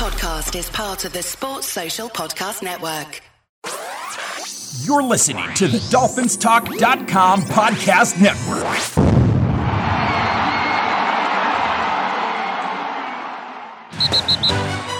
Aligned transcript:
podcast 0.00 0.58
is 0.58 0.70
part 0.70 1.04
of 1.04 1.12
the 1.12 1.22
Sports 1.22 1.66
Social 1.66 2.08
Podcast 2.08 2.62
Network. 2.62 3.20
You're 4.82 5.02
listening 5.02 5.52
to 5.56 5.68
the 5.68 5.76
DolphinsTalk.com 5.76 7.42
podcast 7.42 8.18
network. 8.18 8.64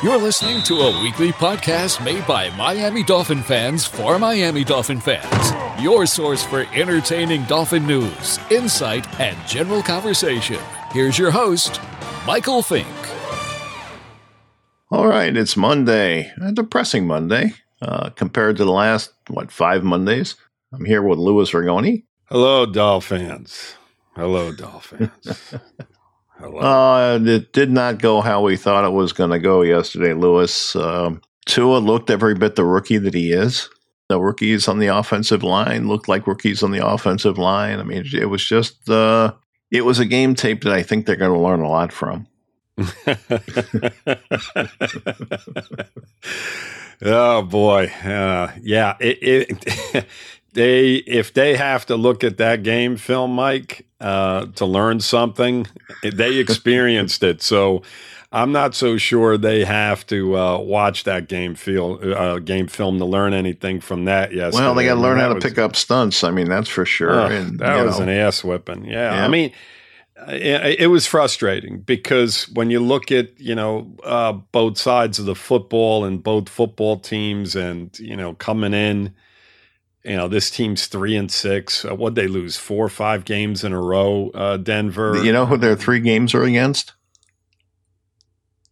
You're 0.04 0.18
listening 0.18 0.62
to 0.64 0.74
a 0.74 1.02
weekly 1.02 1.32
podcast 1.32 2.04
made 2.04 2.26
by 2.26 2.50
Miami 2.50 3.02
Dolphin 3.02 3.42
fans 3.42 3.86
for 3.86 4.18
Miami 4.18 4.64
Dolphin 4.64 5.00
fans. 5.00 5.82
Your 5.82 6.04
source 6.04 6.44
for 6.44 6.66
entertaining 6.74 7.44
Dolphin 7.44 7.86
news, 7.86 8.38
insight, 8.50 9.18
and 9.18 9.38
general 9.48 9.82
conversation. 9.82 10.60
Here's 10.92 11.18
your 11.18 11.30
host, 11.30 11.80
Michael 12.26 12.62
Fink. 12.62 12.99
All 14.92 15.06
right, 15.06 15.36
it's 15.36 15.56
Monday, 15.56 16.32
a 16.42 16.50
depressing 16.50 17.06
Monday 17.06 17.54
uh, 17.80 18.10
compared 18.10 18.56
to 18.56 18.64
the 18.64 18.72
last, 18.72 19.12
what, 19.28 19.52
five 19.52 19.84
Mondays. 19.84 20.34
I'm 20.72 20.84
here 20.84 21.00
with 21.00 21.16
Louis 21.16 21.48
Ragone. 21.52 22.02
Hello, 22.24 22.66
Dolphins. 22.66 23.76
Hello, 24.16 24.50
Dolphins. 24.50 25.54
Hello. 26.40 26.58
Uh, 26.58 27.20
it 27.22 27.52
did 27.52 27.70
not 27.70 28.00
go 28.00 28.20
how 28.20 28.42
we 28.42 28.56
thought 28.56 28.84
it 28.84 28.92
was 28.92 29.12
going 29.12 29.30
to 29.30 29.38
go 29.38 29.62
yesterday, 29.62 30.12
Louis. 30.12 30.74
Um, 30.74 31.20
Tua 31.46 31.78
looked 31.78 32.10
every 32.10 32.34
bit 32.34 32.56
the 32.56 32.64
rookie 32.64 32.98
that 32.98 33.14
he 33.14 33.30
is. 33.30 33.68
The 34.08 34.18
rookies 34.18 34.66
on 34.66 34.80
the 34.80 34.88
offensive 34.88 35.44
line 35.44 35.86
looked 35.86 36.08
like 36.08 36.26
rookies 36.26 36.64
on 36.64 36.72
the 36.72 36.84
offensive 36.84 37.38
line. 37.38 37.78
I 37.78 37.84
mean, 37.84 38.04
it 38.12 38.28
was 38.28 38.44
just, 38.44 38.90
uh, 38.90 39.34
it 39.70 39.84
was 39.84 40.00
a 40.00 40.04
game 40.04 40.34
tape 40.34 40.64
that 40.64 40.72
I 40.72 40.82
think 40.82 41.06
they're 41.06 41.14
going 41.14 41.32
to 41.32 41.38
learn 41.38 41.60
a 41.60 41.68
lot 41.68 41.92
from. 41.92 42.26
oh 47.02 47.42
boy, 47.42 47.86
uh, 48.04 48.52
yeah. 48.62 48.96
It, 49.00 49.18
it 49.22 50.06
they 50.52 50.94
if 50.94 51.34
they 51.34 51.56
have 51.56 51.86
to 51.86 51.96
look 51.96 52.24
at 52.24 52.38
that 52.38 52.62
game 52.62 52.96
film, 52.96 53.34
Mike, 53.34 53.86
uh, 54.00 54.46
to 54.56 54.66
learn 54.66 55.00
something, 55.00 55.66
they 56.02 56.36
experienced 56.36 57.22
it. 57.22 57.42
So 57.42 57.82
I'm 58.32 58.52
not 58.52 58.74
so 58.74 58.96
sure 58.96 59.36
they 59.36 59.64
have 59.64 60.06
to 60.06 60.36
uh, 60.36 60.58
watch 60.58 61.04
that 61.04 61.28
game 61.28 61.56
feel 61.56 61.98
uh, 62.02 62.38
game 62.38 62.68
film 62.68 62.98
to 62.98 63.04
learn 63.04 63.34
anything 63.34 63.80
from 63.80 64.04
that. 64.04 64.32
Yes. 64.32 64.54
Well, 64.54 64.74
they 64.74 64.84
got 64.84 64.94
to 64.94 65.00
learn 65.00 65.18
how 65.18 65.28
to 65.28 65.34
was, 65.34 65.44
pick 65.44 65.58
up 65.58 65.74
stunts. 65.74 66.22
I 66.22 66.30
mean, 66.30 66.48
that's 66.48 66.68
for 66.68 66.84
sure. 66.84 67.12
and, 67.12 67.58
that 67.58 67.84
was 67.84 67.98
know. 67.98 68.04
an 68.04 68.08
ass 68.08 68.44
whipping. 68.44 68.84
Yeah. 68.84 69.14
yeah. 69.14 69.24
I 69.24 69.28
mean. 69.28 69.52
It, 70.28 70.80
it 70.80 70.86
was 70.88 71.06
frustrating 71.06 71.80
because 71.80 72.48
when 72.50 72.70
you 72.70 72.80
look 72.80 73.10
at 73.10 73.38
you 73.40 73.54
know 73.54 73.96
uh, 74.04 74.32
both 74.32 74.78
sides 74.78 75.18
of 75.18 75.26
the 75.26 75.34
football 75.34 76.04
and 76.04 76.22
both 76.22 76.48
football 76.48 76.98
teams 76.98 77.56
and 77.56 77.96
you 77.98 78.16
know 78.16 78.34
coming 78.34 78.74
in, 78.74 79.14
you 80.04 80.16
know 80.16 80.28
this 80.28 80.50
team's 80.50 80.86
three 80.86 81.16
and 81.16 81.30
six. 81.30 81.84
Uh, 81.84 81.94
what 81.94 82.14
they 82.14 82.26
lose 82.26 82.56
four 82.56 82.84
or 82.84 82.90
five 82.90 83.24
games 83.24 83.64
in 83.64 83.72
a 83.72 83.80
row. 83.80 84.30
Uh, 84.34 84.56
Denver. 84.56 85.22
You 85.22 85.32
know 85.32 85.46
who 85.46 85.56
their 85.56 85.76
three 85.76 86.00
games 86.00 86.34
are 86.34 86.44
against? 86.44 86.94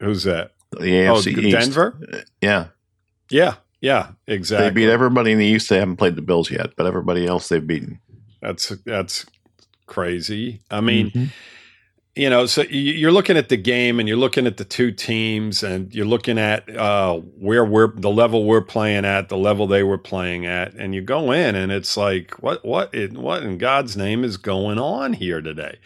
Who's 0.00 0.24
that? 0.24 0.52
The 0.72 0.92
AFC 0.92 1.36
oh, 1.36 1.40
East. 1.40 1.58
Denver. 1.58 2.24
Yeah. 2.40 2.68
Yeah. 3.30 3.55
Yeah. 3.80 4.12
Exactly. 4.27 4.68
They 4.68 4.74
beat 4.74 4.90
everybody 4.90 5.33
in 5.33 5.38
the 5.38 5.46
East. 5.46 5.70
They 5.70 5.78
haven't 5.78 5.96
played 5.96 6.16
the 6.16 6.22
Bills 6.22 6.50
yet, 6.50 6.74
but 6.77 6.86
everybody 6.86 7.27
else 7.27 7.48
they've 7.48 7.66
beaten. 7.66 8.00
That's 8.40 8.68
that's 8.84 9.27
crazy. 9.89 10.61
I 10.70 10.81
mean. 10.81 11.11
Mm-hmm 11.11 11.25
you 12.19 12.28
know, 12.28 12.47
so 12.47 12.62
you're 12.62 13.12
looking 13.12 13.36
at 13.36 13.48
the 13.48 13.56
game 13.56 14.00
and 14.00 14.08
you're 14.08 14.19
looking 14.19 14.48
at 14.48 14.56
the 14.56 14.64
two 14.64 14.91
teams 14.91 15.62
and 15.62 15.95
you're 15.95 16.05
looking 16.05 16.36
at 16.36 16.69
uh, 16.77 17.14
where 17.14 17.64
we're 17.64 17.92
the 17.95 18.11
level 18.11 18.45
we're 18.45 18.61
playing 18.61 19.05
at, 19.05 19.28
the 19.28 19.36
level 19.36 19.69
they 19.69 19.84
were 19.84 19.98
playing 19.98 20.45
at, 20.45 20.75
and 20.75 20.97
you 20.97 21.00
go 21.00 21.30
in 21.30 21.55
and 21.55 21.70
it's 21.70 21.97
like, 21.97 22.33
what, 22.42 22.64
what, 22.64 22.92
what 23.12 23.45
in 23.45 23.57
God's 23.57 23.96
name 23.96 24.24
is 24.24 24.36
going 24.36 24.80
on 24.80 25.12
here 25.12 25.40
today? 25.40 25.79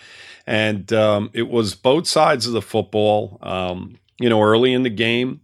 And 0.47 0.91
um, 0.95 1.29
it 1.35 1.51
was 1.51 1.75
both 1.75 2.07
sides 2.07 2.47
of 2.47 2.55
the 2.55 2.63
football. 2.63 3.37
Um, 3.43 3.99
you 4.19 4.31
know, 4.31 4.41
early 4.43 4.73
in 4.73 4.85
the 4.85 4.91
game, 4.91 5.43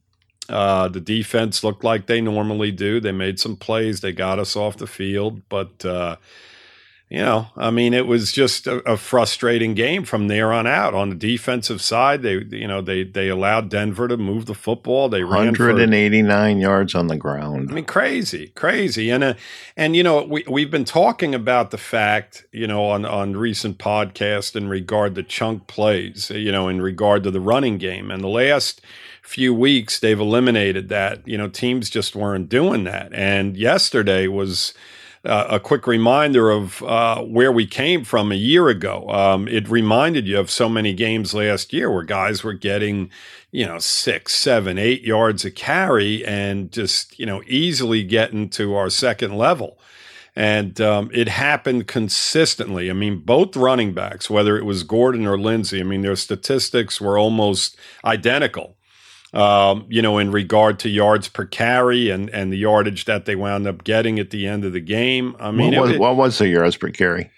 uh, 0.49 0.89
the 0.89 1.01
defense 1.01 1.63
looked 1.63 1.85
like 1.85 2.07
they 2.07 2.23
normally 2.23 2.73
do. 2.73 2.99
They 2.99 3.13
made 3.13 3.39
some 3.39 3.57
plays, 3.57 4.01
they 4.01 4.13
got 4.13 4.39
us 4.39 4.57
off 4.57 4.79
the 4.79 4.87
field, 4.87 5.43
but. 5.51 5.85
Uh, 5.85 6.17
you 7.11 7.21
know, 7.21 7.47
I 7.57 7.71
mean, 7.71 7.95
it 7.95 8.07
was 8.07 8.33
just 8.33 8.67
a, 8.67 8.77
a, 8.81 8.99
frustrating 8.99 9.73
game 9.73 10.05
from 10.05 10.29
there 10.29 10.53
on 10.53 10.67
out. 10.67 10.93
On 10.93 11.09
the 11.09 11.15
defensive 11.15 11.81
side, 11.81 12.21
they, 12.21 12.35
you 12.51 12.69
know, 12.69 12.83
they 12.83 13.03
they 13.03 13.29
allowed 13.29 13.71
Denver 13.71 14.09
to 14.09 14.19
move 14.19 14.45
the 14.45 14.55
football. 14.55 15.09
They 15.09 15.23
ran 15.23 15.47
189 15.47 16.59
yards 16.59 16.95
on 16.95 17.07
the 17.07 17.17
ground. 17.17 17.71
I 17.71 17.75
mean, 17.75 17.87
crazy, 17.87 18.49
crazy, 18.49 19.09
and 19.09 19.25
uh, 19.25 19.35
and 19.75 19.97
you 19.97 20.03
know, 20.03 20.23
we 20.23 20.45
we've 20.47 20.71
been 20.71 20.85
talking 20.85 21.35
about 21.35 21.71
the 21.71 21.79
fact, 21.79 22.45
you 22.53 22.67
know, 22.67 22.85
on 22.85 23.07
on 23.07 23.37
recent 23.37 23.79
podcast 23.79 24.55
in 24.55 24.69
regard 24.69 25.15
to 25.15 25.23
chunk 25.23 25.67
plays, 25.67 26.29
you 26.29 26.53
know, 26.53 26.69
in 26.69 26.83
regard 26.83 27.23
to 27.23 27.31
the 27.31 27.41
running 27.41 27.79
game, 27.79 28.11
and 28.11 28.23
the 28.23 28.29
last 28.29 28.83
few 29.23 29.55
weeks 29.55 29.99
they've 29.99 30.21
eliminated 30.21 30.91
that. 30.91 31.27
You 31.27 31.39
know, 31.39 31.49
teams 31.49 31.89
just 31.89 32.15
weren't 32.15 32.51
doing 32.51 32.85
that, 32.85 33.15
and 33.15 33.57
yesterday 33.57 34.27
was 34.27 34.75
uh, 35.25 35.47
a 35.51 35.61
quick 35.61 35.87
reminder 35.87 36.51
of 36.51 36.83
uh, 36.83 37.23
where 37.23 37.53
we 37.53 37.67
came 37.67 38.05
from 38.05 38.31
a 38.33 38.37
year 38.37 38.69
ago. 38.69 39.09
Um, 39.11 39.49
it 39.49 39.69
reminded 39.69 40.27
you 40.27 40.39
of 40.39 40.51
so 40.51 40.69
many 40.69 40.95
games 40.95 41.35
last 41.35 41.73
year 41.73 41.91
where 41.91 42.05
guys 42.05 42.45
were 42.45 42.55
getting, 42.55 43.11
you 43.51 43.67
know, 43.67 43.79
six, 43.79 44.35
seven, 44.35 44.79
eight 44.79 45.03
yards 45.03 45.45
a 45.45 45.51
carry 45.51 46.25
and 46.25 46.71
just, 46.71 47.19
you 47.19 47.27
know, 47.27 47.43
easily 47.47 48.05
getting 48.05 48.49
to 48.51 48.75
our 48.75 48.91
second 48.91 49.37
level. 49.37 49.79
And 50.37 50.81
um, 50.81 51.11
it 51.13 51.29
happened 51.29 51.89
consistently. 51.89 52.91
I 52.91 52.93
mean, 52.93 53.19
both 53.19 53.57
running 53.57 53.93
backs, 53.93 54.31
whether 54.31 54.57
it 54.57 54.65
was 54.65 54.85
Gordon 54.85 55.27
or 55.27 55.37
Lindsay, 55.37 55.81
I 55.81 55.83
mean, 55.83 56.03
their 56.03 56.15
statistics 56.15 57.01
were 57.01 57.19
almost 57.19 57.77
identical 58.05 58.78
um, 59.33 59.87
you 59.89 60.01
know, 60.01 60.19
in 60.19 60.31
regard 60.31 60.79
to 60.81 60.89
yards 60.89 61.29
per 61.29 61.45
carry 61.45 62.11
and, 62.11 62.31
and 62.31 62.53
the 62.53 62.57
yardage 62.57 63.05
that 63.05 63.27
they 63.27 63.37
wound 63.37 63.67
up 63.67 63.85
getting 63.85 64.19
at 64.19 64.31
the 64.31 64.47
end 64.47 64.65
of 64.65 64.73
the 64.73 64.81
game. 64.81 65.37
I 65.39 65.51
mean, 65.51 65.75
what 65.75 65.83
was, 65.83 65.91
it, 65.93 66.01
what 66.01 66.17
was 66.17 66.39
the 66.39 66.49
yards 66.49 66.77
per 66.77 66.91
carry? 66.91 67.31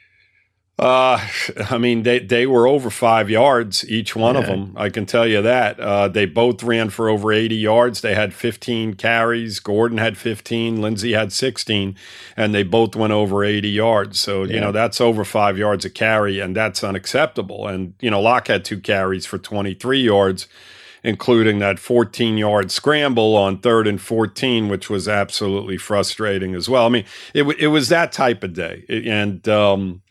Uh, 0.78 1.20
I 1.68 1.76
mean, 1.76 2.04
they, 2.04 2.20
they 2.20 2.46
were 2.46 2.66
over 2.66 2.88
five 2.88 3.28
yards, 3.28 3.86
each 3.90 4.16
one 4.16 4.34
yeah. 4.34 4.40
of 4.40 4.46
them. 4.46 4.72
I 4.76 4.88
can 4.88 5.04
tell 5.04 5.26
you 5.26 5.42
that. 5.42 5.78
Uh, 5.78 6.08
they 6.08 6.24
both 6.24 6.62
ran 6.62 6.88
for 6.88 7.10
over 7.10 7.32
80 7.32 7.54
yards. 7.56 8.00
They 8.00 8.14
had 8.14 8.32
15 8.32 8.94
carries. 8.94 9.60
Gordon 9.60 9.98
had 9.98 10.16
15. 10.16 10.80
Lindsay 10.80 11.12
had 11.12 11.34
16. 11.34 11.96
And 12.34 12.54
they 12.54 12.62
both 12.62 12.96
went 12.96 13.12
over 13.12 13.44
80 13.44 13.68
yards. 13.68 14.20
So, 14.20 14.44
yeah. 14.44 14.54
you 14.54 14.60
know, 14.60 14.72
that's 14.72 15.02
over 15.02 15.22
five 15.22 15.58
yards 15.58 15.84
a 15.84 15.90
carry, 15.90 16.40
and 16.40 16.56
that's 16.56 16.82
unacceptable. 16.82 17.66
And, 17.66 17.92
you 18.00 18.10
know, 18.10 18.22
Lock 18.22 18.48
had 18.48 18.64
two 18.64 18.80
carries 18.80 19.26
for 19.26 19.36
23 19.36 20.00
yards 20.00 20.48
including 21.02 21.58
that 21.60 21.78
14 21.78 22.36
yard 22.38 22.70
scramble 22.70 23.36
on 23.36 23.58
third 23.58 23.86
and 23.86 24.00
14, 24.00 24.68
which 24.68 24.90
was 24.90 25.08
absolutely 25.08 25.76
frustrating 25.76 26.54
as 26.54 26.68
well. 26.68 26.86
I 26.86 26.88
mean, 26.88 27.04
it, 27.34 27.44
it 27.58 27.68
was 27.68 27.88
that 27.88 28.12
type 28.12 28.44
of 28.44 28.52
day. 28.52 28.84
And, 29.06 29.46
um, 29.48 30.02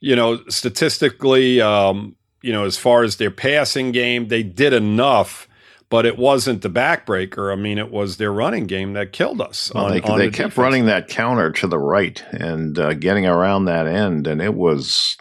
you 0.00 0.14
know, 0.14 0.40
statistically, 0.48 1.60
um, 1.60 2.14
you 2.42 2.52
know, 2.52 2.64
as 2.64 2.76
far 2.76 3.02
as 3.02 3.16
their 3.16 3.30
passing 3.30 3.90
game, 3.92 4.28
they 4.28 4.42
did 4.42 4.72
enough, 4.72 5.48
but 5.88 6.06
it 6.06 6.16
wasn't 6.18 6.62
the 6.62 6.70
backbreaker. 6.70 7.52
I 7.52 7.56
mean, 7.56 7.78
it 7.78 7.90
was 7.90 8.16
their 8.18 8.32
running 8.32 8.66
game 8.66 8.92
that 8.92 9.12
killed 9.12 9.40
us. 9.40 9.72
Well, 9.74 9.86
on, 9.86 9.92
they, 9.92 10.00
on 10.02 10.18
they 10.18 10.26
the 10.26 10.32
kept 10.32 10.50
defense. 10.50 10.58
running 10.58 10.86
that 10.86 11.08
counter 11.08 11.50
to 11.52 11.66
the 11.66 11.78
right 11.78 12.22
and 12.30 12.78
uh, 12.78 12.94
getting 12.94 13.26
around 13.26 13.64
that 13.64 13.86
end, 13.86 14.26
and 14.26 14.40
it 14.40 14.54
was, 14.54 15.16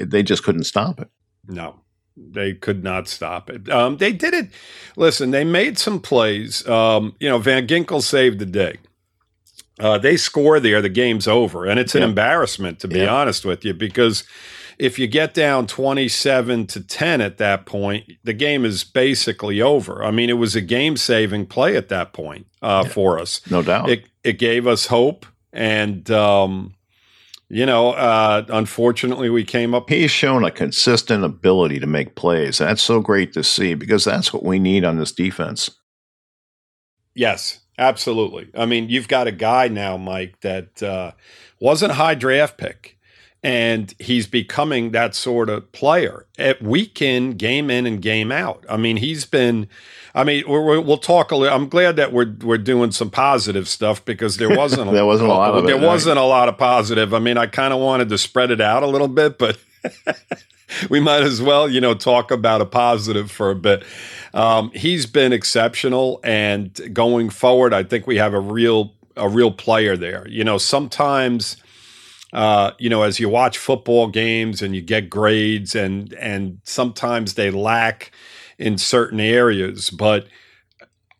they 0.00 0.22
just 0.22 0.44
couldn't 0.44 0.64
stop 0.64 1.00
it. 1.00 1.08
No, 1.48 1.80
they 2.16 2.54
could 2.54 2.84
not 2.84 3.08
stop 3.08 3.50
it. 3.50 3.68
Um, 3.68 3.96
they 3.96 4.12
did 4.12 4.34
it. 4.34 4.50
Listen, 4.96 5.30
they 5.30 5.44
made 5.44 5.78
some 5.78 6.00
plays. 6.00 6.66
Um, 6.68 7.14
you 7.20 7.28
know, 7.28 7.38
Van 7.38 7.66
Ginkel 7.66 8.02
saved 8.02 8.38
the 8.38 8.46
day. 8.46 8.78
Uh, 9.80 9.98
they 9.98 10.16
score 10.16 10.60
there, 10.60 10.82
the 10.82 10.88
game's 10.88 11.26
over, 11.26 11.66
and 11.66 11.80
it's 11.80 11.94
an 11.94 12.02
embarrassment 12.02 12.78
to 12.80 12.88
be 12.88 13.06
honest 13.06 13.44
with 13.44 13.64
you 13.64 13.72
because 13.72 14.22
if 14.78 14.98
you 14.98 15.06
get 15.06 15.34
down 15.34 15.66
27 15.66 16.66
to 16.68 16.80
10 16.80 17.20
at 17.20 17.38
that 17.38 17.66
point, 17.66 18.10
the 18.24 18.32
game 18.32 18.64
is 18.64 18.84
basically 18.84 19.60
over. 19.60 20.04
I 20.04 20.10
mean, 20.10 20.28
it 20.28 20.34
was 20.34 20.56
a 20.56 20.60
game 20.60 20.96
saving 20.96 21.46
play 21.46 21.76
at 21.76 21.88
that 21.88 22.12
point 22.12 22.46
uh, 22.62 22.82
yeah. 22.84 22.92
for 22.92 23.18
us. 23.18 23.40
No 23.50 23.62
doubt. 23.62 23.90
It, 23.90 24.06
it 24.24 24.38
gave 24.38 24.66
us 24.66 24.86
hope. 24.86 25.24
And, 25.52 26.10
um, 26.10 26.74
you 27.54 27.66
know, 27.66 27.90
uh, 27.90 28.46
unfortunately, 28.48 29.28
we 29.28 29.44
came 29.44 29.74
up. 29.74 29.90
He's 29.90 30.10
shown 30.10 30.42
a 30.42 30.50
consistent 30.50 31.22
ability 31.22 31.80
to 31.80 31.86
make 31.86 32.14
plays. 32.14 32.56
That's 32.56 32.80
so 32.80 33.00
great 33.02 33.34
to 33.34 33.44
see 33.44 33.74
because 33.74 34.04
that's 34.04 34.32
what 34.32 34.42
we 34.42 34.58
need 34.58 34.86
on 34.86 34.96
this 34.98 35.12
defense. 35.12 35.68
Yes, 37.14 37.60
absolutely. 37.76 38.48
I 38.56 38.64
mean, 38.64 38.88
you've 38.88 39.06
got 39.06 39.26
a 39.26 39.32
guy 39.32 39.68
now, 39.68 39.98
Mike, 39.98 40.40
that 40.40 40.82
uh, 40.82 41.12
wasn't 41.60 41.92
a 41.92 41.96
high 41.96 42.14
draft 42.14 42.56
pick. 42.56 42.96
and 43.42 43.94
he's 43.98 44.26
becoming 44.26 44.92
that 44.92 45.14
sort 45.14 45.50
of 45.50 45.70
player 45.72 46.26
at 46.38 46.62
week 46.62 47.02
in, 47.02 47.32
game 47.32 47.70
in, 47.70 47.86
and 47.86 48.00
game 48.00 48.30
out. 48.30 48.64
I 48.68 48.76
mean, 48.76 48.96
he's 48.96 49.24
been. 49.24 49.68
I 50.14 50.24
mean, 50.24 50.44
we 50.46 50.78
will 50.78 50.98
talk 50.98 51.30
a 51.30 51.36
little. 51.36 51.56
I'm 51.56 51.68
glad 51.68 51.96
that 51.96 52.12
we're 52.12 52.34
we're 52.42 52.58
doing 52.58 52.92
some 52.92 53.10
positive 53.10 53.66
stuff 53.66 54.04
because 54.04 54.36
there 54.36 54.54
wasn't 54.54 54.92
there 54.92 55.06
wasn't 55.06 55.30
a 55.30 55.32
lot 55.32 55.54
of 55.54 55.66
there 55.66 55.76
it, 55.76 55.86
wasn't 55.86 56.18
a 56.18 56.24
lot 56.24 56.48
of 56.48 56.58
positive. 56.58 57.14
I 57.14 57.18
mean, 57.18 57.38
I 57.38 57.46
kind 57.46 57.72
of 57.72 57.80
wanted 57.80 58.08
to 58.10 58.18
spread 58.18 58.50
it 58.50 58.60
out 58.60 58.82
a 58.82 58.86
little 58.86 59.08
bit, 59.08 59.38
but 59.38 59.58
we 60.90 61.00
might 61.00 61.22
as 61.22 61.40
well, 61.40 61.68
you 61.68 61.80
know, 61.80 61.94
talk 61.94 62.30
about 62.30 62.60
a 62.60 62.66
positive 62.66 63.30
for 63.30 63.50
a 63.50 63.54
bit. 63.54 63.84
Um, 64.34 64.70
he's 64.74 65.06
been 65.06 65.32
exceptional, 65.32 66.20
and 66.22 66.78
going 66.92 67.30
forward, 67.30 67.72
I 67.72 67.82
think 67.82 68.06
we 68.06 68.16
have 68.16 68.34
a 68.34 68.40
real 68.40 68.92
a 69.16 69.28
real 69.28 69.50
player 69.50 69.96
there. 69.96 70.26
You 70.28 70.44
know, 70.44 70.58
sometimes 70.58 71.56
uh, 72.32 72.72
you 72.78 72.88
know, 72.88 73.02
as 73.02 73.20
you 73.20 73.28
watch 73.28 73.58
football 73.58 74.08
games 74.08 74.62
and 74.62 74.74
you 74.74 74.80
get 74.80 75.10
grades, 75.10 75.74
and 75.74 76.12
and 76.14 76.58
sometimes 76.64 77.34
they 77.34 77.50
lack 77.50 78.12
in 78.58 78.78
certain 78.78 79.20
areas, 79.20 79.90
but 79.90 80.26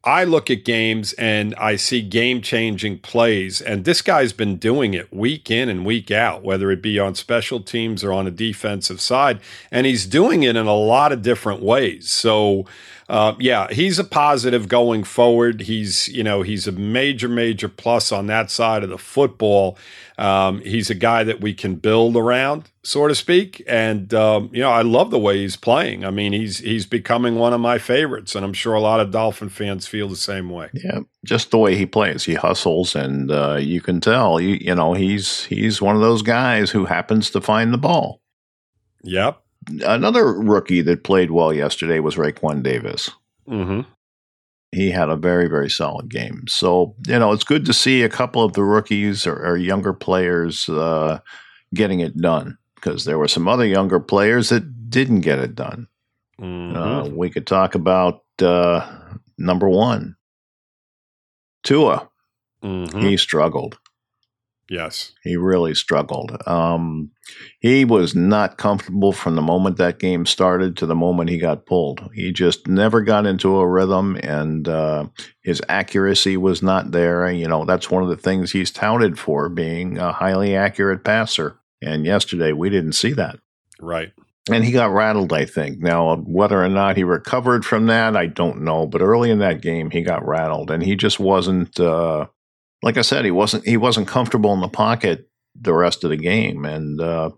I 0.05 0.25
look 0.25 0.51
at 0.51 0.65
games 0.65 1.13
and 1.13 1.55
I 1.55 1.77
see 1.77 2.03
game 2.03 2.43
changing 2.43 2.99
plays, 3.01 3.61
and 3.61 3.85
this 3.85 4.03
guy's 4.03 4.33
been 4.33 4.57
doing 4.57 4.95
it 4.95 5.13
week 5.13 5.49
in 5.49 5.69
and 5.69 5.87
week 5.87 6.11
out, 6.11 6.43
whether 6.43 6.73
it 6.73 6.83
be 6.83 6.99
on 6.99 7.15
special 7.15 7.61
teams 7.61 8.03
or 8.03 8.13
on 8.13 8.27
a 8.27 8.33
defensive 8.33 9.01
side, 9.01 9.39
and 9.71 9.87
he's 9.87 10.07
doing 10.07 10.43
it 10.43 10.57
in 10.57 10.67
a 10.67 10.75
lot 10.75 11.13
of 11.13 11.23
different 11.23 11.63
ways. 11.63 12.11
So, 12.11 12.67
uh, 13.13 13.35
yeah, 13.39 13.69
he's 13.71 13.99
a 13.99 14.05
positive 14.05 14.69
going 14.69 15.05
forward. 15.05 15.61
He's 15.61 16.09
you 16.09 16.25
know 16.25 16.41
he's 16.41 16.67
a 16.67 16.73
major 16.73 17.29
major 17.29 17.69
plus 17.69 18.11
on 18.11 18.27
that 18.29 18.51
side 18.51 18.83
of 18.83 18.89
the 18.89 18.97
football. 18.97 19.77
Um, 20.17 20.63
he's 20.63 20.89
a 20.89 20.95
guy 20.95 21.23
that 21.25 21.43
we 21.43 21.53
can 21.53 21.75
build 21.75 22.17
around, 22.17 22.71
so 22.83 23.07
to 23.07 23.15
speak. 23.15 23.63
And 23.67 24.15
um, 24.15 24.49
you 24.51 24.63
know, 24.63 24.71
I 24.71 24.81
love 24.81 25.11
the 25.11 25.19
way 25.19 25.37
he's 25.37 25.57
playing. 25.57 26.07
I 26.07 26.11
mean, 26.11 26.33
he's 26.33 26.61
he's 26.61 26.87
becoming 26.87 27.35
one 27.37 27.53
of 27.53 27.61
my 27.61 27.77
favorites, 27.77 28.35
and 28.35 28.47
I'm 28.47 28.55
sure 28.55 28.73
a 28.73 28.81
lot 28.81 29.01
of 29.01 29.11
Dolphin 29.11 29.51
fans 29.51 29.87
feel 29.87 30.09
the 30.09 30.17
same 30.17 30.49
way. 30.49 30.71
Yeah, 30.73 31.01
just 31.23 31.51
the 31.51 31.59
way 31.59 31.77
he 31.77 31.85
plays, 31.85 32.25
he 32.25 32.33
hustles, 32.33 32.97
and 32.97 33.31
uh, 33.31 33.59
you 33.61 33.83
can 33.83 34.01
tell. 34.01 34.41
You, 34.41 34.57
you 34.59 34.75
know, 34.75 34.95
he's 34.95 35.45
he's 35.45 35.83
one 35.83 35.97
of 35.97 36.01
those 36.01 36.23
guys 36.23 36.71
who 36.71 36.87
happens 36.87 37.29
to 37.33 37.43
find 37.43 37.75
the 37.75 37.79
ball. 37.79 38.23
Yep. 39.03 39.39
Another 39.85 40.33
rookie 40.33 40.83
that 40.83 41.05
played 41.05 41.31
well 41.31 41.53
yesterday 41.53 42.01
was 42.01 42.17
Raekwon 42.17 42.63
Davis. 42.63 43.11
Mm-hmm 43.49 43.83
he 44.73 44.91
had 44.91 45.11
a 45.11 45.17
very 45.17 45.49
very 45.49 45.71
solid 45.71 46.09
game. 46.09 46.45
So 46.49 46.97
you 47.07 47.19
know 47.19 47.33
it's 47.33 47.45
good 47.45 47.65
to 47.67 47.73
see 47.73 48.03
a 48.03 48.09
couple 48.09 48.43
of 48.43 48.55
the 48.55 48.65
rookies 48.65 49.27
or, 49.27 49.35
or 49.35 49.57
younger 49.57 49.93
players 49.93 50.69
uh, 50.69 51.21
getting 51.75 52.01
it 52.01 52.17
done 52.17 52.59
because 52.75 53.05
there 53.05 53.19
were 53.19 53.29
some 53.29 53.47
other 53.47 53.67
younger 53.67 54.01
players 54.01 54.49
that 54.49 54.91
didn't 54.91 55.21
get 55.21 55.39
it 55.39 55.55
done. 55.55 55.87
Mm-hmm. 56.41 56.77
Uh, 56.77 57.09
we 57.09 57.31
could 57.31 57.47
talk 57.47 57.75
about 57.75 58.23
uh, 58.41 58.91
number 59.39 59.69
one, 59.69 60.17
Tua. 61.63 62.09
Mm-hmm. 62.65 63.01
He 63.01 63.17
struggled. 63.17 63.79
Yes. 64.73 65.13
He 65.23 65.37
really 65.37 65.75
struggled. 65.75 66.35
Um, 66.47 67.11
he 67.61 67.85
was 67.85 68.15
not 68.15 68.57
comfortable 68.57 69.13
from 69.13 69.35
the 69.35 69.43
moment 69.43 69.77
that 69.77 69.99
game 69.99 70.25
started 70.25 70.79
to 70.79 70.87
the 70.87 70.95
moment 70.95 71.29
he 71.29 71.37
got 71.37 71.67
pulled. 71.67 72.09
He 72.15 72.33
just 72.33 72.67
never 72.67 73.03
got 73.03 73.27
into 73.27 73.59
a 73.59 73.69
rhythm, 73.69 74.17
and 74.23 74.67
uh, 74.67 75.09
his 75.43 75.61
accuracy 75.69 76.39
was 76.39 76.63
not 76.63 76.91
there. 76.91 77.31
You 77.31 77.49
know, 77.49 77.67
that's 77.67 77.91
one 77.91 78.03
of 78.03 78.09
the 78.09 78.17
things 78.17 78.51
he's 78.51 78.71
touted 78.71 79.19
for, 79.19 79.51
being 79.51 79.99
a 79.99 80.11
highly 80.11 80.57
accurate 80.57 81.05
passer. 81.05 81.59
And 81.83 82.07
yesterday, 82.07 82.53
we 82.53 82.71
didn't 82.71 82.93
see 82.93 83.13
that. 83.13 83.41
Right. 83.79 84.13
And 84.51 84.65
he 84.65 84.73
got 84.73 84.91
rattled, 84.91 85.35
I 85.35 85.45
think. 85.45 85.81
Now, 85.81 86.17
whether 86.17 86.65
or 86.65 86.71
not 86.71 86.97
he 86.97 87.05
recovered 87.05 87.67
from 87.67 87.89
that, 87.89 88.17
I 88.17 88.25
don't 88.25 88.63
know. 88.63 88.87
But 88.87 89.03
early 89.03 89.31
in 89.31 89.41
that 89.41 89.61
game, 89.61 89.91
he 89.91 90.01
got 90.01 90.27
rattled, 90.27 90.71
and 90.71 90.83
he 90.83 90.97
just 90.97 91.21
wasn't. 91.21 91.79
Uh, 91.79 92.29
like 92.83 92.97
I 92.97 93.03
said, 93.03 93.25
he 93.25 93.31
wasn't 93.31 93.67
he 93.67 93.77
wasn't 93.77 94.09
comfortable 94.09 94.53
in 94.53 94.61
the 94.61 94.69
pocket 94.69 95.29
the 95.55 95.75
rest 95.75 96.05
of 96.05 96.11
the 96.11 96.17
game, 96.17 96.65
and 96.65 97.01
uh, 97.01 97.31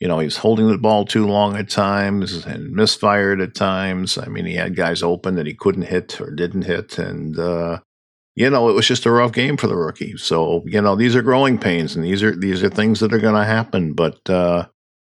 you 0.00 0.08
know 0.08 0.18
he's 0.18 0.36
holding 0.36 0.68
the 0.68 0.78
ball 0.78 1.04
too 1.04 1.26
long 1.26 1.56
at 1.56 1.68
times 1.68 2.44
and 2.44 2.72
misfired 2.72 3.40
at 3.40 3.54
times. 3.54 4.18
I 4.18 4.26
mean, 4.26 4.46
he 4.46 4.54
had 4.54 4.76
guys 4.76 5.02
open 5.02 5.34
that 5.36 5.46
he 5.46 5.54
couldn't 5.54 5.82
hit 5.82 6.20
or 6.20 6.30
didn't 6.30 6.62
hit, 6.62 6.98
and 6.98 7.38
uh, 7.38 7.80
you 8.36 8.48
know 8.48 8.68
it 8.68 8.74
was 8.74 8.86
just 8.86 9.06
a 9.06 9.10
rough 9.10 9.32
game 9.32 9.56
for 9.56 9.66
the 9.66 9.76
rookie. 9.76 10.16
So 10.16 10.62
you 10.66 10.80
know 10.80 10.96
these 10.96 11.16
are 11.16 11.22
growing 11.22 11.58
pains, 11.58 11.96
and 11.96 12.04
these 12.04 12.22
are 12.22 12.36
these 12.36 12.62
are 12.62 12.70
things 12.70 13.00
that 13.00 13.12
are 13.12 13.18
going 13.18 13.34
to 13.34 13.44
happen. 13.44 13.94
But 13.94 14.28
uh, 14.30 14.66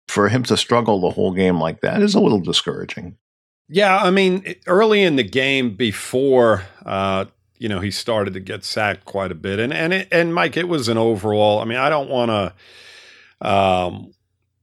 for 0.07 0.29
him 0.29 0.43
to 0.43 0.57
struggle 0.57 1.01
the 1.01 1.11
whole 1.11 1.33
game 1.33 1.59
like 1.59 1.81
that 1.81 2.01
is 2.01 2.15
a 2.15 2.19
little 2.19 2.41
discouraging. 2.41 3.17
Yeah, 3.73 3.97
I 3.97 4.11
mean, 4.11 4.55
early 4.67 5.01
in 5.01 5.15
the 5.15 5.23
game 5.23 5.75
before 5.75 6.63
uh, 6.85 7.25
you 7.61 7.69
know, 7.69 7.79
he 7.79 7.91
started 7.91 8.33
to 8.33 8.39
get 8.39 8.65
sacked 8.65 9.05
quite 9.05 9.31
a 9.31 9.35
bit. 9.35 9.59
And 9.59 9.71
and 9.71 9.93
it, 9.93 10.07
and 10.11 10.33
Mike, 10.33 10.57
it 10.57 10.67
was 10.67 10.87
an 10.87 10.97
overall. 10.97 11.59
I 11.59 11.65
mean, 11.65 11.77
I 11.77 11.89
don't 11.89 12.09
want 12.09 12.31
to, 12.31 13.47
um, 13.47 14.15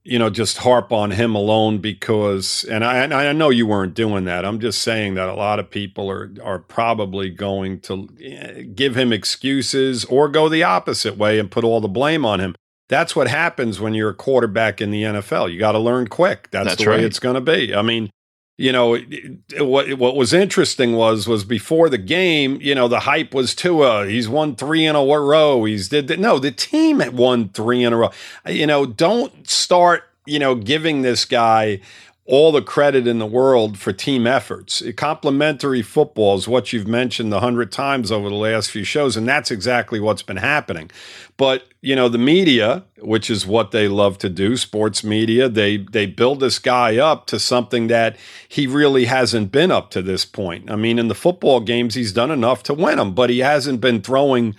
you 0.02 0.18
know, 0.18 0.30
just 0.30 0.58
harp 0.58 0.92
on 0.92 1.12
him 1.12 1.36
alone 1.36 1.78
because, 1.78 2.64
and 2.64 2.84
I 2.84 2.96
and 2.98 3.14
I 3.14 3.32
know 3.32 3.50
you 3.50 3.68
weren't 3.68 3.94
doing 3.94 4.24
that. 4.24 4.44
I'm 4.44 4.58
just 4.58 4.82
saying 4.82 5.14
that 5.14 5.28
a 5.28 5.34
lot 5.34 5.60
of 5.60 5.70
people 5.70 6.10
are 6.10 6.28
are 6.42 6.58
probably 6.58 7.30
going 7.30 7.78
to 7.82 8.08
eh, 8.20 8.62
give 8.74 8.96
him 8.96 9.12
excuses 9.12 10.04
or 10.06 10.28
go 10.28 10.48
the 10.48 10.64
opposite 10.64 11.16
way 11.16 11.38
and 11.38 11.48
put 11.48 11.62
all 11.62 11.80
the 11.80 11.86
blame 11.86 12.24
on 12.24 12.40
him. 12.40 12.56
That's 12.88 13.14
what 13.14 13.28
happens 13.28 13.78
when 13.78 13.94
you're 13.94 14.10
a 14.10 14.14
quarterback 14.14 14.80
in 14.80 14.90
the 14.90 15.04
NFL. 15.04 15.52
You 15.52 15.60
got 15.60 15.72
to 15.72 15.78
learn 15.78 16.08
quick. 16.08 16.48
That's, 16.50 16.70
That's 16.70 16.82
the 16.82 16.90
right. 16.90 16.98
way 16.98 17.04
it's 17.04 17.20
going 17.20 17.36
to 17.36 17.40
be. 17.40 17.76
I 17.76 17.82
mean, 17.82 18.10
you 18.58 18.72
know 18.72 18.98
what 19.60 19.94
what 19.94 20.16
was 20.16 20.32
interesting 20.34 20.94
was 20.94 21.26
was 21.28 21.44
before 21.44 21.88
the 21.88 21.96
game 21.96 22.58
you 22.60 22.74
know 22.74 22.88
the 22.88 23.00
hype 23.00 23.32
was 23.32 23.54
Tua. 23.54 24.06
He's 24.06 24.28
won 24.28 24.56
3 24.56 24.84
in 24.84 24.96
a 24.96 25.02
row. 25.02 25.64
He's 25.64 25.88
did 25.88 26.08
that 26.08 26.18
no 26.18 26.38
the 26.38 26.50
team 26.50 26.98
had 27.00 27.16
won 27.16 27.48
3 27.50 27.84
in 27.84 27.92
a 27.92 27.96
row. 27.96 28.10
You 28.46 28.66
know 28.66 28.84
don't 28.84 29.48
start 29.48 30.02
you 30.26 30.40
know 30.40 30.56
giving 30.56 31.02
this 31.02 31.24
guy 31.24 31.80
all 32.28 32.52
the 32.52 32.60
credit 32.60 33.06
in 33.06 33.18
the 33.18 33.26
world 33.26 33.78
for 33.78 33.90
team 33.90 34.26
efforts. 34.26 34.82
Complementary 34.98 35.80
football 35.80 36.36
is 36.36 36.46
what 36.46 36.74
you've 36.74 36.86
mentioned 36.86 37.32
a 37.32 37.40
hundred 37.40 37.72
times 37.72 38.12
over 38.12 38.28
the 38.28 38.34
last 38.34 38.70
few 38.70 38.84
shows, 38.84 39.16
and 39.16 39.26
that's 39.26 39.50
exactly 39.50 39.98
what's 39.98 40.22
been 40.22 40.36
happening. 40.36 40.90
But 41.38 41.64
you 41.80 41.96
know, 41.96 42.10
the 42.10 42.18
media, 42.18 42.84
which 42.98 43.30
is 43.30 43.46
what 43.46 43.70
they 43.70 43.88
love 43.88 44.18
to 44.18 44.28
do, 44.28 44.58
sports 44.58 45.02
media, 45.02 45.48
they 45.48 45.78
they 45.78 46.04
build 46.04 46.40
this 46.40 46.58
guy 46.58 46.98
up 46.98 47.24
to 47.28 47.40
something 47.40 47.86
that 47.86 48.18
he 48.46 48.66
really 48.66 49.06
hasn't 49.06 49.50
been 49.50 49.70
up 49.70 49.90
to 49.92 50.02
this 50.02 50.26
point. 50.26 50.70
I 50.70 50.76
mean, 50.76 50.98
in 50.98 51.08
the 51.08 51.14
football 51.14 51.60
games, 51.60 51.94
he's 51.94 52.12
done 52.12 52.30
enough 52.30 52.62
to 52.64 52.74
win 52.74 52.98
them, 52.98 53.14
but 53.14 53.30
he 53.30 53.38
hasn't 53.38 53.80
been 53.80 54.02
throwing 54.02 54.54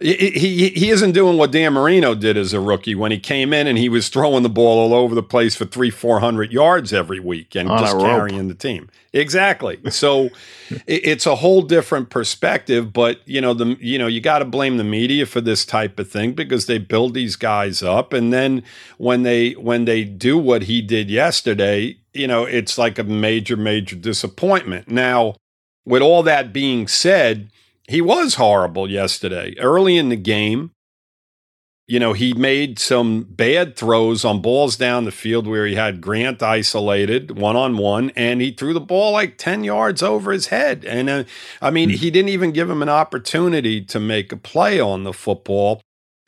he, 0.00 0.30
he, 0.30 0.68
he 0.70 0.90
isn't 0.90 1.12
doing 1.12 1.38
what 1.38 1.50
Dan 1.50 1.72
Marino 1.72 2.14
did 2.14 2.36
as 2.36 2.52
a 2.52 2.60
rookie 2.60 2.94
when 2.94 3.10
he 3.10 3.18
came 3.18 3.52
in 3.52 3.66
and 3.66 3.76
he 3.76 3.88
was 3.88 4.08
throwing 4.08 4.42
the 4.42 4.48
ball 4.48 4.78
all 4.78 4.94
over 4.94 5.14
the 5.14 5.22
place 5.22 5.56
for 5.56 5.64
three, 5.64 5.90
four 5.90 6.20
hundred 6.20 6.52
yards 6.52 6.92
every 6.92 7.20
week 7.20 7.54
and 7.54 7.68
On 7.68 7.78
just 7.78 7.98
carrying 7.98 8.48
the 8.48 8.54
team. 8.54 8.88
Exactly. 9.12 9.78
So 9.90 10.30
it's 10.86 11.26
a 11.26 11.36
whole 11.36 11.62
different 11.62 12.10
perspective. 12.10 12.92
But 12.92 13.20
you 13.26 13.40
know 13.40 13.54
the 13.54 13.76
you 13.80 13.98
know 13.98 14.06
you 14.06 14.20
got 14.20 14.38
to 14.38 14.44
blame 14.44 14.76
the 14.76 14.84
media 14.84 15.26
for 15.26 15.40
this 15.40 15.64
type 15.64 15.98
of 15.98 16.08
thing 16.10 16.32
because 16.32 16.66
they 16.66 16.78
build 16.78 17.14
these 17.14 17.36
guys 17.36 17.82
up, 17.82 18.12
and 18.12 18.32
then 18.32 18.62
when 18.98 19.22
they 19.22 19.52
when 19.52 19.84
they 19.84 20.04
do 20.04 20.38
what 20.38 20.62
he 20.62 20.80
did 20.80 21.10
yesterday, 21.10 21.96
you 22.12 22.26
know 22.26 22.44
it's 22.44 22.78
like 22.78 22.98
a 22.98 23.04
major 23.04 23.56
major 23.56 23.96
disappointment. 23.96 24.88
Now, 24.88 25.34
with 25.84 26.02
all 26.02 26.22
that 26.22 26.52
being 26.52 26.86
said 26.86 27.50
he 27.88 28.02
was 28.02 28.34
horrible 28.34 28.90
yesterday. 28.90 29.54
Early 29.58 29.96
in 29.96 30.10
the 30.10 30.16
game, 30.16 30.72
you 31.86 31.98
know, 31.98 32.12
he 32.12 32.34
made 32.34 32.78
some 32.78 33.22
bad 33.22 33.74
throws 33.74 34.22
on 34.26 34.42
balls 34.42 34.76
down 34.76 35.06
the 35.06 35.10
field 35.10 35.46
where 35.46 35.66
he 35.66 35.74
had 35.74 36.02
Grant 36.02 36.42
isolated 36.42 37.38
one 37.38 37.56
on 37.56 37.78
one, 37.78 38.10
and 38.14 38.42
he 38.42 38.52
threw 38.52 38.74
the 38.74 38.80
ball 38.80 39.12
like 39.12 39.38
10 39.38 39.64
yards 39.64 40.02
over 40.02 40.30
his 40.30 40.48
head. 40.48 40.84
And 40.84 41.08
uh, 41.08 41.24
I 41.62 41.70
mean, 41.70 41.88
he 41.88 42.10
didn't 42.10 42.28
even 42.28 42.52
give 42.52 42.68
him 42.68 42.82
an 42.82 42.90
opportunity 42.90 43.80
to 43.86 43.98
make 43.98 44.32
a 44.32 44.36
play 44.36 44.78
on 44.78 45.04
the 45.04 45.14
football. 45.14 45.80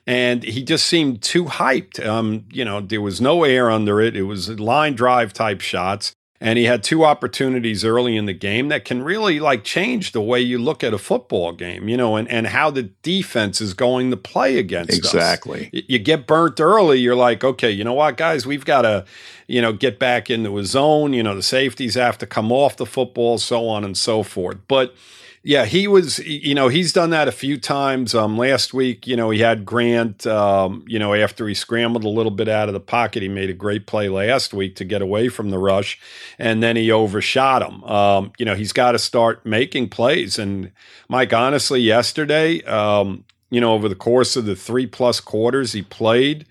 And 0.07 0.41
he 0.41 0.63
just 0.63 0.87
seemed 0.87 1.21
too 1.21 1.45
hyped. 1.45 2.03
Um, 2.03 2.45
you 2.51 2.65
know, 2.65 2.81
there 2.81 3.01
was 3.01 3.21
no 3.21 3.43
air 3.43 3.69
under 3.69 4.01
it. 4.01 4.15
It 4.15 4.23
was 4.23 4.59
line 4.59 4.95
drive 4.95 5.31
type 5.31 5.61
shots. 5.61 6.11
And 6.41 6.57
he 6.57 6.65
had 6.65 6.83
two 6.83 7.05
opportunities 7.05 7.85
early 7.85 8.17
in 8.17 8.25
the 8.25 8.33
game 8.33 8.69
that 8.69 8.83
can 8.83 9.03
really 9.03 9.39
like 9.39 9.63
change 9.63 10.11
the 10.11 10.21
way 10.21 10.41
you 10.41 10.57
look 10.57 10.83
at 10.83 10.91
a 10.91 10.97
football 10.97 11.51
game, 11.51 11.87
you 11.87 11.95
know, 11.95 12.15
and, 12.15 12.27
and 12.29 12.47
how 12.47 12.71
the 12.71 12.83
defense 13.03 13.61
is 13.61 13.75
going 13.75 14.09
to 14.09 14.17
play 14.17 14.57
against 14.57 14.97
exactly. 14.97 15.67
Us. 15.67 15.83
You 15.87 15.99
get 15.99 16.25
burnt 16.25 16.59
early, 16.59 16.99
you're 16.99 17.15
like, 17.15 17.43
okay, 17.43 17.69
you 17.69 17.83
know 17.83 17.93
what, 17.93 18.17
guys, 18.17 18.47
we've 18.47 18.65
got 18.65 18.81
to, 18.81 19.05
you 19.45 19.61
know, 19.61 19.71
get 19.71 19.99
back 19.99 20.31
into 20.31 20.57
a 20.57 20.65
zone. 20.65 21.13
You 21.13 21.21
know, 21.21 21.35
the 21.35 21.43
safeties 21.43 21.93
have 21.93 22.17
to 22.17 22.25
come 22.25 22.51
off 22.51 22.75
the 22.75 22.87
football, 22.87 23.37
so 23.37 23.67
on 23.67 23.83
and 23.83 23.95
so 23.95 24.23
forth. 24.23 24.57
But 24.67 24.95
yeah, 25.43 25.65
he 25.65 25.87
was, 25.87 26.19
you 26.19 26.53
know, 26.53 26.67
he's 26.67 26.93
done 26.93 27.09
that 27.09 27.27
a 27.27 27.31
few 27.31 27.59
times. 27.59 28.13
Um, 28.13 28.37
last 28.37 28.75
week, 28.75 29.07
you 29.07 29.15
know, 29.15 29.31
he 29.31 29.39
had 29.39 29.65
Grant, 29.65 30.27
um, 30.27 30.85
you 30.87 30.99
know, 30.99 31.15
after 31.15 31.47
he 31.47 31.55
scrambled 31.55 32.03
a 32.03 32.09
little 32.09 32.31
bit 32.31 32.47
out 32.47 32.69
of 32.69 32.73
the 32.73 32.79
pocket, 32.79 33.23
he 33.23 33.27
made 33.27 33.49
a 33.49 33.53
great 33.53 33.87
play 33.87 34.07
last 34.07 34.53
week 34.53 34.75
to 34.75 34.85
get 34.85 35.01
away 35.01 35.29
from 35.29 35.49
the 35.49 35.57
rush, 35.57 35.99
and 36.37 36.61
then 36.61 36.75
he 36.75 36.91
overshot 36.91 37.63
him. 37.63 37.83
Um, 37.85 38.31
you 38.37 38.45
know, 38.45 38.53
he's 38.53 38.71
got 38.71 38.91
to 38.91 38.99
start 38.99 39.43
making 39.43 39.89
plays. 39.89 40.37
And 40.37 40.71
Mike, 41.09 41.33
honestly, 41.33 41.81
yesterday, 41.81 42.61
um, 42.65 43.23
you 43.49 43.59
know, 43.59 43.73
over 43.73 43.89
the 43.89 43.95
course 43.95 44.35
of 44.35 44.45
the 44.45 44.55
three 44.55 44.85
plus 44.85 45.19
quarters 45.19 45.73
he 45.73 45.81
played, 45.81 46.45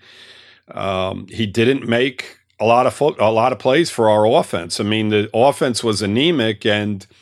um, 0.69 1.27
he 1.29 1.45
didn't 1.45 1.87
make 1.87 2.39
a 2.59 2.65
lot 2.65 2.85
of 2.85 2.93
fo- 2.93 3.15
a 3.19 3.31
lot 3.31 3.53
of 3.53 3.59
plays 3.59 3.89
for 3.89 4.09
our 4.09 4.27
offense. 4.27 4.81
I 4.81 4.83
mean, 4.83 5.09
the 5.09 5.29
offense 5.33 5.81
was 5.81 6.01
anemic 6.01 6.65
and– 6.65 7.07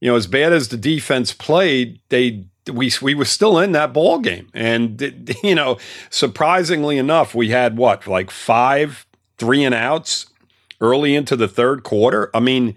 you 0.00 0.10
know, 0.10 0.16
as 0.16 0.26
bad 0.26 0.52
as 0.52 0.68
the 0.68 0.76
defense 0.76 1.32
played, 1.32 2.00
they 2.08 2.44
we 2.70 2.92
we 3.02 3.14
were 3.14 3.24
still 3.24 3.58
in 3.58 3.72
that 3.72 3.92
ball 3.92 4.18
game, 4.18 4.48
and 4.54 5.34
you 5.42 5.54
know, 5.54 5.78
surprisingly 6.10 6.98
enough, 6.98 7.34
we 7.34 7.50
had 7.50 7.76
what 7.76 8.06
like 8.06 8.30
five 8.30 9.06
three 9.38 9.64
and 9.64 9.74
outs 9.74 10.26
early 10.80 11.14
into 11.14 11.36
the 11.36 11.48
third 11.48 11.82
quarter. 11.82 12.30
I 12.34 12.40
mean, 12.40 12.76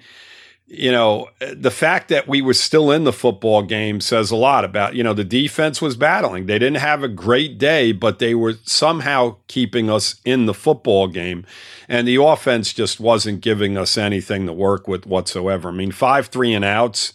you 0.73 0.89
know, 0.89 1.27
the 1.53 1.69
fact 1.69 2.07
that 2.07 2.29
we 2.29 2.41
were 2.41 2.53
still 2.53 2.91
in 2.91 3.03
the 3.03 3.11
football 3.11 3.61
game 3.61 3.99
says 3.99 4.31
a 4.31 4.37
lot 4.37 4.63
about, 4.63 4.95
you 4.95 5.03
know, 5.03 5.13
the 5.13 5.25
defense 5.25 5.81
was 5.81 5.97
battling. 5.97 6.45
They 6.45 6.59
didn't 6.59 6.77
have 6.77 7.03
a 7.03 7.09
great 7.09 7.57
day, 7.57 7.91
but 7.91 8.19
they 8.19 8.35
were 8.35 8.53
somehow 8.63 9.35
keeping 9.49 9.89
us 9.89 10.21
in 10.23 10.45
the 10.45 10.53
football 10.53 11.07
game. 11.07 11.45
And 11.89 12.07
the 12.07 12.23
offense 12.23 12.71
just 12.71 13.01
wasn't 13.01 13.41
giving 13.41 13.77
us 13.77 13.97
anything 13.97 14.45
to 14.45 14.53
work 14.53 14.87
with 14.87 15.05
whatsoever. 15.05 15.67
I 15.67 15.73
mean, 15.73 15.91
five 15.91 16.27
three 16.27 16.53
and 16.53 16.63
outs 16.63 17.11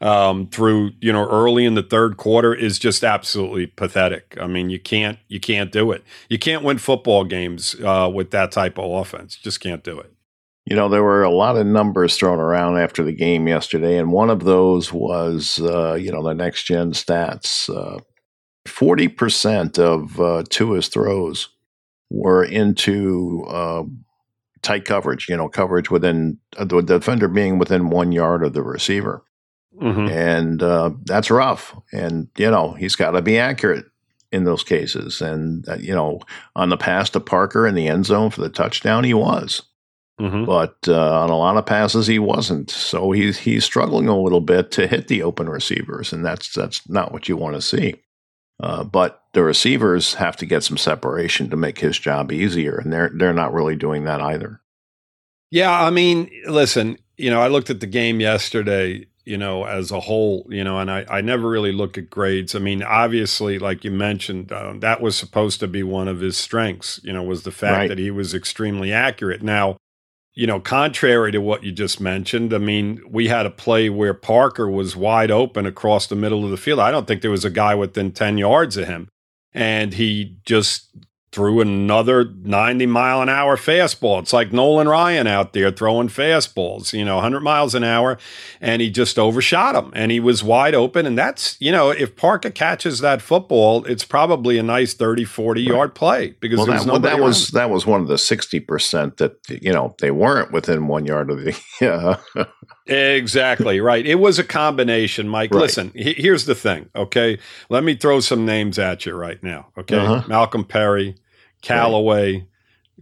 um, 0.00 0.46
through, 0.46 0.92
you 1.02 1.12
know, 1.12 1.28
early 1.28 1.66
in 1.66 1.74
the 1.74 1.82
third 1.82 2.16
quarter 2.16 2.54
is 2.54 2.78
just 2.78 3.04
absolutely 3.04 3.66
pathetic. 3.66 4.34
I 4.40 4.46
mean, 4.46 4.70
you 4.70 4.80
can't 4.80 5.18
you 5.28 5.40
can't 5.40 5.70
do 5.70 5.92
it. 5.92 6.02
You 6.30 6.38
can't 6.38 6.64
win 6.64 6.78
football 6.78 7.24
games 7.24 7.76
uh, 7.84 8.10
with 8.12 8.30
that 8.30 8.50
type 8.50 8.78
of 8.78 8.90
offense. 8.90 9.36
Just 9.36 9.60
can't 9.60 9.84
do 9.84 10.00
it. 10.00 10.13
You 10.66 10.76
know, 10.76 10.88
there 10.88 11.02
were 11.02 11.22
a 11.22 11.30
lot 11.30 11.56
of 11.56 11.66
numbers 11.66 12.16
thrown 12.16 12.38
around 12.38 12.78
after 12.78 13.02
the 13.02 13.12
game 13.12 13.46
yesterday, 13.46 13.98
and 13.98 14.12
one 14.12 14.30
of 14.30 14.44
those 14.44 14.92
was, 14.92 15.60
uh, 15.60 15.94
you 15.94 16.10
know, 16.10 16.22
the 16.22 16.32
next 16.32 16.64
gen 16.64 16.92
stats. 16.92 17.68
Uh, 17.68 18.00
40% 18.66 19.78
of 19.78 20.18
uh, 20.20 20.42
Tua's 20.48 20.88
throws 20.88 21.50
were 22.10 22.44
into 22.44 23.44
uh, 23.48 23.82
tight 24.62 24.84
coverage, 24.84 25.28
you 25.28 25.36
know, 25.36 25.48
coverage 25.48 25.90
within 25.90 26.38
uh, 26.56 26.64
the 26.64 26.80
defender 26.80 27.28
being 27.28 27.58
within 27.58 27.90
one 27.90 28.12
yard 28.12 28.42
of 28.42 28.54
the 28.54 28.62
receiver. 28.62 29.22
Mm-hmm. 29.80 30.08
And 30.08 30.62
uh, 30.62 30.90
that's 31.04 31.30
rough. 31.30 31.76
And, 31.92 32.28
you 32.36 32.50
know, 32.50 32.72
he's 32.72 32.96
got 32.96 33.12
to 33.12 33.22
be 33.22 33.38
accurate 33.38 33.86
in 34.32 34.44
those 34.44 34.64
cases. 34.64 35.20
And, 35.20 35.68
uh, 35.68 35.76
you 35.76 35.94
know, 35.94 36.20
on 36.56 36.70
the 36.70 36.76
pass 36.76 37.10
to 37.10 37.20
Parker 37.20 37.66
in 37.66 37.74
the 37.74 37.88
end 37.88 38.06
zone 38.06 38.30
for 38.30 38.40
the 38.40 38.48
touchdown, 38.48 39.04
he 39.04 39.14
was. 39.14 39.62
Mm-hmm. 40.20 40.44
But 40.44 40.76
uh, 40.86 41.22
on 41.22 41.30
a 41.30 41.36
lot 41.36 41.56
of 41.56 41.66
passes, 41.66 42.06
he 42.06 42.18
wasn't. 42.18 42.70
So 42.70 43.10
he's 43.10 43.38
he's 43.38 43.64
struggling 43.64 44.08
a 44.08 44.18
little 44.18 44.40
bit 44.40 44.70
to 44.72 44.86
hit 44.86 45.08
the 45.08 45.22
open 45.22 45.48
receivers, 45.48 46.12
and 46.12 46.24
that's 46.24 46.52
that's 46.52 46.88
not 46.88 47.12
what 47.12 47.28
you 47.28 47.36
want 47.36 47.56
to 47.56 47.62
see. 47.62 47.96
Uh, 48.62 48.84
but 48.84 49.24
the 49.32 49.42
receivers 49.42 50.14
have 50.14 50.36
to 50.36 50.46
get 50.46 50.62
some 50.62 50.76
separation 50.76 51.50
to 51.50 51.56
make 51.56 51.80
his 51.80 51.98
job 51.98 52.30
easier, 52.30 52.76
and 52.76 52.92
they're 52.92 53.10
they're 53.12 53.32
not 53.32 53.52
really 53.52 53.74
doing 53.74 54.04
that 54.04 54.20
either. 54.20 54.60
Yeah, 55.50 55.72
I 55.72 55.90
mean, 55.90 56.30
listen, 56.46 56.98
you 57.16 57.30
know, 57.30 57.40
I 57.40 57.48
looked 57.48 57.70
at 57.70 57.80
the 57.80 57.86
game 57.86 58.20
yesterday, 58.20 59.06
you 59.24 59.36
know, 59.36 59.64
as 59.64 59.90
a 59.90 60.00
whole, 60.00 60.46
you 60.48 60.62
know, 60.62 60.78
and 60.78 60.90
I, 60.90 61.04
I 61.08 61.20
never 61.20 61.48
really 61.48 61.72
look 61.72 61.98
at 61.98 62.10
grades. 62.10 62.54
I 62.54 62.58
mean, 62.58 62.82
obviously, 62.82 63.58
like 63.58 63.84
you 63.84 63.90
mentioned, 63.90 64.52
uh, 64.52 64.74
that 64.78 65.00
was 65.00 65.16
supposed 65.16 65.60
to 65.60 65.68
be 65.68 65.82
one 65.82 66.08
of 66.08 66.20
his 66.20 66.36
strengths, 66.36 67.00
you 67.02 67.12
know, 67.12 67.22
was 67.22 67.42
the 67.42 67.50
fact 67.50 67.78
right. 67.78 67.88
that 67.88 67.98
he 67.98 68.10
was 68.10 68.34
extremely 68.34 68.92
accurate. 68.92 69.42
Now, 69.42 69.76
you 70.34 70.46
know, 70.46 70.58
contrary 70.58 71.30
to 71.32 71.38
what 71.38 71.62
you 71.62 71.70
just 71.70 72.00
mentioned, 72.00 72.52
I 72.52 72.58
mean, 72.58 73.00
we 73.08 73.28
had 73.28 73.46
a 73.46 73.50
play 73.50 73.88
where 73.88 74.14
Parker 74.14 74.68
was 74.68 74.96
wide 74.96 75.30
open 75.30 75.64
across 75.64 76.06
the 76.06 76.16
middle 76.16 76.44
of 76.44 76.50
the 76.50 76.56
field. 76.56 76.80
I 76.80 76.90
don't 76.90 77.06
think 77.06 77.22
there 77.22 77.30
was 77.30 77.44
a 77.44 77.50
guy 77.50 77.74
within 77.74 78.10
10 78.10 78.38
yards 78.38 78.76
of 78.76 78.88
him. 78.88 79.08
And 79.52 79.94
he 79.94 80.38
just 80.44 80.88
threw 81.34 81.60
another 81.60 82.24
90 82.24 82.86
mile 82.86 83.20
an 83.20 83.28
hour 83.28 83.56
fastball. 83.56 84.20
It's 84.20 84.32
like 84.32 84.52
Nolan 84.52 84.88
Ryan 84.88 85.26
out 85.26 85.52
there 85.52 85.72
throwing 85.72 86.06
fastballs, 86.06 86.92
you 86.92 87.04
know, 87.04 87.16
100 87.16 87.40
miles 87.40 87.74
an 87.74 87.82
hour, 87.82 88.18
and 88.60 88.80
he 88.80 88.88
just 88.88 89.18
overshot 89.18 89.74
him 89.74 89.90
and 89.96 90.12
he 90.12 90.20
was 90.20 90.44
wide 90.44 90.76
open. 90.76 91.06
And 91.06 91.18
that's, 91.18 91.56
you 91.60 91.72
know, 91.72 91.90
if 91.90 92.14
Parker 92.14 92.50
catches 92.50 93.00
that 93.00 93.20
football, 93.20 93.84
it's 93.84 94.04
probably 94.04 94.58
a 94.58 94.62
nice 94.62 94.94
30, 94.94 95.24
40 95.24 95.60
right. 95.60 95.74
yard 95.74 95.94
play 95.96 96.36
because 96.38 96.58
well, 96.58 96.66
that, 96.68 96.86
well, 96.86 97.00
that 97.00 97.18
was 97.18 97.48
that 97.48 97.68
was 97.68 97.84
one 97.84 98.00
of 98.00 98.06
the 98.06 98.14
60% 98.14 99.16
that, 99.16 99.36
you 99.48 99.72
know, 99.72 99.96
they 99.98 100.12
weren't 100.12 100.52
within 100.52 100.86
one 100.86 101.04
yard 101.04 101.30
of 101.30 101.38
the. 101.38 101.60
Yeah. 101.80 102.16
exactly 102.86 103.80
right. 103.80 104.06
It 104.06 104.14
was 104.16 104.38
a 104.38 104.44
combination, 104.44 105.28
Mike. 105.28 105.52
Right. 105.52 105.62
Listen, 105.62 105.90
here's 105.94 106.46
the 106.46 106.54
thing. 106.54 106.88
Okay. 106.94 107.38
Let 107.68 107.82
me 107.82 107.96
throw 107.96 108.20
some 108.20 108.46
names 108.46 108.78
at 108.78 109.04
you 109.04 109.14
right 109.14 109.42
now. 109.42 109.66
Okay. 109.76 109.96
Uh-huh. 109.98 110.22
Malcolm 110.28 110.64
Perry. 110.64 111.16
Callaway, 111.64 112.32
right. 112.32 112.46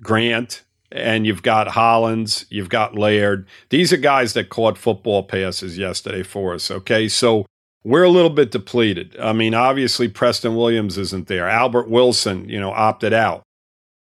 Grant, 0.01 0.63
and 0.91 1.27
you've 1.27 1.43
got 1.43 1.69
Hollins, 1.69 2.47
you've 2.51 2.69
got 2.69 2.95
Laird. 2.97 3.47
These 3.71 3.93
are 3.93 3.99
guys 3.99 4.35
that 4.35 4.51
caught 4.51 4.79
football 4.79 5.23
passes 5.23 5.79
yesterday 5.79 6.23
for 6.23 6.55
us. 6.55 6.71
Okay. 6.71 7.09
So 7.09 7.47
we're 7.85 8.05
a 8.05 8.11
little 8.11 8.31
bit 8.31 8.51
depleted. 8.51 9.17
I 9.19 9.33
mean, 9.33 9.55
obviously, 9.55 10.09
Preston 10.09 10.55
Williams 10.55 10.99
isn't 10.99 11.29
there. 11.29 11.49
Albert 11.49 11.89
Wilson, 11.89 12.49
you 12.49 12.61
know, 12.61 12.71
opted 12.71 13.13
out. 13.13 13.43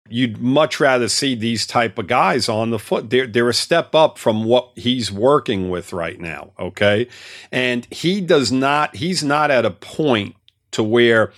You'd 0.10 0.38
much 0.40 0.82
rather 0.82 1.08
see 1.08 1.34
these 1.34 1.66
type 1.66 1.98
of 1.98 2.08
guys 2.08 2.50
on 2.50 2.72
the 2.72 2.80
foot. 2.80 3.10
They're, 3.10 3.26
they're 3.26 3.48
a 3.48 3.54
step 3.54 3.96
up 3.96 4.18
from 4.18 4.44
what 4.44 4.72
he's 4.76 5.12
working 5.12 5.70
with 5.70 5.94
right 5.94 6.20
now. 6.20 6.52
Okay. 6.60 7.08
And 7.54 7.88
he 7.90 8.20
does 8.20 8.52
not, 8.52 8.98
he's 8.98 9.24
not 9.24 9.50
at 9.50 9.66
a 9.66 9.72
point 9.72 10.36
to 10.72 10.84
where 10.84 11.32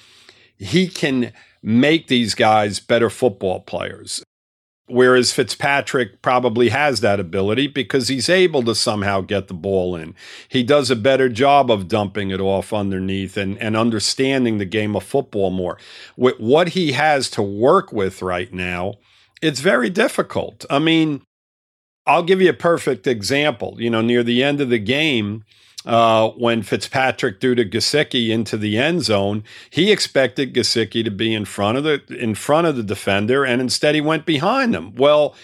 he 0.58 0.88
can 0.88 1.32
make 1.66 2.08
these 2.08 2.36
guys 2.36 2.80
better 2.80 3.10
football 3.10 3.60
players. 3.60 4.24
Whereas 4.88 5.34
Fitzpatrick 5.34 6.22
probably 6.22 6.70
has 6.70 7.00
that 7.00 7.20
ability 7.20 7.66
because 7.66 8.08
he's 8.08 8.30
able 8.30 8.62
to 8.66 8.76
somehow 8.76 9.22
get 9.22 9.48
the 9.48 9.56
ball 9.56 9.96
in. 9.96 10.14
He 10.48 10.62
does 10.62 10.92
a 10.92 10.96
better 10.96 11.28
job 11.28 11.72
of 11.72 11.88
dumping 11.88 12.30
it 12.30 12.40
off 12.40 12.72
underneath 12.72 13.36
and, 13.36 13.58
and 13.58 13.76
understanding 13.76 14.60
the 14.60 14.66
game 14.66 14.96
of 14.96 15.04
football 15.04 15.50
more. 15.50 15.80
With 16.16 16.40
what 16.40 16.70
he 16.70 16.92
has 16.92 17.32
to 17.32 17.42
work 17.42 17.92
with 17.92 18.22
right 18.22 18.54
now, 18.54 18.94
it's 19.42 19.60
very 19.60 19.90
difficult. 19.90 20.66
I 20.70 20.78
mean, 20.78 21.24
I'll 22.06 22.22
give 22.22 22.40
you 22.40 22.52
a 22.52 22.54
perfect 22.54 23.08
example. 23.08 23.78
You 23.80 23.90
know, 23.90 24.02
near 24.02 24.22
the 24.22 24.44
end 24.44 24.62
of 24.62 24.70
the 24.70 24.78
game, 24.78 25.44
uh, 25.86 26.30
when 26.30 26.64
Fitzpatrick 26.64 27.40
threw 27.40 27.56
to 27.56 27.66
Gesicki 27.66 28.30
into 28.30 28.58
the 28.58 28.78
end 28.78 29.04
zone, 29.04 29.44
he 29.70 29.92
expected 29.92 30.54
Gesicki 30.54 31.04
to 31.04 31.12
be 31.12 31.34
in 31.34 31.46
front 31.46 31.78
of 31.78 31.84
the 31.84 32.02
in 32.18 32.36
front 32.36 32.68
of 32.68 32.76
the 32.76 32.84
defender, 32.84 33.46
and 33.46 33.62
instead 33.62 33.96
he 33.96 34.02
went 34.02 34.26
behind 34.26 34.74
him. 34.74 34.96
Well, 34.96 35.36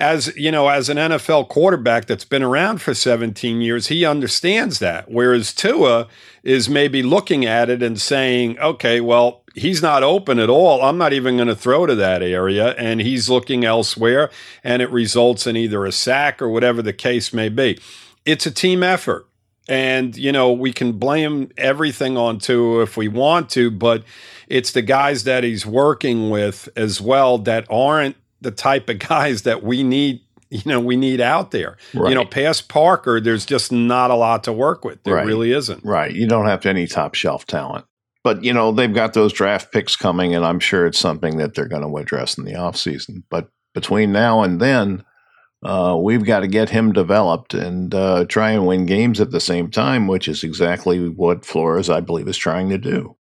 as 0.00 0.34
you 0.36 0.50
know, 0.50 0.68
as 0.68 0.88
an 0.88 0.96
NFL 0.96 1.48
quarterback 1.48 2.06
that's 2.06 2.24
been 2.24 2.42
around 2.42 2.82
for 2.82 2.94
17 2.94 3.60
years, 3.60 3.86
he 3.86 4.04
understands 4.04 4.80
that. 4.80 5.08
Whereas 5.10 5.54
Tua 5.54 6.08
is 6.42 6.68
maybe 6.68 7.02
looking 7.02 7.44
at 7.46 7.70
it 7.70 7.82
and 7.82 8.00
saying, 8.00 8.58
"Okay, 8.58 9.00
well." 9.00 9.42
He's 9.56 9.80
not 9.80 10.02
open 10.02 10.40
at 10.40 10.50
all. 10.50 10.82
I'm 10.82 10.98
not 10.98 11.12
even 11.12 11.36
going 11.36 11.46
to 11.46 11.54
throw 11.54 11.86
to 11.86 11.94
that 11.94 12.24
area. 12.24 12.70
And 12.70 13.00
he's 13.00 13.30
looking 13.30 13.64
elsewhere, 13.64 14.28
and 14.64 14.82
it 14.82 14.90
results 14.90 15.46
in 15.46 15.56
either 15.56 15.86
a 15.86 15.92
sack 15.92 16.42
or 16.42 16.48
whatever 16.48 16.82
the 16.82 16.92
case 16.92 17.32
may 17.32 17.48
be. 17.48 17.78
It's 18.24 18.46
a 18.46 18.50
team 18.50 18.82
effort. 18.82 19.28
And, 19.68 20.16
you 20.16 20.30
know, 20.30 20.52
we 20.52 20.72
can 20.72 20.92
blame 20.92 21.50
everything 21.56 22.18
on 22.18 22.38
Tua 22.38 22.82
if 22.82 22.96
we 22.96 23.08
want 23.08 23.48
to, 23.50 23.70
but 23.70 24.04
it's 24.48 24.72
the 24.72 24.82
guys 24.82 25.24
that 25.24 25.42
he's 25.42 25.64
working 25.64 26.28
with 26.28 26.68
as 26.76 27.00
well 27.00 27.38
that 27.38 27.66
aren't 27.70 28.16
the 28.40 28.50
type 28.50 28.88
of 28.88 28.98
guys 29.08 29.42
that 29.42 29.62
we 29.62 29.82
need 29.82 30.20
you 30.50 30.62
know 30.66 30.78
we 30.78 30.96
need 30.96 31.20
out 31.20 31.50
there. 31.50 31.76
Right. 31.92 32.10
You 32.10 32.14
know, 32.14 32.24
past 32.24 32.68
Parker, 32.68 33.20
there's 33.20 33.44
just 33.44 33.72
not 33.72 34.10
a 34.10 34.14
lot 34.14 34.44
to 34.44 34.52
work 34.52 34.84
with. 34.84 35.02
There 35.02 35.14
right. 35.14 35.26
really 35.26 35.52
isn't. 35.52 35.84
Right. 35.84 36.12
You 36.12 36.28
don't 36.28 36.46
have 36.46 36.64
any 36.64 36.86
top 36.86 37.14
shelf 37.14 37.46
talent. 37.46 37.86
But 38.22 38.44
you 38.44 38.52
know, 38.52 38.70
they've 38.70 38.92
got 38.92 39.14
those 39.14 39.32
draft 39.32 39.72
picks 39.72 39.96
coming 39.96 40.34
and 40.34 40.44
I'm 40.44 40.60
sure 40.60 40.86
it's 40.86 40.98
something 40.98 41.38
that 41.38 41.54
they're 41.54 41.68
going 41.68 41.82
to 41.82 41.96
address 41.98 42.38
in 42.38 42.44
the 42.44 42.52
offseason. 42.52 43.24
But 43.28 43.48
between 43.74 44.12
now 44.12 44.42
and 44.42 44.60
then, 44.60 45.04
Uh, 45.64 45.96
we've 45.98 46.24
got 46.24 46.40
to 46.40 46.46
get 46.46 46.68
him 46.68 46.92
developed 46.92 47.54
and 47.54 47.94
uh, 47.94 48.26
try 48.26 48.50
and 48.50 48.66
win 48.66 48.84
games 48.84 49.20
at 49.20 49.30
the 49.30 49.40
same 49.40 49.70
time, 49.70 50.06
which 50.06 50.28
is 50.28 50.44
exactly 50.44 51.08
what 51.08 51.44
Flores, 51.44 51.88
I 51.88 52.00
believe, 52.00 52.28
is 52.28 52.36
trying 52.36 52.68
to 52.68 52.78
do. 52.78 53.16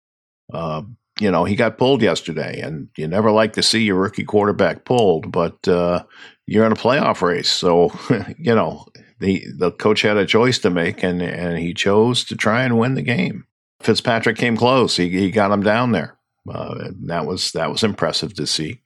Uh, 0.53 0.83
you 1.21 1.31
know, 1.31 1.45
he 1.45 1.55
got 1.55 1.79
pulled 1.79 2.03
yesterday, 2.03 2.61
and 2.61 2.89
you 2.97 3.07
never 3.07 3.31
like 3.31 3.53
to 3.53 3.63
see 3.63 3.85
your 3.85 3.97
rookie 3.97 4.25
quarterback 4.25 4.85
pulled, 4.85 5.31
but 5.31 5.69
uh, 5.69 6.03
you're 6.47 6.67
in 6.67 6.73
a 6.73 6.77
playoff 6.77 7.23
race. 7.23 7.51
So, 7.51 7.93
you 8.39 8.55
know, 8.55 8.87
the, 9.21 9.47
the 9.57 9.71
coach 9.71 10.03
had 10.03 10.17
a 10.17 10.27
choice 10.27 10.59
to 10.61 10.71
make, 10.71 11.05
and, 11.05 11.23
and 11.23 11.59
he 11.59 11.73
chose 11.73 12.25
to 12.25 12.37
try 12.37 12.65
and 12.65 12.79
win 12.79 12.95
the 12.95 13.03
game. 13.03 13.47
Fitzpatrick 13.81 14.37
came 14.37 14.57
close. 14.57 14.97
He, 14.97 15.11
he 15.11 15.31
got 15.31 15.53
him 15.53 15.63
down 15.63 15.93
there. 15.93 16.19
Uh, 16.53 16.91
that 17.05 17.25
was 17.25 17.53
that 17.53 17.71
was 17.71 17.85
impressive 17.85 18.35
to 18.35 18.49
see. 18.49 18.81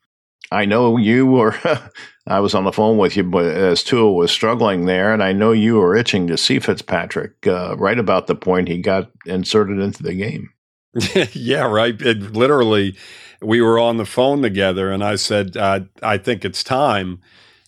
I 0.51 0.67
know 0.67 0.99
you 0.99 1.27
were. 1.27 1.57
I 2.27 2.41
was 2.41 2.55
on 2.55 2.65
the 2.65 2.73
phone 2.73 2.99
with 2.99 3.17
you, 3.17 3.23
but 3.23 3.45
as 3.45 3.85
Tua 3.85 4.13
was 4.13 4.33
struggling 4.33 4.87
there, 4.87 5.13
and 5.13 5.23
I 5.23 5.33
know 5.33 5.53
you 5.53 5.77
were 5.77 5.95
itching 5.95 6.27
to 6.27 6.37
see 6.37 6.59
Fitzpatrick 6.59 7.47
uh, 7.47 7.77
right 7.77 7.99
about 7.99 8.27
the 8.27 8.35
point 8.35 8.69
he 8.69 8.79
got 8.79 9.11
inserted 9.27 9.79
into 9.79 10.03
the 10.03 10.15
game. 10.15 10.51
yeah, 11.33 11.63
right. 11.63 12.01
It, 12.01 12.33
literally, 12.33 12.97
we 13.41 13.61
were 13.61 13.79
on 13.79 13.97
the 13.97 14.05
phone 14.05 14.43
together, 14.43 14.91
and 14.91 15.05
I 15.05 15.17
said, 15.17 15.57
uh, 15.57 15.81
"I 16.03 16.19
think 16.19 16.45
it's 16.45 16.65
time." 16.65 17.21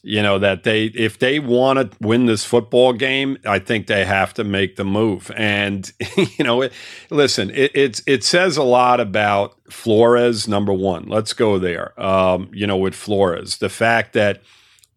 You 0.09 0.23
know 0.23 0.39
that 0.39 0.65
they 0.65 0.87
if 0.87 1.19
they 1.19 1.39
want 1.39 1.79
to 1.79 1.97
win 2.01 2.25
this 2.25 2.43
football 2.43 2.95
game 2.95 3.37
i 3.45 3.59
think 3.59 3.87
they 3.87 4.07
have 4.07 4.33
to 4.35 4.43
make 4.43 4.77
the 4.77 4.85
move. 4.85 5.31
And 5.37 5.93
you 6.17 6.45
know 6.45 6.63
it, 6.63 6.73
listen 7.11 7.51
it, 7.51 7.71
it's 7.75 8.03
it 8.07 8.25
says 8.25 8.57
a 8.57 8.63
lot 8.63 9.01
about 9.01 9.57
flores 9.71 10.49
number 10.49 10.73
one. 10.73 11.07
Let's 11.07 11.35
go 11.35 11.59
there 11.59 11.99
um, 12.01 12.51
you 12.53 12.67
know 12.67 12.77
with 12.77 12.95
flores. 12.95 13.59
The 13.59 13.69
fact 13.69 14.15
that 14.15 14.43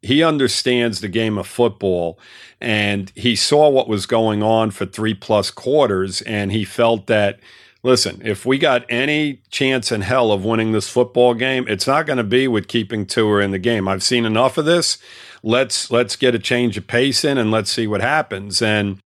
he 0.01 0.23
understands 0.23 1.01
the 1.01 1.09
game 1.09 1.37
of 1.37 1.45
football 1.45 2.17
and 2.59 3.11
he 3.15 3.35
saw 3.35 3.69
what 3.69 3.87
was 3.87 4.05
going 4.05 4.41
on 4.41 4.71
for 4.71 4.85
three 4.85 5.13
plus 5.13 5.51
quarters 5.51 6.21
and 6.23 6.51
he 6.51 6.63
felt 6.63 7.07
that 7.07 7.39
listen, 7.83 8.21
if 8.23 8.45
we 8.45 8.57
got 8.57 8.85
any 8.89 9.41
chance 9.49 9.91
in 9.91 10.01
hell 10.01 10.31
of 10.31 10.45
winning 10.45 10.71
this 10.71 10.89
football 10.89 11.33
game, 11.33 11.65
it's 11.67 11.87
not 11.87 12.05
going 12.05 12.17
to 12.17 12.23
be 12.23 12.47
with 12.47 12.67
keeping 12.67 13.05
Tua 13.05 13.41
in 13.41 13.51
the 13.51 13.59
game. 13.59 13.87
I've 13.87 14.03
seen 14.03 14.25
enough 14.25 14.57
of 14.57 14.65
this. 14.65 14.97
Let's 15.43 15.89
let's 15.91 16.15
get 16.15 16.35
a 16.35 16.39
change 16.39 16.77
of 16.77 16.87
pace 16.87 17.25
in 17.25 17.37
and 17.37 17.51
let's 17.51 17.71
see 17.71 17.87
what 17.87 18.01
happens. 18.01 18.61
And 18.61 18.99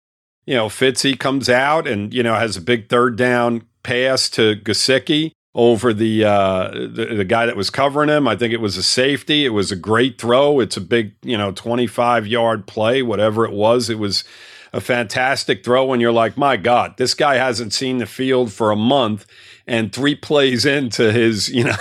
you 0.46 0.54
know, 0.54 0.66
Fitzy 0.68 1.18
comes 1.18 1.48
out 1.48 1.86
and 1.86 2.12
you 2.12 2.22
know 2.22 2.34
has 2.34 2.56
a 2.56 2.62
big 2.62 2.88
third 2.88 3.16
down 3.16 3.62
pass 3.82 4.30
to 4.30 4.56
Gesicki 4.56 5.32
over 5.54 5.92
the, 5.92 6.24
uh, 6.24 6.70
the 6.70 7.14
the 7.16 7.24
guy 7.24 7.44
that 7.44 7.56
was 7.56 7.68
covering 7.68 8.08
him. 8.08 8.26
I 8.26 8.36
think 8.36 8.54
it 8.54 8.60
was 8.60 8.76
a 8.76 8.82
safety. 8.82 9.44
It 9.44 9.50
was 9.50 9.70
a 9.70 9.76
great 9.76 10.18
throw. 10.18 10.60
It's 10.60 10.76
a 10.76 10.80
big 10.80 11.14
you 11.22 11.36
know 11.36 11.52
twenty 11.52 11.86
five 11.86 12.26
yard 12.26 12.66
play, 12.66 13.02
whatever 13.02 13.44
it 13.44 13.52
was. 13.52 13.90
It 13.90 13.98
was 13.98 14.24
a 14.72 14.80
fantastic 14.80 15.64
throw, 15.64 15.92
and 15.92 16.00
you're 16.00 16.12
like, 16.12 16.36
my 16.36 16.56
God, 16.56 16.96
this 16.96 17.14
guy 17.14 17.34
hasn't 17.36 17.74
seen 17.74 17.98
the 17.98 18.06
field 18.06 18.52
for 18.52 18.70
a 18.70 18.76
month. 18.76 19.26
And 19.66 19.92
three 19.92 20.16
plays 20.16 20.64
into 20.64 21.12
his, 21.12 21.48
you 21.54 21.64
know, 21.64 21.76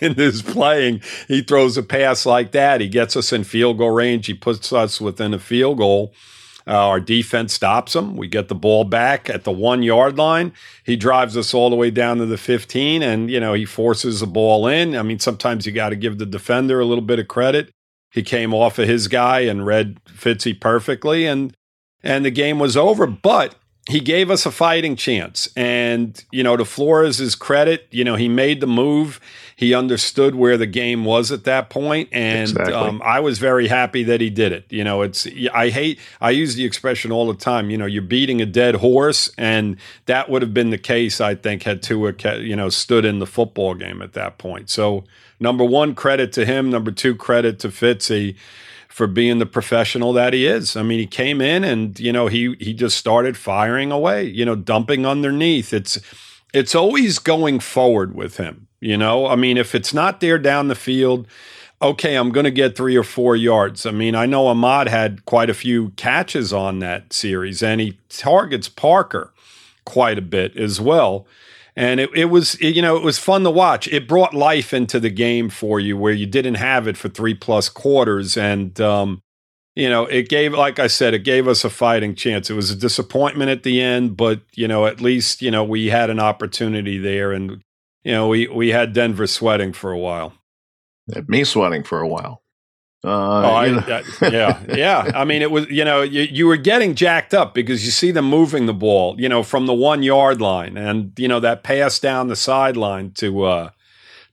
in 0.00 0.14
his 0.14 0.42
playing, 0.42 1.02
he 1.26 1.42
throws 1.42 1.76
a 1.76 1.82
pass 1.82 2.24
like 2.24 2.52
that. 2.52 2.80
He 2.80 2.88
gets 2.88 3.16
us 3.16 3.32
in 3.32 3.44
field 3.44 3.78
goal 3.78 3.90
range. 3.90 4.26
He 4.26 4.34
puts 4.34 4.72
us 4.72 5.00
within 5.00 5.34
a 5.34 5.38
field 5.38 5.78
goal. 5.78 6.14
Uh, 6.66 6.86
our 6.86 7.00
defense 7.00 7.54
stops 7.54 7.96
him. 7.96 8.14
We 8.14 8.28
get 8.28 8.48
the 8.48 8.54
ball 8.54 8.84
back 8.84 9.30
at 9.30 9.44
the 9.44 9.50
one 9.50 9.82
yard 9.82 10.18
line. 10.18 10.52
He 10.84 10.96
drives 10.96 11.34
us 11.34 11.54
all 11.54 11.70
the 11.70 11.76
way 11.76 11.90
down 11.90 12.18
to 12.18 12.26
the 12.26 12.36
15, 12.36 13.02
and 13.02 13.30
you 13.30 13.40
know 13.40 13.54
he 13.54 13.64
forces 13.64 14.20
the 14.20 14.26
ball 14.26 14.66
in. 14.66 14.94
I 14.94 15.02
mean, 15.02 15.18
sometimes 15.18 15.64
you 15.64 15.72
got 15.72 15.90
to 15.90 15.96
give 15.96 16.18
the 16.18 16.26
defender 16.26 16.78
a 16.78 16.84
little 16.84 17.02
bit 17.02 17.18
of 17.18 17.26
credit. 17.26 17.70
He 18.12 18.22
came 18.22 18.52
off 18.52 18.78
of 18.78 18.86
his 18.86 19.08
guy 19.08 19.40
and 19.40 19.64
read 19.64 19.98
Fitzy 20.04 20.58
perfectly, 20.58 21.24
and 21.24 21.54
and 22.02 22.24
the 22.24 22.30
game 22.30 22.58
was 22.58 22.76
over. 22.76 23.06
But 23.06 23.54
he 23.88 24.00
gave 24.00 24.30
us 24.30 24.44
a 24.44 24.50
fighting 24.50 24.96
chance. 24.96 25.48
And, 25.56 26.22
you 26.30 26.42
know, 26.42 26.58
to 26.58 26.64
Flores' 26.66 27.34
credit, 27.34 27.86
you 27.90 28.04
know, 28.04 28.16
he 28.16 28.28
made 28.28 28.60
the 28.60 28.66
move. 28.66 29.18
He 29.56 29.72
understood 29.72 30.34
where 30.34 30.58
the 30.58 30.66
game 30.66 31.06
was 31.06 31.32
at 31.32 31.44
that 31.44 31.70
point, 31.70 32.10
And 32.12 32.50
exactly. 32.50 32.74
um, 32.74 33.00
I 33.02 33.20
was 33.20 33.38
very 33.38 33.66
happy 33.66 34.04
that 34.04 34.20
he 34.20 34.28
did 34.28 34.52
it. 34.52 34.66
You 34.68 34.84
know, 34.84 35.00
it's, 35.00 35.26
I 35.54 35.70
hate, 35.70 35.98
I 36.20 36.30
use 36.30 36.54
the 36.54 36.64
expression 36.64 37.10
all 37.10 37.26
the 37.26 37.38
time, 37.38 37.70
you 37.70 37.78
know, 37.78 37.86
you're 37.86 38.02
beating 38.02 38.42
a 38.42 38.46
dead 38.46 38.76
horse. 38.76 39.30
And 39.38 39.78
that 40.04 40.28
would 40.28 40.42
have 40.42 40.52
been 40.52 40.68
the 40.68 40.78
case, 40.78 41.18
I 41.20 41.34
think, 41.34 41.62
had 41.62 41.82
Tua, 41.82 42.12
you 42.40 42.56
know, 42.56 42.68
stood 42.68 43.06
in 43.06 43.20
the 43.20 43.26
football 43.26 43.74
game 43.74 44.02
at 44.02 44.12
that 44.12 44.36
point. 44.36 44.68
So, 44.68 45.04
number 45.40 45.64
one, 45.64 45.94
credit 45.94 46.30
to 46.34 46.44
him. 46.44 46.70
Number 46.70 46.90
two, 46.90 47.16
credit 47.16 47.58
to 47.60 47.68
Fitzy 47.68 48.36
for 48.98 49.06
being 49.06 49.38
the 49.38 49.46
professional 49.46 50.12
that 50.12 50.32
he 50.32 50.44
is. 50.44 50.74
I 50.76 50.82
mean, 50.82 50.98
he 50.98 51.06
came 51.06 51.40
in 51.40 51.62
and 51.62 51.98
you 52.00 52.12
know 52.12 52.26
he 52.26 52.56
he 52.58 52.74
just 52.74 52.98
started 52.98 53.36
firing 53.36 53.92
away, 53.92 54.24
you 54.24 54.44
know, 54.44 54.56
dumping 54.56 55.06
underneath. 55.06 55.72
It's 55.72 56.00
it's 56.52 56.74
always 56.74 57.20
going 57.20 57.60
forward 57.60 58.16
with 58.16 58.38
him. 58.38 58.66
You 58.80 58.96
know, 58.96 59.28
I 59.28 59.36
mean, 59.36 59.56
if 59.56 59.76
it's 59.76 59.94
not 59.94 60.18
there 60.18 60.36
down 60.36 60.66
the 60.66 60.74
field, 60.74 61.28
okay, 61.80 62.16
I'm 62.16 62.30
going 62.30 62.44
to 62.44 62.50
get 62.50 62.76
three 62.76 62.96
or 62.96 63.04
four 63.04 63.36
yards. 63.36 63.86
I 63.86 63.92
mean, 63.92 64.16
I 64.16 64.26
know 64.26 64.48
Ahmed 64.48 64.88
had 64.88 65.24
quite 65.26 65.48
a 65.48 65.54
few 65.54 65.90
catches 65.90 66.52
on 66.52 66.80
that 66.80 67.12
series, 67.12 67.62
and 67.62 67.80
he 67.80 67.98
targets 68.08 68.68
Parker 68.68 69.32
quite 69.84 70.18
a 70.18 70.22
bit 70.22 70.56
as 70.56 70.80
well 70.80 71.24
and 71.78 72.00
it, 72.00 72.10
it 72.12 72.24
was 72.24 72.56
it, 72.56 72.74
you 72.74 72.82
know 72.82 72.96
it 72.96 73.04
was 73.04 73.18
fun 73.18 73.44
to 73.44 73.50
watch. 73.50 73.86
It 73.86 74.08
brought 74.08 74.34
life 74.34 74.74
into 74.74 74.98
the 74.98 75.10
game 75.10 75.48
for 75.48 75.78
you 75.78 75.96
where 75.96 76.12
you 76.12 76.26
didn't 76.26 76.56
have 76.56 76.88
it 76.88 76.96
for 76.96 77.08
three 77.08 77.34
plus 77.34 77.68
quarters. 77.68 78.36
And 78.36 78.78
um, 78.80 79.22
you 79.76 79.88
know 79.88 80.04
it 80.06 80.28
gave 80.28 80.54
like 80.54 80.80
i 80.80 80.88
said 80.88 81.14
it 81.14 81.20
gave 81.20 81.46
us 81.46 81.64
a 81.64 81.70
fighting 81.70 82.16
chance. 82.16 82.50
It 82.50 82.54
was 82.54 82.72
a 82.72 82.76
disappointment 82.76 83.50
at 83.50 83.62
the 83.62 83.80
end 83.80 84.16
but 84.16 84.40
you 84.54 84.66
know 84.66 84.86
at 84.86 85.00
least 85.00 85.40
you 85.40 85.52
know 85.52 85.62
we 85.62 85.86
had 85.86 86.10
an 86.10 86.18
opportunity 86.18 86.98
there 86.98 87.30
and 87.30 87.62
you 88.02 88.10
know 88.10 88.26
we 88.26 88.48
we 88.48 88.70
had 88.70 88.92
denver 88.92 89.28
sweating 89.28 89.72
for 89.72 89.92
a 89.92 89.98
while. 89.98 90.32
Me 91.28 91.44
sweating 91.44 91.84
for 91.84 92.00
a 92.00 92.08
while 92.08 92.42
uh, 93.04 93.08
oh, 93.08 93.10
I, 93.10 93.68
uh, 93.70 94.02
yeah, 94.22 94.62
yeah. 94.74 95.10
I 95.14 95.24
mean, 95.24 95.40
it 95.40 95.50
was 95.50 95.68
you 95.70 95.84
know 95.84 96.02
you, 96.02 96.22
you 96.22 96.46
were 96.46 96.56
getting 96.56 96.94
jacked 96.94 97.32
up 97.32 97.54
because 97.54 97.84
you 97.84 97.92
see 97.92 98.10
them 98.10 98.24
moving 98.24 98.66
the 98.66 98.74
ball, 98.74 99.20
you 99.20 99.28
know, 99.28 99.42
from 99.42 99.66
the 99.66 99.74
one 99.74 100.02
yard 100.02 100.40
line, 100.40 100.76
and 100.76 101.12
you 101.16 101.28
know 101.28 101.38
that 101.40 101.62
pass 101.62 101.98
down 102.00 102.26
the 102.26 102.36
sideline 102.36 103.12
to 103.12 103.44
uh, 103.44 103.70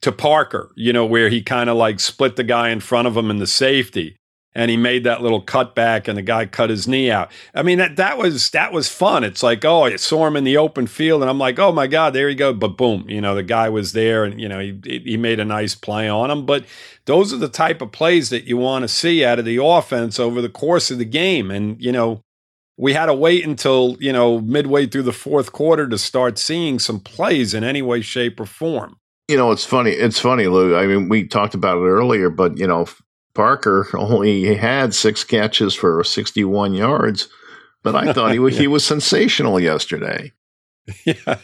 to 0.01 0.11
Parker, 0.11 0.71
you 0.75 0.91
know, 0.91 1.05
where 1.05 1.29
he 1.29 1.43
kind 1.43 1.69
of 1.69 1.77
like 1.77 1.99
split 1.99 2.37
the 2.37 2.43
guy 2.43 2.69
in 2.69 2.79
front 2.79 3.07
of 3.07 3.15
him 3.15 3.29
in 3.29 3.37
the 3.37 3.47
safety 3.47 4.17
and 4.55 4.71
he 4.71 4.77
made 4.77 5.03
that 5.03 5.21
little 5.21 5.41
cutback 5.41 6.07
and 6.07 6.17
the 6.17 6.21
guy 6.21 6.45
cut 6.45 6.69
his 6.69 6.87
knee 6.87 7.11
out. 7.11 7.31
I 7.53 7.61
mean 7.61 7.77
that 7.77 7.97
that 7.97 8.17
was 8.17 8.49
that 8.51 8.71
was 8.71 8.89
fun. 8.89 9.23
It's 9.23 9.43
like, 9.43 9.63
oh, 9.65 9.83
I 9.83 9.95
saw 9.97 10.25
him 10.25 10.35
in 10.35 10.45
the 10.45 10.57
open 10.57 10.87
field 10.87 11.21
and 11.21 11.29
I'm 11.29 11.37
like, 11.37 11.59
"Oh 11.59 11.71
my 11.71 11.87
god, 11.87 12.13
there 12.13 12.29
you 12.29 12.35
go." 12.35 12.53
But 12.53 12.77
boom, 12.77 13.05
you 13.07 13.21
know, 13.21 13.35
the 13.35 13.43
guy 13.43 13.69
was 13.69 13.91
there 13.91 14.23
and 14.23 14.39
you 14.39 14.47
know, 14.47 14.59
he 14.59 15.01
he 15.05 15.17
made 15.17 15.39
a 15.39 15.45
nice 15.45 15.75
play 15.75 16.09
on 16.09 16.31
him, 16.31 16.45
but 16.45 16.65
those 17.05 17.31
are 17.33 17.37
the 17.37 17.49
type 17.49 17.81
of 17.81 17.91
plays 17.91 18.29
that 18.29 18.45
you 18.45 18.57
want 18.57 18.83
to 18.83 18.87
see 18.87 19.23
out 19.23 19.39
of 19.39 19.45
the 19.45 19.63
offense 19.63 20.19
over 20.19 20.41
the 20.41 20.49
course 20.49 20.89
of 20.89 20.97
the 20.97 21.05
game 21.05 21.51
and, 21.51 21.79
you 21.79 21.91
know, 21.91 22.21
we 22.77 22.93
had 22.93 23.05
to 23.05 23.13
wait 23.13 23.45
until, 23.45 23.95
you 23.99 24.11
know, 24.11 24.41
midway 24.41 24.85
through 24.85 25.03
the 25.03 25.13
fourth 25.13 25.51
quarter 25.51 25.87
to 25.87 25.97
start 25.97 26.37
seeing 26.37 26.79
some 26.79 26.99
plays 26.99 27.53
in 27.53 27.63
any 27.63 27.81
way 27.81 28.01
shape 28.01 28.39
or 28.39 28.45
form. 28.45 28.97
You 29.27 29.37
know, 29.37 29.51
it's 29.51 29.65
funny. 29.65 29.91
It's 29.91 30.19
funny, 30.19 30.47
Lou. 30.47 30.75
I 30.75 30.85
mean, 30.85 31.09
we 31.09 31.27
talked 31.27 31.55
about 31.55 31.77
it 31.77 31.87
earlier, 31.87 32.29
but 32.29 32.57
you 32.57 32.67
know, 32.67 32.85
Parker 33.35 33.87
only 33.93 34.55
had 34.55 34.93
six 34.95 35.23
catches 35.23 35.75
for 35.75 36.03
61 36.03 36.73
yards, 36.73 37.27
but 37.83 37.95
I 37.95 38.13
thought 38.13 38.31
he 38.31 38.39
was, 38.39 38.57
he 38.57 38.67
was 38.75 38.83
sensational 38.83 39.59
yesterday. 39.59 40.31
Yeah. 41.03 41.15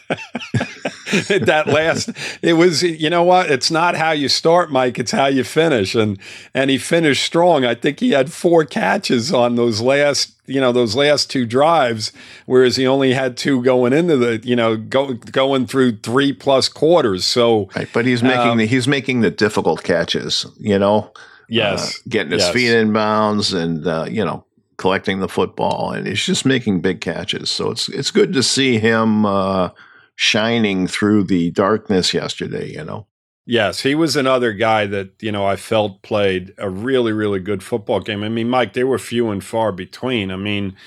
that 1.11 1.63
last 1.65 2.11
it 2.43 2.53
was 2.53 2.83
you 2.83 3.09
know 3.09 3.23
what 3.23 3.49
it's 3.49 3.71
not 3.71 3.95
how 3.95 4.11
you 4.11 4.29
start 4.29 4.71
Mike 4.71 4.99
it's 4.99 5.11
how 5.11 5.25
you 5.25 5.43
finish 5.43 5.95
and 5.95 6.19
and 6.53 6.69
he 6.69 6.77
finished 6.77 7.25
strong 7.25 7.65
I 7.65 7.73
think 7.73 7.99
he 7.99 8.11
had 8.11 8.31
four 8.31 8.65
catches 8.65 9.33
on 9.33 9.55
those 9.55 9.81
last 9.81 10.33
you 10.45 10.61
know 10.61 10.71
those 10.71 10.95
last 10.95 11.31
two 11.31 11.47
drives 11.47 12.13
whereas 12.45 12.75
he 12.75 12.85
only 12.85 13.13
had 13.13 13.35
two 13.35 13.63
going 13.63 13.93
into 13.93 14.15
the 14.15 14.39
you 14.43 14.55
know 14.55 14.77
go, 14.77 15.13
going 15.15 15.65
through 15.65 15.97
three 15.97 16.33
plus 16.33 16.69
quarters 16.69 17.25
so 17.25 17.67
right, 17.75 17.89
but 17.93 18.05
he's 18.05 18.21
making 18.21 18.51
um, 18.51 18.57
the 18.59 18.67
he's 18.67 18.87
making 18.87 19.21
the 19.21 19.31
difficult 19.31 19.83
catches 19.83 20.45
you 20.59 20.77
know 20.77 21.11
Yes, 21.51 21.97
uh, 21.97 21.99
getting 22.07 22.31
his 22.31 22.43
yes. 22.43 22.53
feet 22.53 22.71
in 22.71 22.93
bounds, 22.93 23.51
and 23.51 23.85
uh, 23.85 24.05
you 24.09 24.23
know, 24.23 24.45
collecting 24.77 25.19
the 25.19 25.27
football, 25.27 25.91
and 25.91 26.07
he's 26.07 26.25
just 26.25 26.45
making 26.45 26.79
big 26.79 27.01
catches. 27.01 27.49
So 27.49 27.71
it's 27.71 27.89
it's 27.89 28.09
good 28.09 28.31
to 28.33 28.41
see 28.41 28.79
him 28.79 29.25
uh, 29.25 29.71
shining 30.15 30.87
through 30.87 31.25
the 31.25 31.51
darkness 31.51 32.13
yesterday. 32.13 32.71
You 32.71 32.85
know. 32.85 33.07
Yes, 33.45 33.81
he 33.81 33.95
was 33.95 34.15
another 34.15 34.53
guy 34.53 34.85
that 34.85 35.11
you 35.21 35.31
know 35.31 35.45
I 35.45 35.57
felt 35.57 36.03
played 36.03 36.53
a 36.57 36.69
really 36.69 37.11
really 37.11 37.41
good 37.41 37.61
football 37.61 37.99
game. 37.99 38.23
I 38.23 38.29
mean, 38.29 38.49
Mike, 38.49 38.71
they 38.71 38.85
were 38.85 38.97
few 38.97 39.29
and 39.29 39.43
far 39.43 39.73
between. 39.73 40.31
I 40.31 40.37
mean. 40.37 40.77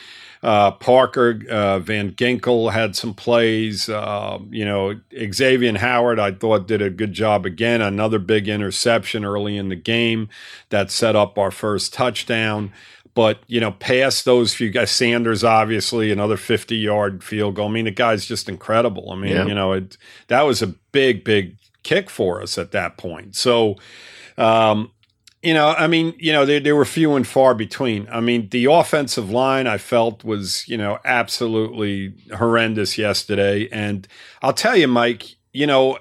Uh, 0.45 0.71
Parker, 0.73 1.41
uh, 1.51 1.79
Van 1.79 2.13
Ginkel 2.13 2.71
had 2.71 2.95
some 2.95 3.15
plays. 3.15 3.89
Uh, 3.89 4.39
you 4.51 4.65
know, 4.67 5.01
Xavier 5.33 5.79
Howard, 5.79 6.19
I 6.19 6.33
thought 6.33 6.69
did 6.69 6.83
a 6.83 6.91
good 6.91 7.15
job 7.15 7.47
again. 7.47 7.81
Another 7.81 8.19
big 8.19 8.47
interception 8.47 9.25
early 9.25 9.57
in 9.57 9.71
the 9.71 9.75
game 9.77 10.29
that 10.69 10.91
set 10.91 11.17
up 11.17 11.39
our 11.39 11.51
first 11.51 11.95
touchdown. 11.95 12.73
But 13.15 13.39
you 13.47 13.59
know, 13.59 13.71
past 13.73 14.27
those 14.27 14.53
few 14.53 14.69
guys, 14.71 14.91
Sanders 14.91 15.45
obviously 15.45 16.11
another 16.13 16.37
fifty-yard 16.37 17.25
field 17.25 17.55
goal. 17.55 17.69
I 17.69 17.73
mean, 17.73 17.87
the 17.87 17.91
guy's 17.91 18.27
just 18.27 18.47
incredible. 18.49 19.13
I 19.13 19.17
mean, 19.17 19.33
Yeah. 19.33 19.47
you 19.47 19.55
know, 19.55 19.73
it 19.73 19.97
that 20.27 20.43
was 20.43 20.61
a 20.61 20.67
big, 20.93 21.25
big 21.25 21.57
kick 21.85 22.11
for 22.11 22.43
us 22.43 22.59
at 22.59 22.73
that 22.73 22.99
point. 22.99 23.35
So, 23.35 23.77
um, 24.37 24.91
you 25.45 25.53
know, 25.53 25.69
I 25.69 25.87
mean, 25.87 26.15
you 26.19 26.33
know, 26.33 26.47
they, 26.47 26.59
they 26.59 26.73
were 26.73 26.87
few 26.87 27.15
and 27.15 27.27
far 27.27 27.55
between. 27.55 28.09
I 28.11 28.21
mean, 28.21 28.49
the 28.49 28.65
offensive 28.65 29.31
line 29.31 29.67
I 29.67 29.77
felt 29.77 30.25
was, 30.25 30.67
you 30.67 30.79
know, 30.79 30.99
absolutely 31.05 32.15
horrendous 32.35 32.97
yesterday. 32.97 33.69
And 33.71 34.09
I'll 34.41 34.55
tell 34.55 34.77
you, 34.77 34.89
Mike, 34.89 35.37
you 35.53 35.67
know, 35.67 35.99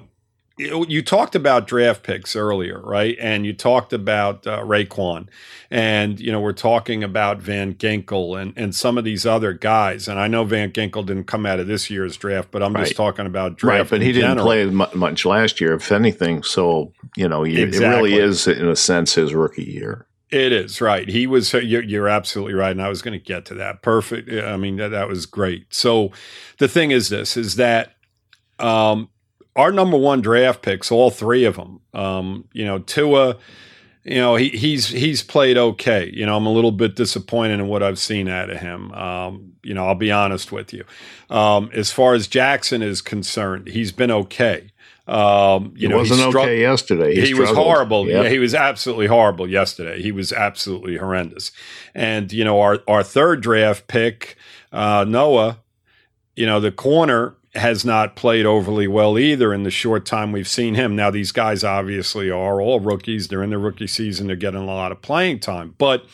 you 0.58 1.02
talked 1.02 1.34
about 1.36 1.68
draft 1.68 2.04
picks 2.04 2.36
earlier, 2.36 2.80
right? 2.80 3.18
And 3.20 3.46
you 3.46 3.54
talked 3.54 3.92
about 3.92 4.46
uh, 4.46 4.60
Raekwon, 4.60 5.28
and 5.72 6.20
you 6.20 6.32
know 6.32 6.40
we're 6.40 6.54
talking 6.54 7.04
about 7.04 7.40
Van 7.40 7.74
Ginkel 7.74 8.40
and 8.40 8.54
and 8.56 8.76
some 8.76 8.98
of 8.98 9.04
these 9.04 9.26
other 9.26 9.54
guys. 9.54 10.08
And 10.08 10.20
I 10.20 10.28
know 10.28 10.44
Van 10.44 10.72
Ginkel 10.72 11.06
didn't 11.06 11.24
come 11.26 11.46
out 11.48 11.60
of 11.60 11.66
this 11.68 11.90
year's 11.90 12.18
draft, 12.18 12.50
but 12.52 12.62
I'm 12.62 12.74
Right. 12.74 12.84
just 12.86 12.96
talking 12.96 13.26
about 13.26 13.58
draft. 13.58 13.92
Right, 13.92 14.00
but 14.00 14.02
he 14.06 14.12
didn't 14.12 14.38
play 14.38 14.66
mu- 14.66 14.86
much 14.94 15.26
last 15.26 15.60
year, 15.60 15.74
if 15.74 15.92
anything. 15.92 16.44
So 16.44 16.94
you 17.18 17.28
know, 17.28 17.44
you, 17.44 17.66
it 17.66 17.80
really 17.80 18.16
is, 18.16 18.48
in 18.48 18.68
a 18.68 18.76
sense, 18.76 19.16
his 19.16 19.34
rookie 19.34 19.64
year. 19.64 20.06
It 20.30 20.52
is 20.52 20.82
right. 20.82 21.08
He 21.08 21.28
was. 21.28 21.54
You're, 21.54 21.84
you're 21.84 22.10
absolutely 22.10 22.54
right, 22.56 22.72
and 22.72 22.82
I 22.82 22.90
was 22.90 23.02
going 23.04 23.18
to 23.20 23.24
get 23.24 23.46
to 23.46 23.54
that. 23.56 23.82
Perfect. 23.84 24.32
I 24.32 24.58
mean, 24.58 24.78
that, 24.78 24.90
that 24.90 25.08
was 25.08 25.26
great. 25.28 25.66
So, 25.72 26.12
the 26.58 26.68
thing 26.68 26.90
is, 26.90 27.10
this 27.10 27.38
is 27.38 27.56
that 27.58 27.94
um, 28.60 29.10
our 29.56 29.72
number 29.72 29.98
one 29.98 30.22
draft 30.22 30.62
picks, 30.62 30.92
all 30.92 31.10
three 31.12 31.46
of 31.46 31.56
them. 31.56 31.80
Um, 31.94 32.46
you 32.54 32.66
know, 32.66 32.80
Tua. 32.80 33.38
You 34.06 34.16
know, 34.16 34.36
he, 34.36 34.50
he's 34.50 34.90
he's 34.90 35.24
played 35.24 35.58
okay. 35.58 36.12
You 36.14 36.26
know, 36.26 36.36
I'm 36.36 36.46
a 36.46 36.52
little 36.52 36.74
bit 36.74 36.98
disappointed 36.98 37.62
in 37.62 37.68
what 37.70 37.82
I've 37.82 37.98
seen 37.98 38.28
out 38.28 38.50
of 38.50 38.58
him. 38.60 38.92
Um, 38.92 39.54
you 39.64 39.74
know, 39.74 39.88
I'll 39.88 39.96
be 39.96 40.12
honest 40.12 40.52
with 40.52 40.74
you. 40.74 40.84
Um, 41.30 41.70
as 41.74 41.90
far 41.90 42.14
as 42.14 42.28
Jackson 42.28 42.82
is 42.82 43.02
concerned, 43.02 43.68
he's 43.70 43.94
been 43.94 44.12
okay. 44.12 44.72
Um, 45.08 45.74
you 45.78 45.84
He 45.84 45.88
know, 45.88 45.98
wasn't 46.00 46.20
he 46.20 46.30
struck- 46.30 46.44
okay 46.44 46.60
yesterday. 46.60 47.16
he, 47.16 47.34
was 47.34 47.50
horrible. 47.52 48.08
Yep. 48.10 48.24
Yeah, 48.26 48.30
he 48.30 48.40
was 48.40 48.54
absolutely 48.54 49.08
horrible 49.08 49.50
yesterday. 49.50 50.02
He 50.02 50.12
was 50.12 50.34
absolutely 50.34 50.98
horrendous. 50.98 51.54
And 51.96 52.30
you 52.34 52.44
know, 52.44 52.60
our 52.60 52.80
our 52.90 53.04
third 53.04 53.40
draft 53.40 53.88
pick, 53.88 54.36
uh, 54.74 55.06
Noah, 55.08 55.60
you 56.36 56.46
know, 56.46 56.60
the 56.60 56.72
corner 56.74 57.36
has 57.56 57.86
not 57.86 58.16
played 58.16 58.46
overly 58.46 58.88
well 58.88 59.20
either 59.20 59.54
in 59.54 59.64
the 59.64 59.72
short 59.72 60.06
time 60.06 60.32
we've 60.32 60.48
seen 60.48 60.76
him. 60.76 60.96
Now, 60.96 61.12
these 61.12 61.32
guys 61.32 61.64
obviously 61.64 62.30
are 62.30 62.60
all 62.60 62.80
rookies. 62.80 63.28
They're 63.28 63.44
in 63.44 63.52
the 63.52 63.58
rookie 63.58 63.88
season. 63.88 64.28
They're 64.28 64.36
getting 64.36 64.62
a 64.62 64.66
lot 64.66 64.92
of 64.92 65.02
playing 65.02 65.40
time, 65.40 65.76
but. 65.78 66.06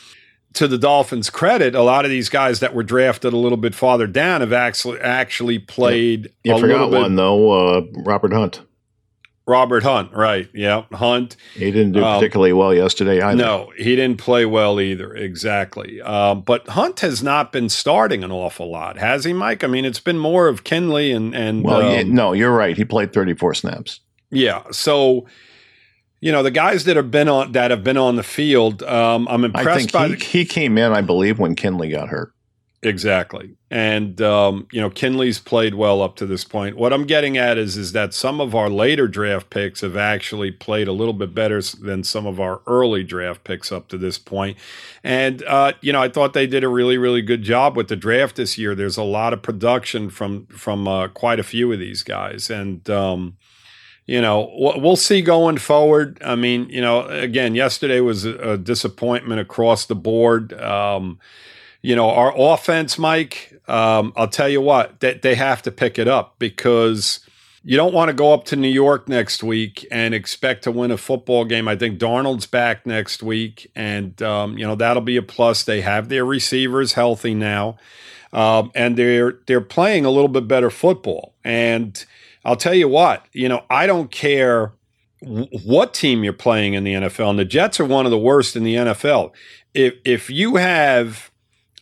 To 0.53 0.67
the 0.67 0.79
Dolphins' 0.79 1.29
credit, 1.29 1.75
a 1.75 1.83
lot 1.83 2.05
of 2.05 2.11
these 2.11 2.27
guys 2.27 2.59
that 2.59 2.73
were 2.73 2.81
drafted 2.81 3.33
a 3.33 3.37
little 3.37 3.55
bit 3.55 3.75
farther 3.75 4.07
down 4.07 4.41
have 4.41 4.51
actually 4.51 4.99
actually 4.99 5.59
played 5.59 6.33
You 6.43 6.53
a 6.53 6.55
little 6.55 6.89
forgot 6.89 7.01
one 7.01 7.15
though, 7.15 7.51
uh, 7.51 7.81
Robert 8.03 8.33
Hunt. 8.33 8.61
Robert 9.49 9.83
Hunt, 9.83 10.13
right? 10.13 10.47
Yeah, 10.53 10.83
Hunt. 10.93 11.35
He 11.55 11.71
didn't 11.71 11.93
do 11.93 12.03
Um, 12.05 12.19
particularly 12.19 12.53
well 12.53 12.73
yesterday 12.73 13.19
either. 13.21 13.35
No, 13.43 13.73
he 13.75 13.95
didn't 13.95 14.19
play 14.19 14.45
well 14.45 14.79
either. 14.79 15.13
Exactly. 15.13 15.99
Um, 16.01 16.41
but 16.41 16.67
Hunt 16.69 16.99
has 17.01 17.21
not 17.21 17.51
been 17.51 17.67
starting 17.67 18.23
an 18.23 18.31
awful 18.31 18.69
lot, 18.71 18.97
has 18.99 19.25
he, 19.25 19.33
Mike? 19.33 19.63
I 19.63 19.67
mean, 19.67 19.83
it's 19.85 19.99
been 19.99 20.19
more 20.19 20.47
of 20.47 20.63
Kindley 20.63 21.11
and 21.11 21.35
and 21.35 21.63
Well, 21.63 21.81
um, 21.81 21.91
yeah, 21.91 22.03
no, 22.03 22.33
you're 22.33 22.55
right. 22.55 22.77
He 22.77 22.85
played 22.85 23.11
34 23.11 23.53
snaps. 23.55 23.99
yeah. 24.29 24.61
So, 24.71 25.25
you 26.21 26.31
know, 26.31 26.43
the 26.43 26.51
guys 26.51 26.83
that 26.83 26.95
have 26.97 27.09
been 27.11 27.27
on 27.29 27.53
that 27.53 27.71
have 27.71 27.83
been 27.83 27.97
on 27.97 28.15
the 28.17 28.23
field, 28.23 28.83
um, 28.83 29.27
I'm 29.29 29.43
I 29.43 29.47
impressed 29.47 29.79
think 29.79 29.91
by 29.91 30.07
he, 30.09 30.15
the, 30.15 30.23
he 30.23 30.45
came 30.45 30.77
in, 30.77 30.91
I 30.93 31.01
believe, 31.01 31.39
when 31.39 31.55
Kindley 31.55 31.89
got 31.89 32.09
hurt. 32.09 32.33
Exactly. 32.81 33.55
And 33.69 34.21
um, 34.21 34.65
you 34.71 34.79
know, 34.79 34.89
Kindley's 34.89 35.37
played 35.37 35.75
well 35.75 36.01
up 36.01 36.15
to 36.17 36.25
this 36.25 36.45
point. 36.45 36.77
What 36.77 36.93
I'm 36.93 37.05
getting 37.05 37.37
at 37.37 37.57
is 37.57 37.75
is 37.75 37.91
that 37.91 38.13
some 38.13 38.39
of 38.39 38.55
our 38.55 38.69
later 38.69 39.05
draft 39.05 39.49
picks 39.49 39.81
have 39.81 39.97
actually 39.97 40.51
played 40.51 40.87
a 40.87 40.93
little 40.93 41.13
bit 41.13 41.35
better 41.35 41.61
than 41.61 42.05
some 42.05 42.25
of 42.25 42.39
our 42.39 42.61
early 42.67 43.03
draft 43.03 43.43
picks 43.43 43.69
up 43.69 43.89
to 43.89 43.97
this 43.97 44.17
point. 44.17 44.57
And 45.03 45.43
uh, 45.43 45.73
you 45.81 45.91
know, 45.91 46.01
I 46.01 46.07
thought 46.07 46.31
they 46.31 46.47
did 46.47 46.63
a 46.63 46.69
really 46.69 46.97
really 46.97 47.21
good 47.21 47.43
job 47.43 47.75
with 47.75 47.89
the 47.89 47.97
draft 47.97 48.37
this 48.37 48.57
year. 48.57 48.75
There's 48.75 48.97
a 48.97 49.03
lot 49.03 49.33
of 49.33 49.41
production 49.41 50.09
from 50.09 50.45
from 50.47 50.87
uh, 50.87 51.09
quite 51.09 51.39
a 51.39 51.43
few 51.43 51.73
of 51.73 51.79
these 51.79 52.01
guys 52.01 52.49
and 52.49 52.89
um 52.89 53.35
you 54.05 54.21
know, 54.21 54.49
we'll 54.57 54.95
see 54.95 55.21
going 55.21 55.59
forward. 55.59 56.19
I 56.25 56.33
mean, 56.33 56.67
you 56.71 56.81
know, 56.81 57.05
again, 57.05 57.53
yesterday 57.53 57.99
was 57.99 58.25
a 58.25 58.57
disappointment 58.57 59.39
across 59.39 59.85
the 59.85 59.93
board. 59.93 60.51
Um, 60.53 61.19
you 61.81 61.95
know, 61.95 62.09
our 62.09 62.33
offense, 62.35 62.97
Mike, 62.97 63.59
um, 63.67 64.13
I'll 64.15 64.27
tell 64.27 64.49
you 64.49 64.61
what, 64.61 64.99
they, 64.99 65.13
they 65.13 65.35
have 65.35 65.61
to 65.63 65.71
pick 65.71 65.97
it 65.97 66.07
up 66.07 66.35
because 66.39 67.21
you 67.63 67.77
don't 67.77 67.93
want 67.93 68.09
to 68.09 68.13
go 68.13 68.33
up 68.33 68.45
to 68.45 68.55
New 68.55 68.69
York 68.69 69.07
next 69.07 69.43
week 69.43 69.85
and 69.91 70.13
expect 70.13 70.63
to 70.63 70.71
win 70.71 70.91
a 70.91 70.97
football 70.97 71.45
game. 71.45 71.67
I 71.67 71.75
think 71.75 71.99
Darnold's 71.99 72.45
back 72.45 72.85
next 72.85 73.21
week, 73.21 73.69
and, 73.75 74.21
um, 74.21 74.57
you 74.57 74.65
know, 74.65 74.75
that'll 74.75 75.01
be 75.01 75.17
a 75.17 75.21
plus. 75.21 75.63
They 75.63 75.81
have 75.81 76.09
their 76.09 76.25
receivers 76.25 76.93
healthy 76.93 77.33
now, 77.33 77.77
um, 78.33 78.71
and 78.75 78.97
they're, 78.97 79.39
they're 79.47 79.61
playing 79.61 80.05
a 80.05 80.09
little 80.09 80.29
bit 80.29 80.47
better 80.47 80.69
football. 80.69 81.35
And 81.43 82.03
I'll 82.43 82.55
tell 82.55 82.73
you 82.73 82.87
what, 82.87 83.25
you 83.33 83.49
know, 83.49 83.63
I 83.69 83.87
don't 83.87 84.11
care 84.11 84.73
what 85.21 85.93
team 85.93 86.23
you're 86.23 86.33
playing 86.33 86.73
in 86.73 86.83
the 86.83 86.93
NFL, 86.93 87.31
and 87.31 87.39
the 87.39 87.45
Jets 87.45 87.79
are 87.79 87.85
one 87.85 88.05
of 88.05 88.11
the 88.11 88.17
worst 88.17 88.55
in 88.55 88.63
the 88.63 88.75
NFL. 88.75 89.31
If, 89.73 89.95
if 90.05 90.29
you 90.29 90.55
have 90.55 91.28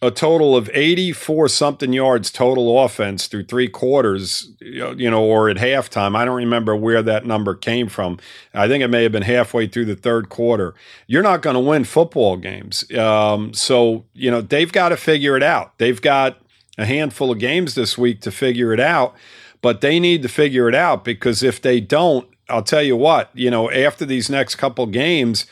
a 0.02 0.12
total 0.12 0.56
of 0.56 0.70
84 0.74 1.48
something 1.48 1.92
yards 1.92 2.30
total 2.30 2.84
offense 2.84 3.28
through 3.28 3.46
three 3.46 3.68
quarters, 3.68 4.52
you 4.60 5.10
know, 5.10 5.24
or 5.24 5.50
at 5.50 5.58
halftime. 5.58 6.16
I 6.16 6.24
don't 6.24 6.36
remember 6.36 6.76
where 6.76 7.02
that 7.02 7.26
number 7.26 7.56
came 7.56 7.88
from. 7.90 8.20
I 8.54 8.68
think 8.68 8.84
it 8.84 8.90
may 8.90 9.04
have 9.04 9.12
been 9.12 9.24
halfway 9.24 9.66
through 9.68 9.86
the 9.86 9.96
third 9.96 10.30
quarter. 10.30 10.76
You're 11.08 11.24
not 11.24 11.42
going 11.42 11.56
to 11.56 11.60
win 11.60 11.84
football 11.84 12.38
games. 12.38 12.90
Um, 12.92 13.54
so, 13.54 14.06
you 14.14 14.30
know, 14.30 14.42
they've 14.42 14.72
got 14.72 14.90
to 14.90 14.98
figure 14.98 15.36
it 15.36 15.44
out. 15.44 15.78
They've 15.80 16.02
got 16.02 16.38
a 16.78 16.86
handful 16.86 17.32
of 17.32 17.40
games 17.40 17.74
this 17.74 17.98
week 17.98 18.22
to 18.22 18.32
figure 18.32 18.74
it 18.74 18.80
out, 18.80 19.16
but 19.62 19.82
they 19.82 20.00
need 20.00 20.22
to 20.22 20.30
figure 20.30 20.70
it 20.70 20.76
out 20.76 21.04
because 21.04 21.42
if 21.42 21.60
they 21.60 21.80
don't, 21.80 22.28
I'll 22.50 22.64
tell 22.64 22.84
you 22.84 22.96
what, 22.96 23.30
you 23.34 23.50
know, 23.50 23.70
after 23.72 24.06
these 24.06 24.30
next 24.30 24.56
couple 24.56 24.86
games, 24.86 25.48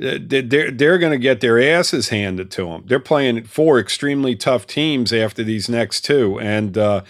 they're 0.00 0.70
they're 0.70 0.98
going 0.98 1.12
to 1.12 1.18
get 1.18 1.40
their 1.40 1.60
asses 1.60 2.08
handed 2.08 2.50
to 2.52 2.64
them. 2.66 2.84
They're 2.86 2.98
playing 3.00 3.44
four 3.44 3.78
extremely 3.78 4.34
tough 4.34 4.66
teams 4.66 5.12
after 5.12 5.42
these 5.44 5.68
next 5.68 6.00
two, 6.02 6.38
and 6.40 6.76
uh, 6.78 7.02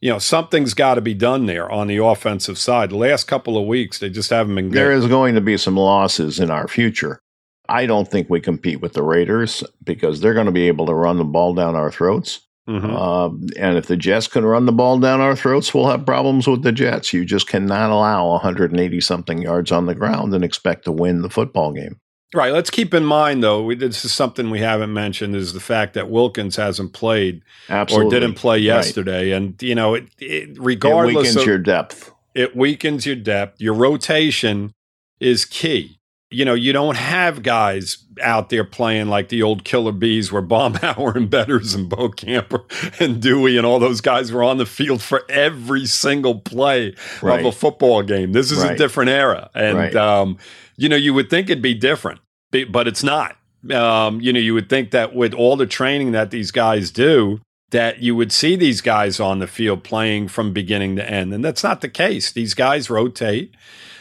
you 0.00 0.10
know 0.10 0.18
something's 0.18 0.74
got 0.74 0.94
to 0.94 1.00
be 1.00 1.14
done 1.14 1.46
there 1.46 1.70
on 1.70 1.86
the 1.88 1.98
offensive 2.02 2.58
side. 2.58 2.90
The 2.90 2.96
last 2.96 3.24
couple 3.24 3.56
of 3.58 3.66
weeks, 3.66 3.98
they 3.98 4.10
just 4.10 4.30
haven't 4.30 4.54
been 4.54 4.70
There 4.70 4.90
good. 4.94 5.04
is 5.04 5.08
going 5.08 5.34
to 5.34 5.40
be 5.40 5.56
some 5.58 5.76
losses 5.76 6.40
in 6.40 6.50
our 6.50 6.68
future. 6.68 7.20
I 7.68 7.84
don't 7.84 8.08
think 8.08 8.30
we 8.30 8.40
compete 8.40 8.80
with 8.80 8.94
the 8.94 9.02
Raiders 9.02 9.62
because 9.84 10.20
they're 10.20 10.32
going 10.34 10.46
to 10.46 10.52
be 10.52 10.68
able 10.68 10.86
to 10.86 10.94
run 10.94 11.18
the 11.18 11.24
ball 11.24 11.52
down 11.54 11.76
our 11.76 11.90
throats. 11.90 12.40
Mhm. 12.66 12.84
Um, 12.94 13.46
and 13.58 13.76
if 13.78 13.86
the 13.86 13.96
Jets 13.96 14.26
can 14.28 14.44
run 14.44 14.66
the 14.66 14.72
ball 14.72 14.98
down 14.98 15.20
our 15.20 15.34
throats, 15.36 15.72
we'll 15.74 15.88
have 15.88 16.04
problems 16.06 16.46
with 16.46 16.62
the 16.62 16.72
Jets. 16.72 17.12
You 17.14 17.24
just 17.26 17.46
cannot 17.46 17.90
allow 17.90 18.28
180 18.32 19.00
something 19.00 19.40
yards 19.42 19.70
on 19.72 19.86
the 19.86 19.94
ground 19.94 20.34
and 20.34 20.44
expect 20.44 20.84
to 20.84 20.92
win 20.92 21.22
the 21.22 21.30
football 21.30 21.72
game. 21.72 21.98
Right. 22.34 22.52
Let's 22.52 22.70
keep 22.70 22.94
in 22.94 23.04
mind, 23.04 23.42
though, 23.42 23.62
we, 23.64 23.74
this 23.76 24.04
is 24.04 24.12
something 24.12 24.50
we 24.50 24.60
haven't 24.60 24.92
mentioned: 24.92 25.36
is 25.36 25.52
the 25.54 25.60
fact 25.60 25.94
that 25.94 26.10
Wilkins 26.10 26.56
hasn't 26.56 26.92
played 26.92 27.42
Absolutely. 27.68 28.16
or 28.16 28.20
didn't 28.20 28.34
play 28.36 28.60
Right. 28.62 28.62
yesterday, 28.62 29.32
and 29.32 29.60
you 29.62 29.74
know, 29.74 29.94
it, 29.94 30.08
it 30.18 30.50
It 30.50 30.58
regardless 30.60 31.14
weakens 31.16 31.36
of 31.38 31.46
your 31.46 31.58
depth. 31.58 32.12
it 32.34 32.56
weakens 32.56 33.06
your 33.06 33.16
depth. 33.16 33.60
Your 33.60 33.74
rotation 33.74 34.72
is 35.20 35.44
key. 35.46 35.97
You 36.30 36.44
know, 36.44 36.52
you 36.54 36.74
don't 36.74 36.96
have 36.98 37.42
guys 37.42 37.98
out 38.22 38.50
there 38.50 38.64
playing 38.64 39.08
like 39.08 39.30
the 39.30 39.42
old 39.42 39.64
killer 39.64 39.92
bees 39.92 40.30
where 40.30 40.42
Baumhower 40.42 41.14
and 41.16 41.30
Betters 41.30 41.74
and 41.74 41.90
Bokamper 41.90 43.00
and 43.00 43.22
Dewey 43.22 43.56
and 43.56 43.64
all 43.64 43.78
those 43.78 44.00
guys 44.02 44.30
were 44.30 44.42
on 44.44 44.58
the 44.58 44.66
field 44.66 45.00
for 45.00 45.22
every 45.30 45.86
single 45.86 46.34
play 46.40 46.94
Right. 47.22 47.40
of 47.40 47.46
a 47.46 47.52
football 47.52 48.02
game. 48.02 48.32
This 48.32 48.50
is 48.52 48.62
a 48.62 48.76
different 48.76 49.10
era. 49.10 49.48
And, 49.54 49.78
Right. 49.78 49.96
um, 49.96 50.36
you 50.76 50.88
know, 50.88 50.96
you 50.96 51.14
would 51.14 51.30
think 51.30 51.48
it'd 51.48 51.62
be 51.62 51.74
different, 51.74 52.20
but 52.68 52.86
it's 52.86 53.02
not. 53.02 53.36
Um, 53.72 54.20
you 54.20 54.32
know, 54.32 54.38
you 54.40 54.52
would 54.54 54.68
think 54.68 54.90
that 54.90 55.14
with 55.14 55.32
all 55.34 55.56
the 55.56 55.66
training 55.66 56.12
that 56.12 56.30
these 56.30 56.50
guys 56.50 56.90
do, 56.90 57.40
that 57.70 58.00
you 58.02 58.14
would 58.14 58.32
see 58.32 58.54
these 58.56 58.80
guys 58.80 59.18
on 59.20 59.38
the 59.40 59.46
field 59.46 59.82
playing 59.82 60.28
from 60.28 60.52
beginning 60.52 60.96
to 60.96 61.10
end. 61.10 61.32
And 61.34 61.44
that's 61.44 61.64
not 61.64 61.80
the 61.80 61.88
case. 61.88 62.30
These 62.32 62.54
guys 62.54 62.88
rotate, 62.88 63.52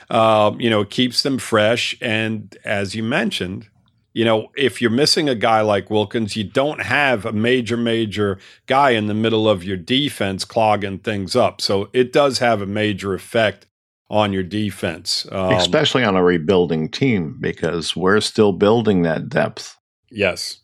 um, 0.10 0.60
you 0.60 0.70
know, 0.70 0.82
it 0.82 0.90
keeps 0.90 1.24
them 1.24 1.38
fresh. 1.38 1.98
And 2.02 2.56
as 2.64 2.96
you 2.96 3.04
mentioned, 3.04 3.68
you 4.14 4.26
know, 4.26 4.50
if 4.56 4.82
you're 4.82 4.90
missing 4.90 5.30
a 5.30 5.36
guy 5.36 5.62
like 5.62 5.90
Wilkins, 5.90 6.36
you 6.36 6.44
don't 6.44 6.82
have 6.82 7.26
a 7.26 7.32
major, 7.32 7.78
major 7.78 8.40
guy 8.66 8.92
in 8.92 9.06
the 9.06 9.14
middle 9.14 9.48
of 9.48 9.64
your 9.64 9.78
defense 9.78 10.44
clogging 10.44 11.00
things 11.00 11.36
up. 11.36 11.62
So 11.62 11.90
it 11.94 12.12
does 12.12 12.40
have 12.40 12.62
a 12.62 12.66
major 12.66 13.14
effect 13.14 13.68
on 14.10 14.34
your 14.34 14.44
defense, 14.44 15.28
um, 15.32 15.54
especially 15.54 16.04
on 16.04 16.16
a 16.16 16.24
rebuilding 16.24 16.90
team 16.90 17.38
because 17.40 17.96
we're 17.96 18.22
still 18.22 18.54
building 18.54 19.04
that 19.04 19.30
depth. 19.30 19.78
Yes, 20.10 20.62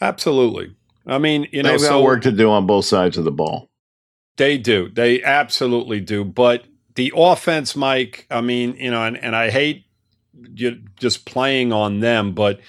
absolutely. 0.00 0.74
I 1.06 1.18
mean, 1.18 1.46
you 1.52 1.62
know, 1.62 1.70
they've 1.70 1.80
got 1.80 1.86
so 1.86 2.02
work 2.02 2.22
to 2.22 2.32
do 2.32 2.50
on 2.50 2.66
both 2.66 2.84
sides 2.84 3.16
of 3.16 3.24
the 3.24 3.30
ball. 3.30 3.70
They 4.36 4.58
do. 4.58 4.90
They 4.90 5.22
absolutely 5.22 6.00
do. 6.00 6.24
But 6.24 6.64
the 6.94 7.12
offense, 7.14 7.76
Mike. 7.76 8.26
I 8.30 8.40
mean, 8.40 8.76
you 8.76 8.90
know, 8.90 9.04
and, 9.04 9.16
and 9.16 9.34
I 9.36 9.50
hate 9.50 9.84
just 10.96 11.24
playing 11.26 11.72
on 11.72 12.00
them, 12.00 12.32
but 12.32 12.60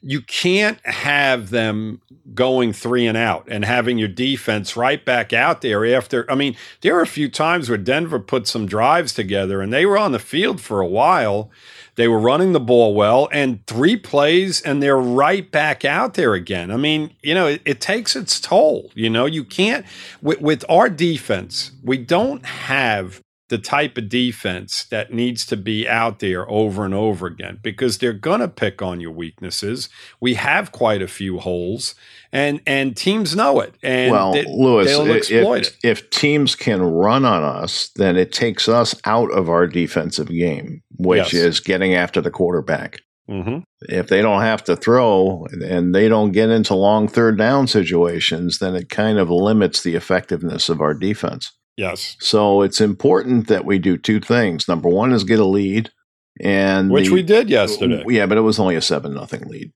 you 0.00 0.20
can't 0.22 0.78
have 0.86 1.50
them 1.50 2.00
going 2.34 2.72
three 2.72 3.06
and 3.06 3.16
out 3.16 3.48
and 3.50 3.64
having 3.64 3.98
your 3.98 4.08
defense 4.08 4.76
right 4.76 5.04
back 5.04 5.32
out 5.32 5.60
there 5.60 5.84
after. 5.96 6.30
I 6.30 6.34
mean, 6.34 6.56
there 6.82 6.94
were 6.94 7.02
a 7.02 7.06
few 7.06 7.28
times 7.28 7.68
where 7.68 7.78
Denver 7.78 8.20
put 8.20 8.46
some 8.46 8.66
drives 8.66 9.12
together 9.12 9.60
and 9.60 9.72
they 9.72 9.86
were 9.86 9.98
on 9.98 10.12
the 10.12 10.18
field 10.18 10.60
for 10.60 10.80
a 10.80 10.86
while. 10.86 11.50
They 11.96 12.06
were 12.06 12.20
running 12.20 12.52
the 12.52 12.60
ball 12.60 12.94
well 12.94 13.28
and 13.32 13.66
three 13.66 13.96
plays 13.96 14.60
and 14.60 14.80
they're 14.80 14.96
right 14.96 15.50
back 15.50 15.84
out 15.84 16.14
there 16.14 16.34
again. 16.34 16.70
I 16.70 16.76
mean, 16.76 17.14
you 17.22 17.34
know, 17.34 17.48
it, 17.48 17.62
it 17.64 17.80
takes 17.80 18.14
its 18.14 18.38
toll. 18.38 18.92
You 18.94 19.10
know, 19.10 19.26
you 19.26 19.42
can't, 19.42 19.84
with, 20.22 20.40
with 20.40 20.64
our 20.68 20.88
defense, 20.88 21.72
we 21.82 21.98
don't 21.98 22.44
have 22.46 23.20
the 23.48 23.58
type 23.58 23.96
of 23.96 24.08
defense 24.08 24.84
that 24.84 25.12
needs 25.12 25.46
to 25.46 25.56
be 25.56 25.88
out 25.88 26.18
there 26.18 26.48
over 26.50 26.84
and 26.84 26.94
over 26.94 27.26
again 27.26 27.58
because 27.62 27.98
they're 27.98 28.12
going 28.12 28.40
to 28.40 28.48
pick 28.48 28.82
on 28.82 29.00
your 29.00 29.10
weaknesses. 29.10 29.88
We 30.20 30.34
have 30.34 30.72
quite 30.72 31.02
a 31.02 31.08
few 31.08 31.38
holes 31.38 31.94
and 32.30 32.60
and 32.66 32.96
teams 32.96 33.34
know 33.34 33.60
it 33.60 33.74
and 33.82 34.12
well, 34.12 34.32
they, 34.32 34.44
Louis, 34.44 34.86
if, 35.30 35.78
if, 35.82 36.10
teams 36.10 36.54
can 36.54 36.82
run 36.82 37.24
on 37.24 37.42
us, 37.42 37.88
then 37.96 38.16
it 38.16 38.32
takes 38.32 38.68
us 38.68 38.94
out 39.04 39.30
of 39.32 39.48
our 39.48 39.66
defensive 39.66 40.28
game, 40.28 40.82
which 40.96 41.32
yes. 41.32 41.34
is 41.34 41.60
getting 41.60 41.94
after 41.94 42.20
the 42.20 42.30
quarterback. 42.30 43.00
Mm-hmm. 43.30 43.58
If 43.82 44.08
they 44.08 44.22
don't 44.22 44.40
have 44.40 44.64
to 44.64 44.76
throw 44.76 45.46
and 45.62 45.94
they 45.94 46.08
don't 46.08 46.32
get 46.32 46.48
into 46.50 46.74
long 46.74 47.08
third 47.08 47.36
down 47.36 47.66
situations, 47.66 48.58
then 48.58 48.74
it 48.74 48.88
kind 48.88 49.18
of 49.18 49.28
limits 49.28 49.82
the 49.82 49.94
effectiveness 49.94 50.68
of 50.68 50.80
our 50.80 50.94
defense. 50.94 51.52
Yes. 51.78 52.16
So 52.18 52.62
it's 52.62 52.80
important 52.80 53.46
that 53.46 53.64
we 53.64 53.78
do 53.78 53.96
two 53.96 54.18
things. 54.18 54.66
Number 54.66 54.88
one 54.88 55.12
is 55.12 55.22
get 55.22 55.38
a 55.38 55.44
lead, 55.44 55.92
and 56.40 56.90
which 56.90 57.06
the, 57.06 57.12
we 57.12 57.22
did 57.22 57.48
yesterday. 57.48 58.02
Yeah, 58.08 58.26
but 58.26 58.36
it 58.36 58.40
was 58.40 58.58
only 58.58 58.74
a 58.74 58.82
seven 58.82 59.14
nothing 59.14 59.44
lead. 59.48 59.72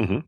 Mm-hmm. 0.00 0.20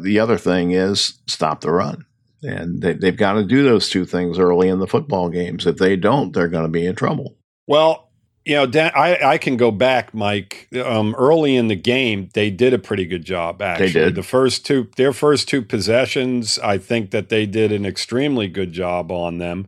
The 0.00 0.20
other 0.20 0.38
thing 0.38 0.70
is 0.70 1.20
stop 1.26 1.62
the 1.62 1.72
run, 1.72 2.06
and 2.44 2.80
they, 2.80 2.92
they've 2.92 3.16
got 3.16 3.32
to 3.32 3.44
do 3.44 3.64
those 3.64 3.90
two 3.90 4.04
things 4.04 4.38
early 4.38 4.68
in 4.68 4.78
the 4.78 4.86
football 4.86 5.30
games. 5.30 5.66
If 5.66 5.78
they 5.78 5.96
don't, 5.96 6.32
they're 6.32 6.46
going 6.46 6.62
to 6.62 6.70
be 6.70 6.86
in 6.86 6.94
trouble. 6.94 7.36
Well, 7.66 8.12
you 8.44 8.54
know, 8.54 8.66
Dan, 8.66 8.92
I, 8.94 9.18
I 9.32 9.38
can 9.38 9.56
go 9.56 9.72
back, 9.72 10.14
Mike. 10.14 10.68
Um, 10.80 11.12
early 11.18 11.56
in 11.56 11.66
the 11.66 11.74
game, 11.74 12.28
they 12.34 12.50
did 12.50 12.72
a 12.72 12.78
pretty 12.78 13.04
good 13.04 13.24
job. 13.24 13.60
Actually, 13.60 13.88
they 13.88 14.00
did 14.04 14.14
the 14.14 14.22
first 14.22 14.64
two, 14.64 14.88
their 14.96 15.12
first 15.12 15.48
two 15.48 15.60
possessions. 15.60 16.56
I 16.60 16.78
think 16.78 17.10
that 17.10 17.30
they 17.30 17.46
did 17.46 17.72
an 17.72 17.84
extremely 17.84 18.46
good 18.46 18.72
job 18.72 19.10
on 19.10 19.38
them 19.38 19.66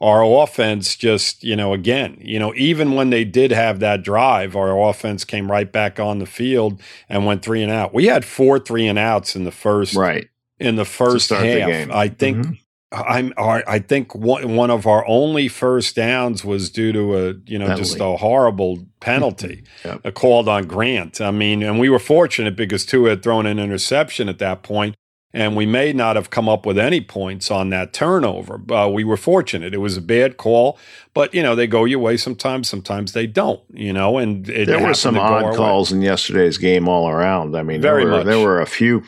our 0.00 0.24
offense 0.24 0.96
just, 0.96 1.44
you 1.44 1.54
know, 1.54 1.74
again, 1.74 2.16
you 2.20 2.38
know, 2.38 2.54
even 2.56 2.94
when 2.94 3.10
they 3.10 3.24
did 3.24 3.50
have 3.50 3.80
that 3.80 4.02
drive, 4.02 4.56
our 4.56 4.88
offense 4.88 5.24
came 5.24 5.50
right 5.50 5.70
back 5.70 6.00
on 6.00 6.18
the 6.18 6.26
field 6.26 6.80
and 7.08 7.26
went 7.26 7.42
three 7.42 7.62
and 7.62 7.70
out. 7.70 7.92
We 7.92 8.06
had 8.06 8.24
four 8.24 8.58
three 8.58 8.86
and 8.86 8.98
outs 8.98 9.36
in 9.36 9.44
the 9.44 9.50
first 9.50 9.94
right 9.94 10.28
in 10.58 10.76
the 10.76 10.84
first 10.84 11.30
half. 11.30 11.42
The 11.42 11.88
I 11.92 12.08
think 12.08 12.38
mm-hmm. 12.38 12.52
I'm 12.92 13.32
I 13.38 13.78
think 13.78 14.14
one 14.16 14.56
one 14.56 14.70
of 14.70 14.86
our 14.86 15.06
only 15.06 15.46
first 15.46 15.94
downs 15.94 16.44
was 16.44 16.70
due 16.70 16.92
to 16.92 17.16
a 17.16 17.34
you 17.46 17.58
know 17.58 17.66
penalty. 17.66 17.82
just 17.82 18.00
a 18.00 18.16
horrible 18.16 18.84
penalty 19.00 19.64
yep. 19.84 20.14
called 20.14 20.48
on 20.48 20.66
Grant. 20.66 21.20
I 21.20 21.30
mean, 21.30 21.62
and 21.62 21.78
we 21.78 21.88
were 21.88 22.00
fortunate 22.00 22.56
because 22.56 22.84
Tua 22.84 23.10
had 23.10 23.22
thrown 23.22 23.46
an 23.46 23.60
interception 23.60 24.28
at 24.28 24.38
that 24.38 24.62
point, 24.62 24.96
and 25.32 25.56
we 25.56 25.64
may 25.64 25.92
not 25.92 26.16
have 26.16 26.30
come 26.30 26.48
up 26.48 26.66
with 26.66 26.78
any 26.78 27.00
points 27.00 27.50
on 27.50 27.70
that 27.70 27.92
turnover. 27.92 28.60
Uh, 28.72 28.88
we 28.88 29.04
were 29.04 29.16
fortunate; 29.16 29.74
it 29.74 29.78
was 29.78 29.96
a 29.96 30.00
bad 30.00 30.36
call, 30.36 30.78
but 31.14 31.32
you 31.34 31.42
know 31.42 31.54
they 31.54 31.66
go 31.66 31.84
your 31.84 32.00
way 32.00 32.16
sometimes. 32.16 32.68
Sometimes 32.68 33.12
they 33.12 33.26
don't. 33.26 33.60
You 33.72 33.92
know, 33.92 34.18
and 34.18 34.44
there 34.46 34.84
were 34.84 34.94
some 34.94 35.18
odd 35.18 35.54
calls 35.54 35.90
way. 35.90 35.98
in 35.98 36.02
yesterday's 36.02 36.58
game 36.58 36.88
all 36.88 37.08
around. 37.08 37.56
I 37.56 37.62
mean, 37.62 37.80
very 37.80 38.04
there 38.04 38.12
were, 38.12 38.18
much. 38.18 38.26
There 38.26 38.40
were 38.40 38.60
a 38.60 38.66
few 38.66 39.04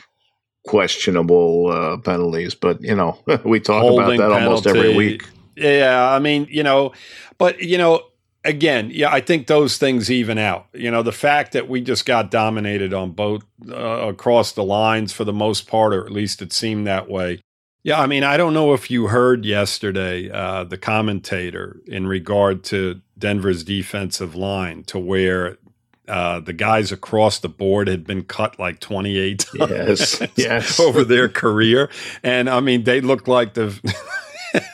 questionable 0.64 1.68
uh, 1.68 1.96
penalties, 1.98 2.54
but 2.54 2.80
you 2.82 2.94
know 2.94 3.18
we 3.44 3.60
talk 3.60 3.82
Holding 3.82 3.98
about 4.00 4.10
that 4.10 4.18
penalty. 4.18 4.44
almost 4.44 4.66
every 4.66 4.94
week. 4.94 5.28
Yeah, 5.56 6.10
I 6.10 6.18
mean, 6.18 6.46
you 6.50 6.62
know, 6.62 6.92
but 7.38 7.60
you 7.60 7.78
know, 7.78 8.02
again, 8.44 8.90
yeah, 8.92 9.12
I 9.12 9.20
think 9.20 9.46
those 9.46 9.78
things 9.78 10.10
even 10.10 10.38
out. 10.38 10.66
You 10.72 10.90
know, 10.90 11.02
the 11.02 11.12
fact 11.12 11.52
that 11.52 11.68
we 11.68 11.80
just 11.80 12.06
got 12.06 12.30
dominated 12.30 12.92
on 12.92 13.12
both 13.12 13.44
uh, 13.68 13.74
across 13.74 14.52
the 14.52 14.64
lines 14.64 15.12
for 15.12 15.24
the 15.24 15.32
most 15.32 15.66
part, 15.66 15.94
or 15.94 16.04
at 16.04 16.12
least 16.12 16.42
it 16.42 16.52
seemed 16.52 16.86
that 16.86 17.08
way. 17.08 17.40
Yeah, 17.84 18.00
I 18.00 18.06
mean, 18.06 18.22
I 18.22 18.36
don't 18.36 18.54
know 18.54 18.74
if 18.74 18.90
you 18.90 19.08
heard 19.08 19.44
yesterday 19.44 20.30
uh, 20.30 20.62
the 20.64 20.78
commentator 20.78 21.80
in 21.86 22.06
regard 22.06 22.62
to 22.64 23.00
Denver's 23.18 23.64
defensive 23.64 24.36
line, 24.36 24.84
to 24.84 25.00
where 25.00 25.58
uh, 26.06 26.40
the 26.40 26.52
guys 26.52 26.92
across 26.92 27.40
the 27.40 27.48
board 27.48 27.88
had 27.88 28.04
been 28.04 28.22
cut 28.22 28.58
like 28.58 28.78
28 28.78 29.38
times 29.58 30.20
yes, 30.20 30.22
yes. 30.36 30.80
over 30.80 31.04
their 31.04 31.28
career. 31.28 31.90
And 32.22 32.48
I 32.48 32.60
mean, 32.60 32.84
they 32.84 33.00
looked 33.00 33.26
like 33.26 33.54
the 33.54 33.68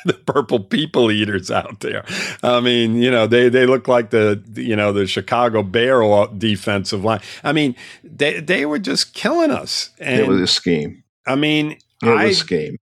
the 0.08 0.14
purple 0.14 0.58
people 0.58 1.10
eaters 1.10 1.50
out 1.50 1.80
there. 1.80 2.04
I 2.42 2.60
mean, 2.60 3.00
you 3.00 3.10
know, 3.10 3.26
they 3.26 3.48
they 3.48 3.66
look 3.66 3.86
like 3.86 4.10
the 4.10 4.42
you 4.54 4.74
know 4.74 4.92
the 4.92 5.06
Chicago 5.06 5.62
Bear 5.62 6.02
defensive 6.36 7.04
line. 7.04 7.20
I 7.44 7.52
mean, 7.52 7.76
they 8.02 8.40
they 8.40 8.66
were 8.66 8.78
just 8.78 9.14
killing 9.14 9.50
us. 9.50 9.90
And, 10.00 10.20
it 10.20 10.28
was 10.28 10.40
a 10.40 10.46
scheme. 10.46 11.04
I 11.26 11.36
mean, 11.36 11.72
it 12.02 12.08
I, 12.08 12.24
was 12.24 12.36
a 12.36 12.40
scheme. 12.40 12.76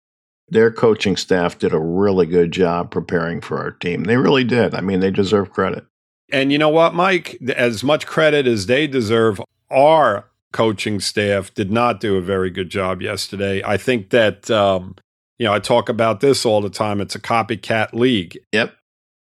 Their 0.48 0.70
coaching 0.70 1.16
staff 1.16 1.58
did 1.58 1.74
a 1.74 1.78
really 1.78 2.26
good 2.26 2.52
job 2.52 2.90
preparing 2.90 3.40
for 3.40 3.58
our 3.58 3.72
team. 3.72 4.04
They 4.04 4.16
really 4.16 4.44
did. 4.44 4.74
I 4.74 4.80
mean, 4.80 5.00
they 5.00 5.10
deserve 5.10 5.50
credit. 5.50 5.84
And 6.30 6.52
you 6.52 6.58
know 6.58 6.68
what, 6.68 6.94
Mike? 6.94 7.38
As 7.56 7.82
much 7.82 8.06
credit 8.06 8.46
as 8.46 8.66
they 8.66 8.86
deserve, 8.86 9.40
our 9.70 10.26
coaching 10.52 11.00
staff 11.00 11.52
did 11.54 11.70
not 11.70 12.00
do 12.00 12.16
a 12.16 12.22
very 12.22 12.50
good 12.50 12.70
job 12.70 13.02
yesterday. 13.02 13.62
I 13.64 13.76
think 13.76 14.10
that 14.10 14.50
um, 14.50 14.94
you 15.38 15.46
know, 15.46 15.52
I 15.52 15.58
talk 15.58 15.88
about 15.88 16.20
this 16.20 16.46
all 16.46 16.60
the 16.60 16.70
time. 16.70 17.00
It's 17.00 17.14
a 17.14 17.20
copycat 17.20 17.92
league. 17.92 18.38
Yep. 18.52 18.74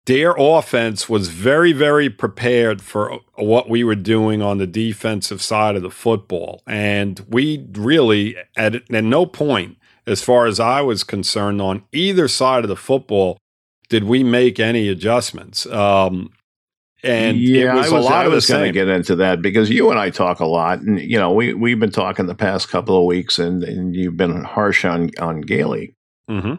Their 0.08 0.34
offense 0.38 1.08
was 1.08 1.28
very, 1.28 1.74
very 1.74 2.10
prepared 2.10 2.82
for 2.82 3.19
what 3.36 3.69
we 3.69 3.84
were 3.84 3.95
doing 3.95 4.41
on 4.41 4.58
the 4.58 4.65
defensive 4.65 5.41
side 5.41 5.76
of 5.76 5.84
the 5.84 5.91
football. 5.91 6.63
And 6.65 7.24
we 7.30 7.67
really, 7.74 8.36
at, 8.58 8.76
at 8.76 9.04
no 9.04 9.28
point, 9.28 9.78
as 10.08 10.24
far 10.24 10.47
as 10.47 10.60
I 10.60 10.82
was 10.82 11.04
concerned, 11.04 11.62
on 11.62 11.84
either 11.91 12.28
side 12.28 12.63
of 12.63 12.69
the 12.69 12.76
football, 12.76 13.38
did 13.89 14.06
we 14.06 14.24
make 14.24 14.60
any 14.60 14.88
adjustments. 14.88 15.67
Um, 15.67 16.32
and 17.04 17.39
yeah, 17.39 17.76
was 17.76 17.91
I 17.91 17.95
was, 17.95 18.06
I 18.08 18.28
was 18.28 18.47
going 18.47 18.65
to 18.65 18.71
get 18.71 18.88
into 18.88 19.15
that 19.17 19.41
because 19.41 19.69
you 19.69 19.89
and 19.89 20.00
I 20.00 20.12
talk 20.12 20.39
a 20.39 20.45
lot, 20.45 20.80
and 20.80 21.00
you 21.00 21.17
know 21.17 21.32
we 21.32 21.54
we've 21.54 21.80
been 21.80 21.91
talking 21.91 22.28
the 22.28 22.36
past 22.36 22.69
couple 22.69 22.97
of 22.97 23.06
weeks, 23.06 23.39
and, 23.39 23.63
and 23.63 23.95
you've 23.95 24.17
been 24.17 24.43
harsh 24.43 24.86
on 24.86 25.10
on 25.19 25.41
Gailey. 25.41 25.95
Mm-hmm. 26.32 26.54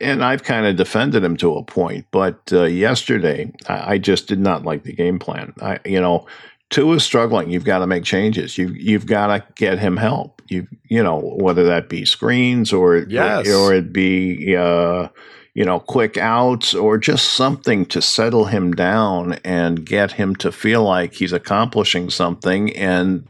And 0.00 0.24
I've 0.24 0.44
kind 0.44 0.66
of 0.66 0.76
defended 0.76 1.24
him 1.24 1.36
to 1.38 1.56
a 1.56 1.64
point, 1.64 2.06
but 2.12 2.40
uh, 2.52 2.64
yesterday 2.64 3.52
I, 3.68 3.94
I, 3.94 3.98
just 3.98 4.28
did 4.28 4.38
not 4.38 4.64
like 4.64 4.84
the 4.84 4.92
game 4.92 5.18
plan. 5.18 5.54
I, 5.60 5.80
you 5.84 6.00
know, 6.00 6.26
Tua 6.70 6.96
is 6.96 7.04
struggling. 7.04 7.50
You've 7.50 7.64
got 7.64 7.78
to 7.78 7.86
make 7.86 8.04
changes. 8.04 8.58
You've 8.58 8.76
you've 8.76 9.06
got 9.06 9.28
to 9.28 9.44
get 9.54 9.78
him 9.78 9.96
help. 9.96 10.42
You 10.48 10.68
you 10.84 11.02
know 11.02 11.18
whether 11.18 11.64
that 11.64 11.88
be 11.88 12.04
screens 12.04 12.72
or 12.72 12.98
yes. 12.98 13.48
or, 13.48 13.54
or 13.54 13.74
it 13.74 13.92
be 13.92 14.54
uh, 14.54 15.08
you 15.54 15.64
know 15.64 15.80
quick 15.80 16.16
outs 16.16 16.74
or 16.74 16.98
just 16.98 17.32
something 17.32 17.86
to 17.86 18.02
settle 18.02 18.44
him 18.44 18.72
down 18.74 19.34
and 19.44 19.84
get 19.84 20.12
him 20.12 20.36
to 20.36 20.52
feel 20.52 20.84
like 20.84 21.14
he's 21.14 21.32
accomplishing 21.32 22.10
something 22.10 22.76
and 22.76 23.26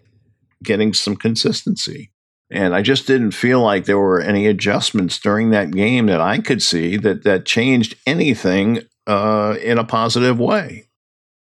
getting 0.63 0.93
some 0.93 1.17
consistency. 1.17 2.11
And 2.51 2.75
I 2.75 2.83
just 2.83 3.07
didn't 3.07 3.33
feel 3.33 3.61
like 3.61 3.85
there 3.85 3.99
were 3.99 4.21
any 4.21 4.47
adjustments 4.47 5.19
during 5.19 5.51
that 5.51 5.71
game 5.71 6.07
that 6.07 6.21
I 6.21 6.39
could 6.39 6.63
see 6.63 6.97
that 6.97 7.23
that 7.25 7.45
changed 7.45 7.97
anything 8.07 8.81
uh, 9.07 9.57
in 9.63 9.79
a 9.79 9.85
positive 9.85 10.39
way. 10.41 10.89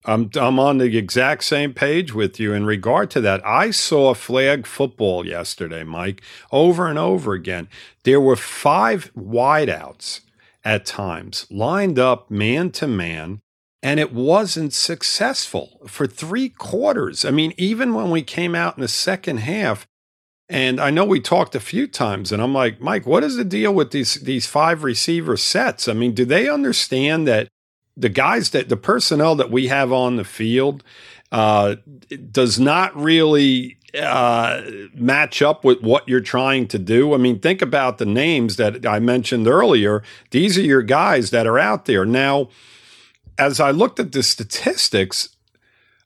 I'm 0.05 0.31
I'm 0.37 0.59
on 0.59 0.79
the 0.79 0.97
exact 0.97 1.45
same 1.45 1.75
page 1.75 2.15
with 2.15 2.39
you 2.39 2.53
in 2.53 2.65
regard 2.65 3.11
to 3.11 3.21
that. 3.23 3.45
I 3.45 3.71
saw 3.71 4.15
flag 4.15 4.67
football 4.67 5.27
yesterday, 5.27 5.83
Mike, 5.83 6.23
over 6.53 6.87
and 6.87 6.99
over 6.99 7.33
again. 7.33 7.69
There 8.05 8.21
were 8.21 8.37
five 8.37 9.11
wideouts 9.15 10.21
at 10.65 10.87
times 10.87 11.47
lined 11.51 11.99
up 11.99 12.31
man 12.31 12.71
to 12.73 12.87
man, 12.87 13.41
and 13.83 13.99
it 13.99 14.13
wasn't 14.13 14.73
successful 14.73 15.81
for 15.87 16.07
three 16.07 16.49
quarters. 16.49 17.25
I 17.25 17.31
mean, 17.31 17.53
even 17.57 17.93
when 17.93 18.11
we 18.11 18.23
came 18.23 18.55
out 18.55 18.77
in 18.77 18.83
the 18.83 18.89
second 18.89 19.39
half, 19.39 19.88
And 20.49 20.81
I 20.81 20.91
know 20.91 21.05
we 21.05 21.21
talked 21.21 21.55
a 21.55 21.61
few 21.61 21.87
times, 21.87 22.33
and 22.33 22.43
I'm 22.43 22.55
like, 22.55 22.81
Mike, 22.81 23.07
what 23.07 23.23
is 23.23 23.37
the 23.37 23.45
deal 23.45 23.73
with 23.73 23.91
these 23.91 24.15
these 24.15 24.47
five 24.47 24.83
receiver 24.83 25.37
sets? 25.37 25.89
I 25.89 25.93
mean, 25.93 26.15
do 26.15 26.25
they 26.25 26.49
understand 26.49 27.29
that 27.29 27.49
the 27.97 28.09
guys 28.09 28.51
that 28.51 28.69
the 28.69 28.77
personnel 28.77 29.35
that 29.35 29.51
we 29.51 29.67
have 29.67 29.93
on 29.93 30.17
the 30.17 30.25
field 30.25 30.83
uh, 31.33 31.77
does 32.31 32.59
not 32.59 32.97
really 32.97 33.77
uh, 34.01 34.63
match 34.95 35.43
up 35.43 35.65
with 35.65 35.83
what 35.83 36.09
you're 36.09 36.21
trying 36.21 36.67
to 36.69 36.79
do? 36.79 37.13
I 37.13 37.19
mean, 37.19 37.41
think 37.41 37.61
about 37.61 37.99
the 37.99 38.07
names 38.07 38.57
that 38.57 38.87
I 38.87 39.01
mentioned 39.01 39.47
earlier. 39.47 40.03
These 40.31 40.57
are 40.57 40.63
your 40.63 40.83
guys 40.83 41.31
that 41.31 41.47
are 41.47 41.59
out 41.59 41.85
there 41.85 42.07
now. 42.07 42.49
As 43.37 43.61
I 43.61 43.71
looked 43.71 44.01
at 44.01 44.13
the 44.13 44.23
statistics, 44.23 45.29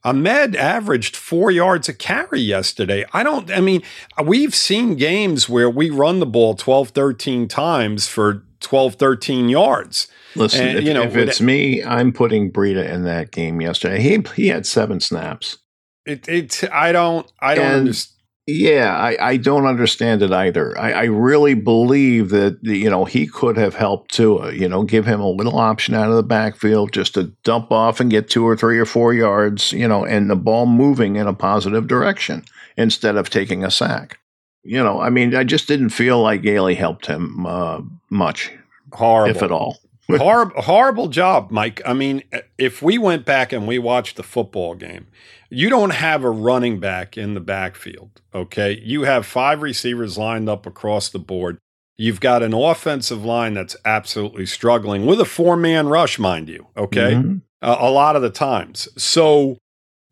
Ahmed 0.05 0.57
averaged 0.57 1.15
four 1.15 1.51
yards 1.51 1.89
a 1.89 1.95
carry 1.95 2.41
yesterday. 2.41 3.05
I 3.13 3.23
don't, 3.23 3.51
I 3.53 3.61
mean, 3.61 3.83
we've 4.25 4.55
seen 4.55 4.97
games 4.97 5.49
where 5.49 5.71
we 5.71 5.91
run 5.91 6.19
the 6.19 6.27
ball 6.27 6.55
12, 6.55 6.89
13 6.89 7.47
times 7.47 8.09
for 8.09 8.43
12, 8.61 8.97
13 8.97 9.49
yards. 9.49 10.09
Listen, 10.35 10.69
and, 10.69 10.79
if, 10.79 10.85
you 10.85 10.95
know, 10.95 11.03
if 11.03 11.17
it's 11.17 11.41
me, 11.41 11.85
I'm 11.85 12.13
putting 12.13 12.51
Breida 12.51 12.89
in 12.89 13.05
that 13.05 13.31
game 13.31 13.61
yesterday. 13.61 14.01
He 14.01 14.25
he 14.35 14.49
had 14.49 14.67
seven 14.67 14.99
snaps. 14.99 15.59
It, 16.07 16.27
it 16.27 16.65
I 16.73 16.91
don't 16.91 17.31
I 17.41 17.55
don't 17.55 17.67
understand. 17.67 18.17
Yeah, 18.47 18.97
I, 18.97 19.17
I 19.21 19.37
don't 19.37 19.67
understand 19.67 20.21
it 20.21 20.33
either. 20.33 20.77
I, 20.77 20.93
I 20.93 21.05
really 21.05 21.55
believe 21.55 22.31
that 22.31 22.59
you 22.63 22.91
know 22.91 23.05
he 23.05 23.27
could 23.27 23.57
have 23.57 23.77
helped 23.77 24.13
too. 24.13 24.51
You 24.53 24.69
know, 24.69 24.83
give 24.83 25.07
him 25.07 25.21
a 25.21 25.31
little 25.31 25.57
option 25.57 25.95
out 25.95 26.11
of 26.11 26.17
the 26.17 26.25
backfield 26.25 26.93
just 26.93 27.15
to 27.15 27.33
dump 27.45 27.71
off 27.71 28.01
and 28.01 28.11
get 28.11 28.29
two 28.29 28.47
or 28.47 28.57
three 28.57 28.81
or 28.81 28.85
four 28.85 29.15
yards. 29.15 29.73
You 29.73 29.87
know, 29.87 30.05
and 30.05 30.29
the 30.29 30.35
ball 30.35 30.67
moving 30.67 31.15
in 31.15 31.29
a 31.29 31.35
positive 31.35 31.87
direction 31.87 32.45
instead 32.77 33.17
of 33.17 33.31
taking 33.31 33.63
a 33.65 33.71
sack. 33.71 34.19
You 34.65 34.83
know, 34.83 35.01
I 35.01 35.11
mean, 35.11 35.37
I 35.37 35.45
just 35.45 35.69
didn't 35.69 35.91
feel 35.91 36.21
like 36.21 36.43
Gailey 36.43 36.75
helped 36.75 37.07
him 37.07 37.47
uh, 37.47 37.81
much, 38.11 38.51
horrible, 38.93 39.37
if 39.37 39.43
at 39.43 39.53
all. 39.53 39.79
Horrible, 40.19 40.63
horrible 40.63 41.09
job, 41.09 41.51
Mike. 41.51 41.81
I 41.85 41.93
mean, 41.93 42.23
if 42.59 42.83
we 42.83 42.99
went 42.99 43.25
back 43.25 43.53
and 43.53 43.67
we 43.67 43.79
watched 43.79 44.17
the 44.17 44.23
football 44.23 44.75
game, 44.75 45.07
you 45.53 45.69
don't 45.69 45.91
have 45.91 46.25
a 46.25 46.31
running 46.31 46.81
back 46.81 47.19
in 47.19 47.35
the 47.35 47.41
backfield. 47.41 48.23
Okay. 48.35 48.81
You 48.83 49.03
have 49.03 49.27
five 49.27 49.61
receivers 49.61 50.17
lined 50.17 50.49
up 50.49 50.65
across 50.65 51.11
the 51.11 51.19
board. 51.19 51.59
You've 51.99 52.21
got 52.21 52.43
an 52.43 52.55
offensive 52.55 53.23
line 53.23 53.53
that's 53.53 53.77
absolutely 53.85 54.47
struggling 54.47 55.05
with 55.05 55.21
a 55.21 55.27
four 55.27 55.57
man 55.57 55.89
rush, 55.89 56.19
mind 56.19 56.49
you. 56.49 56.69
Okay. 56.77 57.13
Mm-hmm. 57.13 57.37
Uh, 57.61 57.77
a 57.79 57.91
lot 57.91 58.17
of 58.17 58.23
the 58.23 58.31
times. 58.31 58.89
So, 58.97 59.59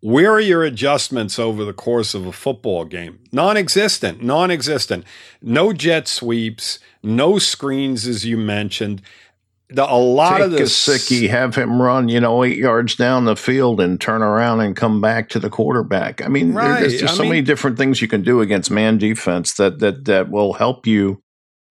where 0.02 0.30
are 0.32 0.40
your 0.40 0.62
adjustments 0.62 1.38
over 1.38 1.64
the 1.64 1.72
course 1.72 2.14
of 2.14 2.26
a 2.26 2.32
football 2.32 2.84
game? 2.84 3.20
Non 3.32 3.56
existent, 3.56 4.22
non 4.22 4.50
existent. 4.50 5.04
No 5.42 5.72
jet 5.72 6.06
sweeps, 6.06 6.78
no 7.02 7.38
screens, 7.38 8.06
as 8.06 8.24
you 8.24 8.36
mentioned 8.36 9.02
the, 9.72 9.84
a 9.84 9.94
lot 9.96 10.38
Take 10.38 10.46
of 10.46 10.50
the 10.52 10.58
Gesicki, 10.58 11.28
have 11.28 11.54
him 11.54 11.80
run, 11.80 12.08
you 12.08 12.20
know, 12.20 12.44
eight 12.44 12.58
yards 12.58 12.96
down 12.96 13.24
the 13.24 13.36
field 13.36 13.80
and 13.80 14.00
turn 14.00 14.22
around 14.22 14.60
and 14.60 14.76
come 14.76 15.00
back 15.00 15.28
to 15.30 15.38
the 15.38 15.50
quarterback. 15.50 16.22
I 16.22 16.28
mean, 16.28 16.52
right. 16.52 16.80
there's 16.80 17.02
I 17.02 17.06
so 17.06 17.22
mean, 17.22 17.30
many 17.30 17.42
different 17.42 17.78
things 17.78 18.02
you 18.02 18.08
can 18.08 18.22
do 18.22 18.40
against 18.40 18.70
man 18.70 18.98
defense 18.98 19.54
that 19.54 19.78
that 19.78 20.04
that 20.06 20.30
will 20.30 20.52
help 20.52 20.86
you 20.86 21.22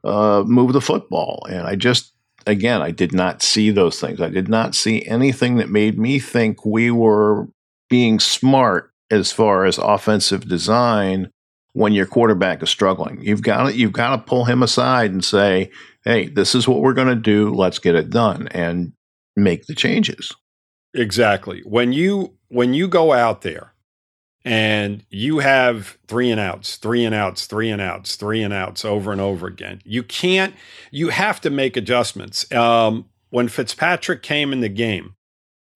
uh, 0.03 0.43
move 0.45 0.73
the 0.73 0.81
football. 0.81 1.45
And 1.49 1.67
I 1.67 1.75
just, 1.75 2.13
again, 2.47 2.81
I 2.81 2.91
did 2.91 3.13
not 3.13 3.41
see 3.41 3.69
those 3.69 3.99
things. 3.99 4.21
I 4.21 4.29
did 4.29 4.47
not 4.47 4.75
see 4.75 5.05
anything 5.05 5.57
that 5.57 5.69
made 5.69 5.99
me 5.99 6.19
think 6.19 6.65
we 6.65 6.91
were 6.91 7.47
being 7.89 8.19
smart 8.19 8.91
as 9.11 9.31
far 9.31 9.65
as 9.65 9.77
offensive 9.77 10.47
design 10.47 11.31
when 11.73 11.93
your 11.93 12.05
quarterback 12.05 12.63
is 12.63 12.69
struggling. 12.69 13.19
You've 13.21 13.41
got 13.41 13.63
to, 13.63 13.75
you've 13.75 13.93
got 13.93 14.15
to 14.15 14.21
pull 14.23 14.45
him 14.45 14.63
aside 14.63 15.11
and 15.11 15.23
say, 15.23 15.71
"Hey, 16.05 16.27
this 16.27 16.55
is 16.55 16.67
what 16.67 16.81
we're 16.81 16.93
going 16.93 17.07
to 17.07 17.15
do. 17.15 17.53
Let's 17.53 17.79
get 17.79 17.95
it 17.95 18.09
done 18.09 18.47
and 18.49 18.93
make 19.35 19.65
the 19.65 19.75
changes." 19.75 20.33
Exactly. 20.93 21.61
When 21.65 21.93
you 21.93 22.37
when 22.47 22.73
you 22.73 22.87
go 22.87 23.13
out 23.13 23.41
there 23.41 23.73
and 24.43 25.03
you 25.09 25.39
have 25.39 25.97
three 26.07 26.31
and 26.31 26.39
outs, 26.39 26.77
three 26.77 27.03
and 27.03 27.13
outs, 27.13 27.45
three 27.45 27.69
and 27.69 27.81
outs, 27.81 28.15
three 28.15 28.41
and 28.41 28.53
outs 28.53 28.83
over 28.83 29.11
and 29.11 29.21
over 29.21 29.45
again, 29.47 29.81
you 29.85 30.01
can't. 30.01 30.55
You 30.91 31.09
have 31.09 31.41
to 31.41 31.49
make 31.49 31.77
adjustments. 31.77 32.51
Um, 32.51 33.05
when 33.29 33.47
Fitzpatrick 33.47 34.23
came 34.23 34.51
in 34.51 34.61
the 34.61 34.69
game, 34.69 35.15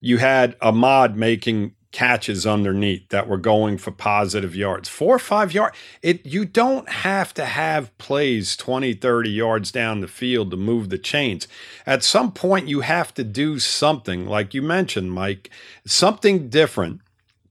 you 0.00 0.18
had 0.18 0.56
Ahmed 0.60 1.16
making 1.16 1.73
catches 1.94 2.44
underneath 2.44 3.08
that 3.10 3.28
were 3.28 3.38
going 3.38 3.78
for 3.78 3.92
positive 3.92 4.54
yards. 4.56 4.88
Four 4.88 5.14
or 5.14 5.20
five 5.20 5.54
yards. 5.54 5.76
It 6.02 6.26
you 6.26 6.44
don't 6.44 6.88
have 6.88 7.32
to 7.34 7.44
have 7.44 7.96
plays 7.98 8.56
20, 8.56 8.94
30 8.94 9.30
yards 9.30 9.70
down 9.70 10.00
the 10.00 10.08
field 10.08 10.50
to 10.50 10.56
move 10.56 10.90
the 10.90 10.98
chains. 10.98 11.46
At 11.86 12.02
some 12.02 12.32
point 12.32 12.66
you 12.66 12.80
have 12.80 13.14
to 13.14 13.22
do 13.22 13.60
something, 13.60 14.26
like 14.26 14.52
you 14.52 14.60
mentioned, 14.60 15.12
Mike, 15.12 15.50
something 15.86 16.48
different 16.48 17.00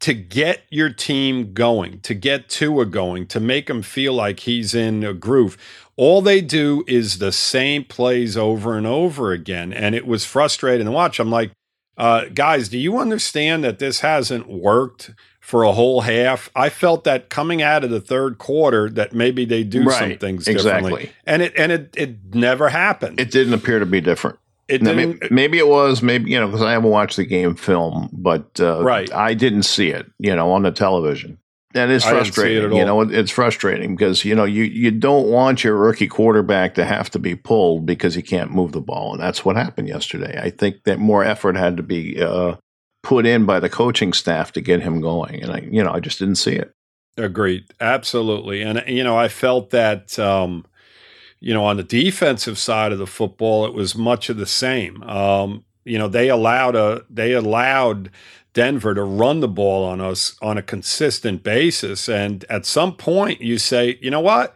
to 0.02 0.14
get 0.14 0.64
your 0.70 0.90
team 0.90 1.54
going, 1.54 2.02
to 2.02 2.14
get 2.14 2.50
Tua 2.50 2.86
going, 2.86 3.26
to 3.28 3.40
make 3.40 3.70
him 3.70 3.82
feel 3.82 4.12
like 4.12 4.42
he's 4.42 4.76
in 4.76 5.06
a 5.06 5.14
groove. 5.14 5.58
All 5.96 6.22
they 6.22 6.42
do 6.42 6.84
is 6.86 7.20
the 7.20 7.32
same 7.32 7.86
plays 7.86 8.36
over 8.36 8.78
and 8.78 8.86
over 8.86 9.32
again. 9.32 9.72
And 9.72 9.96
it 9.96 10.06
was 10.06 10.26
frustrating 10.26 10.88
to 10.88 10.92
watch. 10.92 11.22
I'm 11.22 11.32
like, 11.32 11.52
uh, 11.98 12.26
guys, 12.34 12.70
do 12.70 12.78
you 12.78 12.98
understand 12.98 13.64
that 13.64 13.80
this 13.80 14.00
hasn't 14.00 14.48
worked 14.48 15.12
for 15.40 15.64
a 15.64 15.72
whole 15.72 16.02
half? 16.02 16.50
I 16.56 16.70
felt 16.70 17.04
that 17.04 17.30
coming 17.30 17.62
out 17.62 17.84
of 17.84 17.90
the 17.90 18.02
third 18.02 18.38
quarter 18.38 18.90
that 18.92 19.14
maybe 19.14 19.46
they 19.46 19.64
do 19.64 19.84
right, 19.84 20.00
some 20.00 20.18
things 20.18 20.46
differently, 20.46 20.94
exactly. 20.94 21.12
and 21.26 21.42
it 21.42 21.54
and 21.56 21.72
it 21.72 21.94
it 21.96 22.36
never 22.36 22.70
happened. 22.70 23.20
It 23.20 23.32
didn't 23.32 23.54
appear 23.54 23.80
to 23.80 23.86
be 23.86 24.02
different. 24.02 24.40
It 24.70 24.78
didn't, 24.78 25.20
maybe, 25.20 25.28
maybe, 25.30 25.58
it 25.58 25.68
was, 25.68 26.02
maybe 26.02 26.32
you 26.32 26.40
know, 26.40 26.48
because 26.48 26.62
I 26.62 26.72
haven't 26.72 26.90
watched 26.90 27.18
the 27.18 27.26
game 27.26 27.54
film, 27.54 28.10
but 28.14 28.60
uh, 28.62 28.82
right, 28.82 29.12
I 29.14 29.34
didn't 29.34 29.64
see 29.64 29.90
it, 29.90 30.10
you 30.20 30.34
know, 30.36 30.52
on 30.52 30.64
the 30.64 30.72
television. 30.72 31.38
That 31.74 31.90
is 31.90 32.04
frustrating. 32.06 32.74
You 32.74 32.86
know, 32.86 33.02
it's 33.02 33.32
frustrating 33.32 33.96
because 33.96 34.24
you 34.24 34.36
know 34.36 34.44
you 34.44 34.64
you 34.64 34.92
don't 34.92 35.28
want 35.28 35.64
your 35.64 35.76
rookie 35.76 36.08
quarterback 36.08 36.76
to 36.76 36.86
have 36.86 37.10
to 37.12 37.20
be 37.20 37.36
pulled 37.36 37.86
because 37.86 38.14
he 38.14 38.22
can't 38.22 38.52
move 38.52 38.72
the 38.74 38.82
ball, 38.82 39.14
and 39.14 39.22
that's 39.22 39.44
what 39.44 39.56
happened 39.56 39.88
yesterday. 39.88 40.40
I 40.40 40.52
think 40.52 40.84
that 40.84 41.00
more 41.00 41.24
effort 41.24 41.58
had 41.58 41.78
to 41.78 41.84
be 41.84 42.22
uh, 42.22 42.56
put 43.02 43.26
in 43.26 43.46
by 43.46 43.60
the 43.60 43.70
coaching 43.70 44.14
staff 44.14 44.52
to 44.52 44.62
get 44.62 44.82
him 44.82 45.02
going, 45.02 45.42
and 45.42 45.52
I 45.52 45.60
you 45.70 45.84
know 45.84 45.92
I 45.92 46.00
just 46.00 46.20
didn't 46.20 46.36
see 46.36 46.56
it. 46.56 46.74
Agreed, 47.18 47.66
absolutely, 47.82 48.62
and 48.62 48.84
you 48.88 49.04
know 49.04 49.18
I 49.18 49.28
felt 49.28 49.72
that. 49.72 50.18
Um, 50.20 50.66
you 51.40 51.54
know, 51.54 51.66
on 51.66 51.76
the 51.76 51.84
defensive 51.84 52.58
side 52.58 52.94
of 52.94 53.00
the 53.00 53.06
football, 53.06 53.66
it 53.66 53.74
was 53.74 53.98
much 53.98 54.30
of 54.30 54.38
the 54.38 54.46
same. 54.46 55.04
Um, 55.04 55.66
you 55.86 55.98
know, 55.98 56.08
they 56.08 56.30
allowed 56.30 56.76
a 56.76 57.06
they 57.10 57.34
allowed 57.34 58.10
Denver 58.54 58.94
to 58.94 59.04
run 59.04 59.40
the 59.40 59.48
ball 59.48 59.84
on 59.84 60.00
us 60.00 60.36
on 60.42 60.58
a 60.58 60.62
consistent 60.62 61.44
basis. 61.44 62.08
And 62.08 62.46
at 62.50 62.66
some 62.66 62.96
point, 62.96 63.42
you 63.42 63.58
say, 63.58 63.98
you 64.02 64.12
know 64.12 64.20
what? 64.20 64.56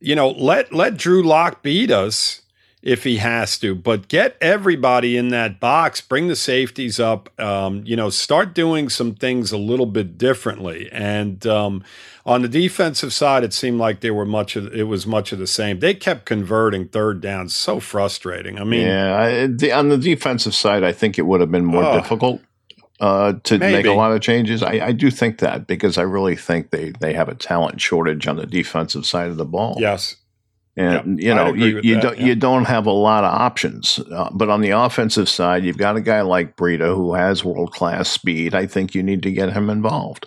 You 0.00 0.14
know, 0.14 0.30
let 0.30 0.72
let 0.72 0.96
Drew 0.96 1.22
Lock 1.22 1.62
beat 1.62 1.90
us 1.90 2.42
if 2.84 3.02
he 3.02 3.16
has 3.16 3.58
to, 3.58 3.74
but 3.74 4.08
get 4.08 4.36
everybody 4.42 5.16
in 5.16 5.28
that 5.28 5.58
box, 5.58 6.02
bring 6.02 6.28
the 6.28 6.36
safeties 6.36 7.00
up, 7.00 7.30
um, 7.40 7.82
you 7.86 7.96
know, 7.96 8.10
start 8.10 8.54
doing 8.54 8.90
some 8.90 9.14
things 9.14 9.52
a 9.52 9.56
little 9.56 9.86
bit 9.86 10.18
differently. 10.18 10.90
And 10.92 11.46
um, 11.46 11.82
on 12.26 12.42
the 12.42 12.48
defensive 12.48 13.14
side, 13.14 13.42
it 13.42 13.54
seemed 13.54 13.78
like 13.78 14.00
they 14.00 14.10
were 14.10 14.26
much 14.26 14.54
of 14.54 14.70
it 14.74 14.82
was 14.82 15.06
much 15.06 15.32
of 15.32 15.38
the 15.38 15.46
same. 15.46 15.78
They 15.78 15.94
kept 15.94 16.26
converting 16.26 16.88
third 16.88 17.22
downs, 17.22 17.54
so 17.54 17.80
frustrating. 17.80 18.58
I 18.58 18.64
mean, 18.64 18.86
yeah, 18.86 19.46
the, 19.46 19.72
on 19.72 19.88
the 19.88 19.96
defensive 19.96 20.54
side, 20.54 20.84
I 20.84 20.92
think 20.92 21.18
it 21.18 21.22
would 21.22 21.40
have 21.40 21.50
been 21.50 21.64
more 21.64 21.90
difficult 21.94 22.42
uh, 23.00 23.32
to 23.44 23.58
Maybe. 23.58 23.72
make 23.72 23.86
a 23.86 23.92
lot 23.92 24.12
of 24.12 24.20
changes. 24.20 24.62
I, 24.62 24.88
I, 24.88 24.92
do 24.92 25.10
think 25.10 25.38
that 25.38 25.66
because 25.66 25.96
I 25.96 26.02
really 26.02 26.36
think 26.36 26.68
they 26.68 26.92
they 27.00 27.14
have 27.14 27.30
a 27.30 27.34
talent 27.34 27.80
shortage 27.80 28.26
on 28.26 28.36
the 28.36 28.46
defensive 28.46 29.06
side 29.06 29.30
of 29.30 29.38
the 29.38 29.46
ball. 29.46 29.76
Yes. 29.78 30.16
And 30.76 31.20
yep. 31.20 31.24
you 31.24 31.34
know 31.34 31.54
you, 31.54 31.80
you 31.82 31.94
that, 31.94 32.02
don't 32.02 32.18
yeah. 32.18 32.26
you 32.26 32.34
don't 32.34 32.64
have 32.64 32.86
a 32.86 32.92
lot 32.92 33.22
of 33.22 33.32
options, 33.32 34.00
uh, 34.10 34.30
but 34.32 34.50
on 34.50 34.60
the 34.60 34.70
offensive 34.70 35.28
side, 35.28 35.64
you've 35.64 35.78
got 35.78 35.96
a 35.96 36.00
guy 36.00 36.22
like 36.22 36.56
Breida 36.56 36.94
who 36.94 37.14
has 37.14 37.44
world 37.44 37.72
class 37.72 38.08
speed. 38.08 38.54
I 38.56 38.66
think 38.66 38.92
you 38.92 39.02
need 39.02 39.22
to 39.22 39.30
get 39.30 39.52
him 39.52 39.70
involved. 39.70 40.26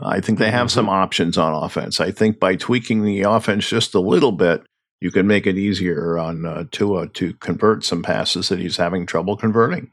I 0.00 0.20
think 0.20 0.38
they 0.38 0.50
have 0.50 0.66
mm-hmm. 0.66 0.74
some 0.74 0.88
options 0.88 1.38
on 1.38 1.54
offense. 1.54 2.00
I 2.00 2.10
think 2.10 2.40
by 2.40 2.56
tweaking 2.56 3.04
the 3.04 3.22
offense 3.22 3.68
just 3.68 3.94
a 3.94 4.00
little 4.00 4.32
bit, 4.32 4.62
you 5.00 5.10
can 5.10 5.26
make 5.26 5.46
it 5.46 5.56
easier 5.56 6.18
on 6.18 6.44
uh, 6.44 6.64
Tua 6.72 7.08
to 7.08 7.34
convert 7.34 7.84
some 7.84 8.02
passes 8.02 8.48
that 8.48 8.58
he's 8.58 8.76
having 8.76 9.06
trouble 9.06 9.36
converting. 9.36 9.90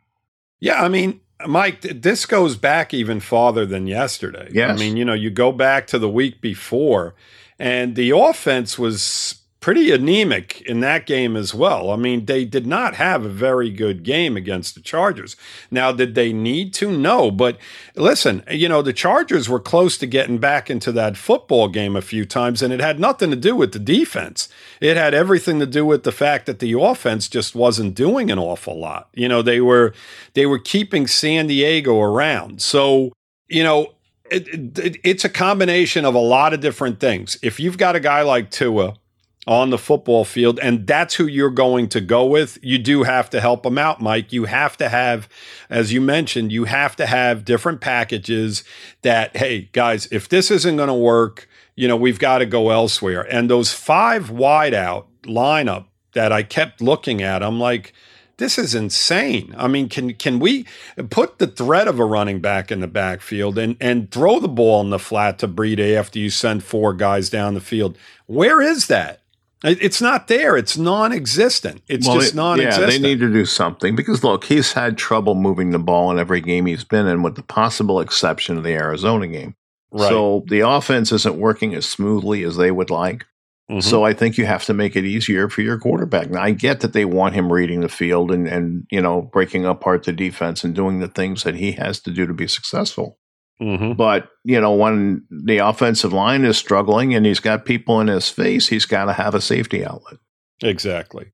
Yeah, 0.59 0.81
I 0.81 0.89
mean, 0.89 1.21
Mike, 1.45 1.81
this 1.81 2.25
goes 2.25 2.55
back 2.55 2.93
even 2.93 3.19
farther 3.19 3.65
than 3.65 3.85
yesterday. 3.87 4.49
Yes. 4.51 4.71
I 4.71 4.81
mean, 4.81 4.97
you 4.97 5.05
know, 5.05 5.13
you 5.13 5.29
go 5.29 5.51
back 5.51 5.87
to 5.87 5.99
the 5.99 6.09
week 6.09 6.41
before, 6.41 7.15
and 7.59 7.95
the 7.95 8.11
offense 8.11 8.79
was 8.79 9.42
pretty 9.63 9.91
anemic 9.91 10.59
in 10.63 10.81
that 10.81 11.05
game 11.05 11.37
as 11.37 11.53
well. 11.53 11.89
I 11.89 11.95
mean, 11.95 12.25
they 12.25 12.43
did 12.43 12.67
not 12.67 12.95
have 12.95 13.23
a 13.23 13.29
very 13.29 13.69
good 13.69 14.03
game 14.03 14.35
against 14.35 14.75
the 14.75 14.81
Chargers. 14.81 15.37
Now, 15.71 15.93
did 15.93 16.15
they 16.15 16.33
need 16.33 16.73
to? 16.73 16.91
No. 16.91 17.31
But 17.31 17.57
listen, 17.95 18.43
you 18.51 18.67
know, 18.67 18.81
the 18.81 18.91
Chargers 18.91 19.47
were 19.47 19.61
close 19.61 19.97
to 19.99 20.05
getting 20.05 20.37
back 20.37 20.69
into 20.69 20.91
that 20.91 21.15
football 21.15 21.69
game 21.69 21.95
a 21.95 22.01
few 22.01 22.25
times, 22.25 22.61
and 22.61 22.73
it 22.73 22.81
had 22.81 22.99
nothing 22.99 23.29
to 23.29 23.37
do 23.37 23.55
with 23.55 23.71
the 23.71 23.79
defense. 23.79 24.49
It 24.81 24.97
had 24.97 25.13
everything 25.13 25.61
to 25.61 25.65
do 25.65 25.85
with 25.85 26.03
the 26.03 26.11
fact 26.11 26.45
that 26.45 26.59
the 26.59 26.77
offense 26.77 27.29
just 27.29 27.55
wasn't 27.55 27.95
doing 27.95 28.29
an 28.29 28.39
awful 28.39 28.77
lot. 28.77 29.07
You 29.13 29.29
know, 29.29 29.41
they 29.41 29.61
were 29.61 29.93
they 30.33 30.45
were 30.45 30.59
keeping 30.59 31.07
San 31.07 31.47
Diego 31.47 32.01
around. 32.01 32.61
So, 32.61 33.13
you 33.47 33.63
know, 33.63 33.93
it, 34.29 34.77
it, 34.77 34.97
it's 35.05 35.23
a 35.23 35.29
combination 35.29 36.03
of 36.03 36.15
a 36.15 36.19
lot 36.19 36.53
of 36.53 36.59
different 36.59 36.99
things. 36.99 37.37
If 37.41 37.61
you've 37.61 37.77
got 37.77 37.95
a 37.95 38.01
guy 38.01 38.23
like 38.23 38.51
Tua, 38.51 38.95
on 39.45 39.69
the 39.71 39.77
football 39.77 40.23
field, 40.23 40.59
and 40.61 40.87
that's 40.87 41.15
who 41.15 41.25
you're 41.25 41.49
going 41.49 41.89
to 41.89 41.99
go 41.99 42.25
with, 42.25 42.57
you 42.61 42.77
do 42.77 43.03
have 43.03 43.29
to 43.29 43.41
help 43.41 43.63
them 43.63 43.77
out, 43.77 44.01
Mike. 44.01 44.31
You 44.31 44.45
have 44.45 44.77
to 44.77 44.87
have, 44.87 45.27
as 45.69 45.91
you 45.91 45.99
mentioned, 45.99 46.51
you 46.51 46.63
have 46.63 46.95
to 46.95 47.05
have 47.05 47.43
different 47.43 47.81
packages 47.81 48.63
that, 49.01 49.35
hey, 49.35 49.69
guys, 49.73 50.07
if 50.11 50.29
this 50.29 50.49
isn't 50.49 50.77
going 50.77 50.87
to 50.87 50.93
work, 50.93 51.49
you 51.75 51.87
know, 51.87 51.97
we've 51.97 52.19
got 52.19 52.37
to 52.37 52.45
go 52.45 52.69
elsewhere. 52.69 53.21
And 53.29 53.49
those 53.49 53.73
five 53.73 54.29
wide 54.29 54.73
out 54.73 55.07
lineup 55.23 55.85
that 56.13 56.31
I 56.31 56.43
kept 56.43 56.81
looking 56.81 57.21
at, 57.21 57.43
I'm 57.43 57.59
like, 57.59 57.93
this 58.37 58.57
is 58.57 58.73
insane. 58.73 59.53
I 59.57 59.67
mean, 59.67 59.89
can 59.89 60.13
can 60.13 60.39
we 60.39 60.65
put 61.09 61.37
the 61.37 61.47
threat 61.47 61.87
of 61.87 61.99
a 61.99 62.05
running 62.05 62.39
back 62.39 62.71
in 62.71 62.79
the 62.79 62.87
backfield 62.87 63.57
and 63.57 63.77
and 63.79 64.09
throw 64.11 64.39
the 64.39 64.47
ball 64.47 64.81
in 64.81 64.89
the 64.89 64.99
flat 64.99 65.37
to 65.39 65.47
Breida 65.47 65.95
after 65.95 66.17
you 66.17 66.29
send 66.29 66.63
four 66.63 66.93
guys 66.93 67.29
down 67.29 67.53
the 67.53 67.61
field? 67.61 67.97
Where 68.25 68.61
is 68.61 68.87
that? 68.87 69.22
It's 69.63 70.01
not 70.01 70.27
there. 70.27 70.57
It's 70.57 70.77
non-existent. 70.77 71.83
It's 71.87 72.05
well, 72.05 72.19
just 72.19 72.35
non-existent. 72.35 72.91
Yeah, 72.91 72.97
they 72.97 72.99
need 72.99 73.19
to 73.19 73.31
do 73.31 73.45
something 73.45 73.95
because 73.95 74.23
look, 74.23 74.43
he's 74.43 74.73
had 74.73 74.97
trouble 74.97 75.35
moving 75.35 75.71
the 75.71 75.79
ball 75.79 76.11
in 76.11 76.19
every 76.19 76.41
game 76.41 76.65
he's 76.65 76.83
been 76.83 77.07
in, 77.07 77.23
with 77.23 77.35
the 77.35 77.43
possible 77.43 78.01
exception 78.01 78.57
of 78.57 78.63
the 78.63 78.73
Arizona 78.73 79.27
game. 79.27 79.55
Right. 79.91 80.09
So 80.09 80.43
the 80.47 80.61
offense 80.61 81.11
isn't 81.11 81.37
working 81.37 81.73
as 81.75 81.85
smoothly 81.85 82.43
as 82.43 82.57
they 82.57 82.71
would 82.71 82.89
like. 82.89 83.25
Mm-hmm. 83.71 83.79
So 83.79 84.03
I 84.03 84.13
think 84.13 84.37
you 84.37 84.45
have 84.45 84.65
to 84.65 84.73
make 84.73 84.97
it 84.97 85.05
easier 85.05 85.47
for 85.47 85.61
your 85.61 85.79
quarterback. 85.79 86.29
Now 86.29 86.41
I 86.41 86.51
get 86.51 86.81
that 86.81 86.91
they 86.91 87.05
want 87.05 87.35
him 87.35 87.51
reading 87.51 87.79
the 87.79 87.89
field 87.89 88.31
and 88.31 88.47
and 88.47 88.85
you 88.91 89.01
know 89.01 89.21
breaking 89.21 89.65
apart 89.65 90.03
the 90.03 90.11
defense 90.11 90.65
and 90.65 90.75
doing 90.75 90.99
the 90.99 91.07
things 91.07 91.43
that 91.43 91.55
he 91.55 91.71
has 91.73 92.01
to 92.01 92.11
do 92.11 92.27
to 92.27 92.33
be 92.33 92.47
successful. 92.47 93.17
Mm-hmm. 93.61 93.93
But, 93.93 94.29
you 94.43 94.59
know, 94.59 94.73
when 94.73 95.25
the 95.29 95.59
offensive 95.59 96.11
line 96.11 96.43
is 96.43 96.57
struggling 96.57 97.13
and 97.13 97.25
he's 97.25 97.39
got 97.39 97.65
people 97.65 98.01
in 98.01 98.07
his 98.07 98.29
face, 98.29 98.67
he's 98.67 98.85
got 98.85 99.05
to 99.05 99.13
have 99.13 99.35
a 99.35 99.41
safety 99.41 99.85
outlet. 99.85 100.17
Exactly. 100.61 101.31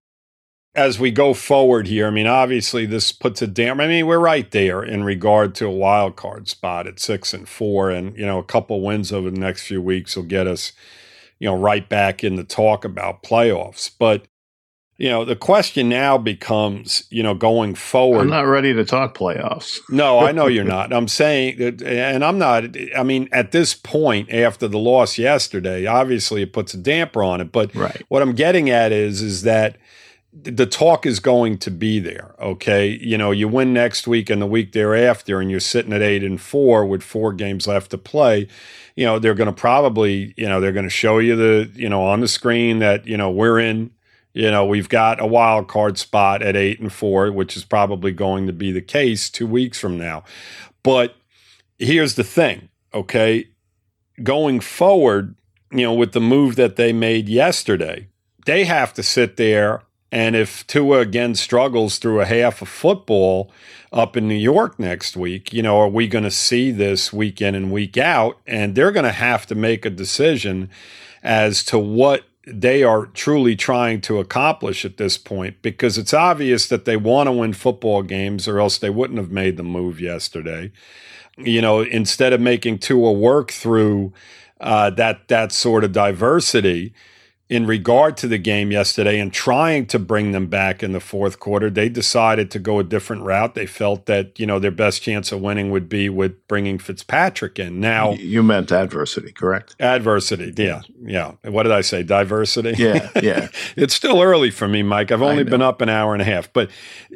As 0.76 1.00
we 1.00 1.10
go 1.12 1.34
forward 1.34 1.88
here, 1.88 2.08
I 2.08 2.12
mean, 2.12 2.28
obviously 2.28 2.86
this 2.86 3.12
puts 3.12 3.42
a 3.42 3.48
damn. 3.48 3.82
I 3.82 3.88
mean, 3.88 4.06
we're 4.06 4.20
right 4.20 4.50
there 4.52 4.84
in 4.84 5.04
regard 5.04 5.56
to 5.56 5.66
a 5.66 5.72
wild 5.72 6.16
card 6.16 6.48
spot 6.48 6.86
at 6.86 7.00
six 7.00 7.34
and 7.34 7.50
four, 7.50 7.90
and 7.90 8.16
you 8.16 8.26
know, 8.26 8.38
a 8.38 8.44
couple 8.44 8.82
wins 8.82 9.12
over 9.12 9.32
the 9.32 9.40
next 9.40 9.64
few 9.64 9.82
weeks 9.82 10.16
will 10.16 10.24
get 10.24 10.46
us, 10.46 10.72
you 11.40 11.50
know, 11.50 11.56
right 11.56 11.90
back 11.90 12.24
in 12.24 12.36
the 12.36 12.44
talk 12.44 12.86
about 12.86 13.24
playoffs. 13.24 13.90
But 13.98 14.28
you 15.00 15.08
know, 15.08 15.24
the 15.24 15.36
question 15.38 15.88
now 15.88 16.18
becomes, 16.18 17.06
you 17.10 17.24
know, 17.24 17.34
going 17.34 17.74
forward. 17.74 18.24
I'm 18.24 18.30
not 18.30 18.42
ready 18.42 18.74
to 18.74 18.84
talk 18.84 19.18
playoffs. 19.18 19.80
no, 19.90 20.20
I 20.20 20.34
know 20.34 20.48
you're 20.48 20.64
not. 20.66 20.92
I'm 20.92 21.08
saying 21.08 21.82
and 21.86 22.24
I'm 22.24 22.38
not, 22.38 22.76
I 22.96 23.04
mean, 23.04 23.30
at 23.32 23.54
this 23.54 23.74
point, 23.74 24.30
after 24.30 24.68
the 24.68 24.78
loss 24.78 25.18
yesterday, 25.18 25.86
obviously 25.86 26.42
it 26.42 26.52
puts 26.52 26.74
a 26.74 26.78
damper 26.78 27.24
on 27.24 27.40
it. 27.40 27.54
But 27.54 27.74
right. 27.74 28.04
what 28.10 28.22
I'm 28.22 28.34
getting 28.34 28.70
at 28.70 28.92
is, 28.92 29.22
is 29.22 29.44
that 29.44 29.78
the 30.34 30.66
talk 30.66 31.06
is 31.06 31.22
going 31.22 31.60
to 31.60 31.72
be 31.72 32.02
there. 32.02 32.36
Okay. 32.38 32.90
You 32.90 33.18
know, 33.18 33.32
you 33.32 33.48
win 33.48 33.72
next 33.72 34.06
week 34.06 34.30
and 34.30 34.42
the 34.42 34.46
week 34.46 34.74
thereafter, 34.74 35.40
and 35.40 35.50
you're 35.50 35.62
sitting 35.62 35.94
at 35.94 36.02
eight 36.02 36.26
and 36.26 36.42
four 36.42 36.86
with 36.86 37.04
four 37.04 37.32
games 37.32 37.68
left 37.68 37.92
to 37.92 37.98
play. 37.98 38.50
You 38.98 39.06
know, 39.06 39.18
they're 39.18 39.34
going 39.34 39.48
to 39.48 39.54
probably, 39.54 40.34
you 40.36 40.48
know, 40.48 40.60
they're 40.60 40.74
going 40.74 40.84
to 40.84 40.90
show 40.90 41.20
you 41.20 41.38
the, 41.38 41.72
you 41.74 41.88
know, 41.88 42.04
on 42.04 42.20
the 42.20 42.28
screen 42.28 42.80
that, 42.80 43.08
you 43.08 43.16
know, 43.16 43.32
we're 43.32 43.60
in 43.60 43.92
you 44.34 44.52
know, 44.52 44.66
we've 44.66 44.90
got 44.90 45.22
a 45.22 45.26
wild 45.26 45.68
card 45.68 45.98
spot 45.98 46.42
at 46.42 46.56
eight 46.56 46.80
and 46.80 46.94
four, 46.94 47.32
which 47.32 47.58
is 47.58 47.64
probably 47.64 48.12
going 48.12 48.48
to 48.48 48.54
be 48.54 48.72
the 48.72 48.82
case 48.82 49.30
two 49.30 49.48
weeks 49.48 49.80
from 49.80 49.98
now. 49.98 50.24
But 50.84 51.16
here's 51.78 52.16
the 52.16 52.24
thing, 52.24 52.70
okay? 52.94 53.48
Going 54.22 54.60
forward, 54.60 55.36
you 55.72 55.84
know, 55.84 55.94
with 55.94 56.12
the 56.12 56.22
move 56.22 56.56
that 56.58 56.76
they 56.76 56.94
made 56.94 57.28
yesterday, 57.28 58.08
they 58.46 58.66
have 58.66 58.94
to 58.94 59.04
sit 59.04 59.38
there. 59.38 59.84
And 60.12 60.36
if 60.36 60.66
Tua 60.68 61.00
again 61.00 61.36
struggles 61.36 61.98
through 61.98 62.22
a 62.22 62.26
half 62.26 62.62
of 62.62 62.70
football 62.70 63.52
up 63.92 64.18
in 64.18 64.28
New 64.28 64.36
York 64.36 64.80
next 64.80 65.16
week, 65.16 65.54
you 65.54 65.62
know, 65.62 65.80
are 65.80 65.90
we 65.90 66.08
going 66.08 66.24
to 66.24 66.32
see 66.32 66.72
this 66.72 67.14
week 67.14 67.42
in 67.42 67.56
and 67.56 67.72
week 67.72 67.98
out? 67.98 68.40
And 68.48 68.76
they're 68.76 68.92
going 68.92 69.06
to 69.06 69.12
have 69.12 69.46
to 69.48 69.56
make 69.56 69.86
a 69.86 69.90
decision 69.92 70.70
as 71.22 71.64
to 71.66 71.78
what 71.78 72.24
they 72.52 72.84
are 72.84 73.06
truly 73.08 73.56
trying 73.56 74.02
to 74.02 74.20
accomplish 74.20 74.86
at 74.86 74.98
this 74.98 75.18
point 75.18 75.62
because 75.62 75.98
it's 75.98 76.14
obvious 76.14 76.68
that 76.68 76.86
they 76.86 76.98
want 76.98 77.28
to 77.28 77.32
win 77.32 77.54
football 77.54 78.02
games 78.02 78.48
or 78.48 78.60
else 78.60 78.78
they 78.78 78.90
wouldn't 78.90 79.20
have 79.20 79.32
made 79.32 79.58
the 79.58 79.64
move 79.64 80.02
yesterday. 80.02 80.72
You 81.38 81.62
know, 81.62 81.82
instead 81.82 82.34
of 82.34 82.42
making 82.42 82.80
Tua 82.80 83.14
work 83.14 83.52
through 83.52 84.14
uh, 84.60 84.90
that 84.92 85.28
that 85.30 85.52
sort 85.52 85.84
of 85.84 85.92
diversity, 85.94 86.94
in 87.50 87.66
regard 87.66 88.16
to 88.16 88.28
the 88.28 88.38
game 88.38 88.72
yesterday 88.72 89.20
and 89.20 89.34
trying 89.34 89.88
to 89.88 89.98
bring 89.98 90.34
them 90.34 90.46
back 90.46 90.84
in 90.84 90.92
the 90.92 91.00
fourth 91.00 91.40
quarter, 91.40 91.72
they 91.72 91.90
decided 91.90 92.52
to 92.52 92.60
go 92.60 92.78
a 92.78 92.84
different 92.84 93.24
route. 93.24 93.56
They 93.56 93.66
felt 93.66 94.06
that, 94.06 94.40
you 94.40 94.46
know, 94.46 94.60
their 94.60 94.70
best 94.70 95.02
chance 95.02 95.32
of 95.32 95.42
winning 95.42 95.72
would 95.72 95.90
be 95.90 96.10
with 96.10 96.48
bringing 96.48 96.78
Fitzpatrick 96.78 97.58
in. 97.58 97.80
Now, 97.80 98.14
you 98.14 98.44
meant 98.44 98.72
adversity, 98.72 99.32
correct? 99.32 99.76
Adversity. 99.80 100.54
Yeah. 100.56 100.84
Yeah. 101.02 101.34
What 101.44 101.64
did 101.64 101.72
I 101.72 101.82
say? 101.82 102.04
Diversity? 102.04 102.76
Yeah. 102.78 103.10
Yeah. 103.20 103.48
it's 103.76 103.96
still 103.96 104.22
early 104.22 104.52
for 104.52 104.68
me, 104.68 104.84
Mike. 104.84 105.12
I've 105.12 105.24
only 105.24 105.44
been 105.44 105.64
up 105.64 105.82
an 105.82 105.90
hour 105.90 106.14
and 106.14 106.22
a 106.22 106.26
half. 106.26 106.54
But 106.54 106.70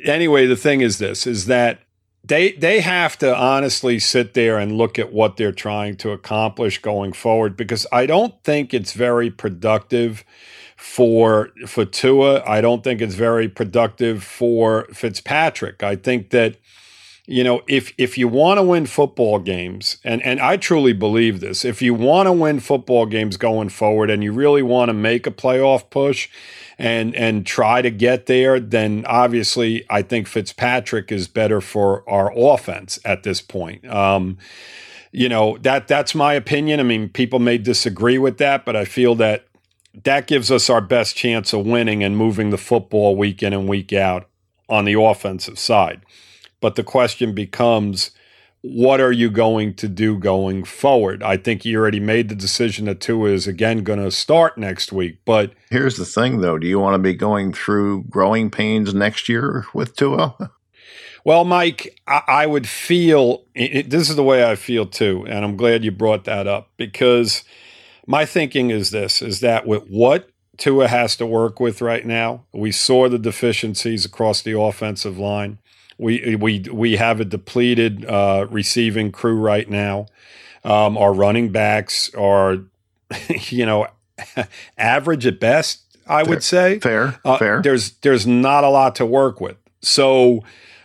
anyway, 0.04 0.48
the 0.48 0.56
thing 0.56 0.82
is 0.82 0.98
this 0.98 1.28
is 1.28 1.46
that 1.46 1.80
they 2.24 2.54
they 2.54 2.80
have 2.80 3.18
to 3.20 3.36
honestly 3.36 4.00
sit 4.00 4.34
there 4.34 4.58
and 4.58 4.78
look 4.78 4.98
at 4.98 5.12
what 5.12 5.38
they're 5.38 5.52
trying 5.52 5.98
to 5.98 6.12
accomplish 6.12 6.82
going 6.82 7.14
forward 7.14 7.58
because 7.58 7.86
I 7.92 8.06
don't 8.06 8.42
think 8.44 8.74
it's 8.74 8.94
very 8.94 9.30
productive 9.30 10.24
for 10.78 11.50
for 11.68 11.86
Tua. 11.86 12.44
I 12.46 12.62
don't 12.62 12.84
think 12.84 13.02
it's 13.02 13.16
very 13.16 13.50
productive 13.50 14.24
for 14.24 14.86
Fitzpatrick. 14.94 15.84
I 15.84 15.96
think 15.96 16.30
that 16.30 16.58
you 17.26 17.44
know 17.44 17.62
if 17.68 17.94
if 17.98 18.18
you 18.18 18.28
want 18.28 18.58
to 18.58 18.64
win 18.64 18.86
football 18.86 19.40
games 19.40 19.98
and 20.04 20.22
and 20.24 20.40
I 20.40 20.58
truly 20.58 20.94
believe 20.94 21.40
this, 21.40 21.64
if 21.64 21.82
you 21.82 21.94
want 21.94 22.28
to 22.28 22.34
win 22.34 22.60
football 22.60 23.06
games 23.06 23.38
going 23.38 23.70
forward 23.70 24.10
and 24.10 24.24
you 24.24 24.32
really 24.32 24.64
want 24.64 24.90
to 24.90 24.94
make 24.94 25.26
a 25.26 25.32
playoff 25.32 25.90
push, 25.90 26.30
and 26.78 27.16
and 27.16 27.46
try 27.46 27.82
to 27.82 27.92
get 27.92 28.26
there, 28.26 28.60
then 28.60 29.06
obviously 29.08 29.86
I 29.90 30.02
think 30.02 30.28
Fitzpatrick 30.28 31.12
is 31.12 31.28
better 31.28 31.62
for 31.62 32.08
our 32.10 32.32
offense 32.36 33.00
at 33.06 33.24
this 33.24 33.42
point. 33.42 33.88
Um, 33.88 34.38
you 35.12 35.30
know 35.30 35.58
that 35.60 35.88
that's 35.88 36.16
my 36.16 36.34
opinion. 36.34 36.80
I 36.80 36.84
mean, 36.84 37.10
people 37.10 37.40
may 37.40 37.58
disagree 37.58 38.18
with 38.18 38.38
that, 38.40 38.66
but 38.66 38.76
I 38.76 38.86
feel 38.86 39.16
that 39.16 39.46
that 40.04 40.26
gives 40.26 40.50
us 40.50 40.70
our 40.70 40.82
best 40.82 41.16
chance 41.16 41.54
of 41.54 41.66
winning 41.66 42.04
and 42.04 42.18
moving 42.18 42.50
the 42.50 42.58
football 42.58 43.16
week 43.16 43.44
in 43.44 43.54
and 43.54 43.70
week 43.70 43.94
out 43.94 44.28
on 44.68 44.86
the 44.86 45.00
offensive 45.00 45.60
side. 45.60 46.02
But 46.64 46.76
the 46.76 46.84
question 46.86 47.36
becomes 47.36 48.12
what 48.62 49.02
are 49.02 49.12
you 49.12 49.30
going 49.30 49.74
to 49.74 49.90
do 49.90 50.18
going 50.18 50.64
forward? 50.64 51.22
I 51.22 51.36
think 51.36 51.66
you 51.66 51.78
already 51.78 52.00
made 52.00 52.30
the 52.30 52.36
decision 52.36 52.86
that 52.86 53.02
Tua 53.02 53.32
is 53.32 53.48
again 53.48 53.84
going 53.84 54.02
to 54.02 54.10
start 54.10 54.58
next 54.58 54.94
week. 54.94 55.18
But 55.26 55.52
here's 55.70 55.98
the 55.98 56.06
thing, 56.06 56.40
though: 56.40 56.58
do 56.58 56.66
you 56.66 56.80
want 56.80 56.94
to 56.94 57.00
be 57.00 57.16
going 57.16 57.52
through 57.52 58.06
growing 58.06 58.50
pains 58.50 58.94
next 58.94 59.28
year 59.28 59.66
with 59.74 59.98
Tua? 59.98 60.54
Well, 61.26 61.44
Mike, 61.44 62.00
I, 62.08 62.22
I 62.30 62.46
would 62.46 62.66
feel 62.66 63.44
it, 63.54 63.90
this 63.90 64.10
is 64.10 64.16
the 64.16 64.24
way 64.24 64.50
I 64.50 64.56
feel 64.56 64.86
too, 64.86 65.26
and 65.28 65.44
I'm 65.44 65.58
glad 65.58 65.84
you 65.84 65.92
brought 65.92 66.24
that 66.24 66.48
up 66.48 66.70
because 66.78 67.44
my 68.08 68.26
thinking 68.26 68.70
is 68.70 68.92
this: 68.92 69.22
is 69.22 69.42
that 69.42 69.68
with 69.68 69.84
what 69.90 70.30
Tua 70.56 70.88
has 70.88 71.18
to 71.18 71.26
work 71.26 71.60
with 71.60 71.82
right 71.82 72.06
now, 72.06 72.46
we 72.54 72.72
saw 72.72 73.10
the 73.10 73.20
deficiencies 73.20 74.06
across 74.06 74.42
the 74.42 74.58
offensive 74.58 75.18
line. 75.18 75.60
We 75.98 76.36
we 76.36 76.60
we 76.72 76.96
have 76.98 77.20
a 77.20 77.26
depleted 77.26 78.06
uh, 78.06 78.48
receiving 78.50 79.12
crew 79.12 79.40
right 79.40 79.70
now. 79.70 80.08
Um, 80.64 80.98
our 80.98 81.14
running 81.14 81.52
backs 81.52 82.14
are, 82.16 82.60
you 83.50 83.66
know, 83.66 83.88
average 84.78 85.26
at 85.26 85.40
best. 85.40 85.82
I 86.06 86.24
fair, 86.24 86.30
would 86.30 86.44
say 86.44 86.80
fair, 86.80 87.20
uh, 87.24 87.38
fair. 87.38 87.62
There's 87.62 87.92
there's 88.02 88.28
not 88.28 88.64
a 88.64 88.70
lot 88.70 88.96
to 88.96 89.06
work 89.06 89.40
with. 89.40 89.58
So, 89.82 90.44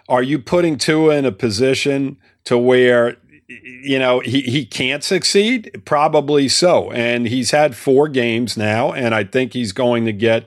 are 0.09 0.23
you 0.23 0.39
putting 0.39 0.79
Tua 0.79 1.17
in 1.17 1.25
a 1.25 1.33
position 1.33 2.17
to 2.45 2.57
where 2.57 3.17
you 3.49 3.99
know, 3.99 4.21
he, 4.21 4.43
he 4.43 4.67
can't 4.67 5.03
succeed? 5.03 5.83
Probably 5.85 6.49
so. 6.49 6.91
And 6.93 7.27
he's 7.27 7.51
had 7.51 7.75
four 7.75 8.09
games 8.09 8.57
now, 8.57 8.93
and 8.93 9.15
I 9.15 9.25
think 9.25 9.55
he's 9.55 9.73
going 9.73 10.05
to 10.05 10.13
get 10.13 10.47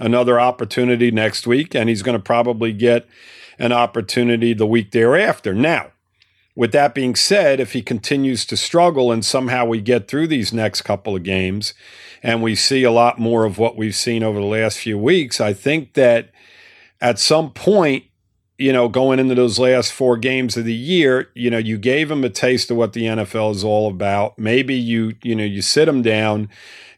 another 0.00 0.40
opportunity 0.40 1.10
next 1.10 1.46
week, 1.46 1.74
and 1.74 1.88
he's 1.88 2.02
going 2.02 2.16
to 2.16 2.22
probably 2.22 2.72
get 2.72 3.06
an 3.58 3.72
opportunity 3.72 4.52
the 4.52 4.66
week 4.66 4.90
thereafter. 4.90 5.54
Now, 5.54 5.92
with 6.54 6.72
that 6.72 6.94
being 6.94 7.14
said, 7.14 7.60
if 7.60 7.72
he 7.72 7.82
continues 7.82 8.44
to 8.46 8.56
struggle 8.56 9.12
and 9.12 9.24
somehow 9.24 9.64
we 9.64 9.80
get 9.80 10.08
through 10.08 10.26
these 10.26 10.52
next 10.52 10.82
couple 10.82 11.14
of 11.14 11.22
games 11.22 11.72
and 12.22 12.42
we 12.42 12.54
see 12.54 12.82
a 12.82 12.90
lot 12.90 13.18
more 13.18 13.44
of 13.44 13.58
what 13.58 13.76
we've 13.76 13.94
seen 13.94 14.22
over 14.22 14.40
the 14.40 14.46
last 14.46 14.78
few 14.78 14.98
weeks, 14.98 15.40
I 15.40 15.52
think 15.52 15.94
that 15.94 16.30
at 17.00 17.18
some 17.18 17.52
point 17.52 18.04
you 18.58 18.72
know, 18.72 18.88
going 18.88 19.20
into 19.20 19.36
those 19.36 19.60
last 19.60 19.92
four 19.92 20.16
games 20.16 20.56
of 20.56 20.64
the 20.64 20.74
year, 20.74 21.30
you 21.34 21.48
know, 21.48 21.58
you 21.58 21.78
gave 21.78 22.10
him 22.10 22.24
a 22.24 22.28
taste 22.28 22.72
of 22.72 22.76
what 22.76 22.92
the 22.92 23.04
NFL 23.04 23.52
is 23.52 23.62
all 23.62 23.88
about. 23.88 24.36
Maybe 24.36 24.74
you, 24.74 25.14
you 25.22 25.36
know, 25.36 25.44
you 25.44 25.62
sit 25.62 25.88
him 25.88 26.02
down, 26.02 26.48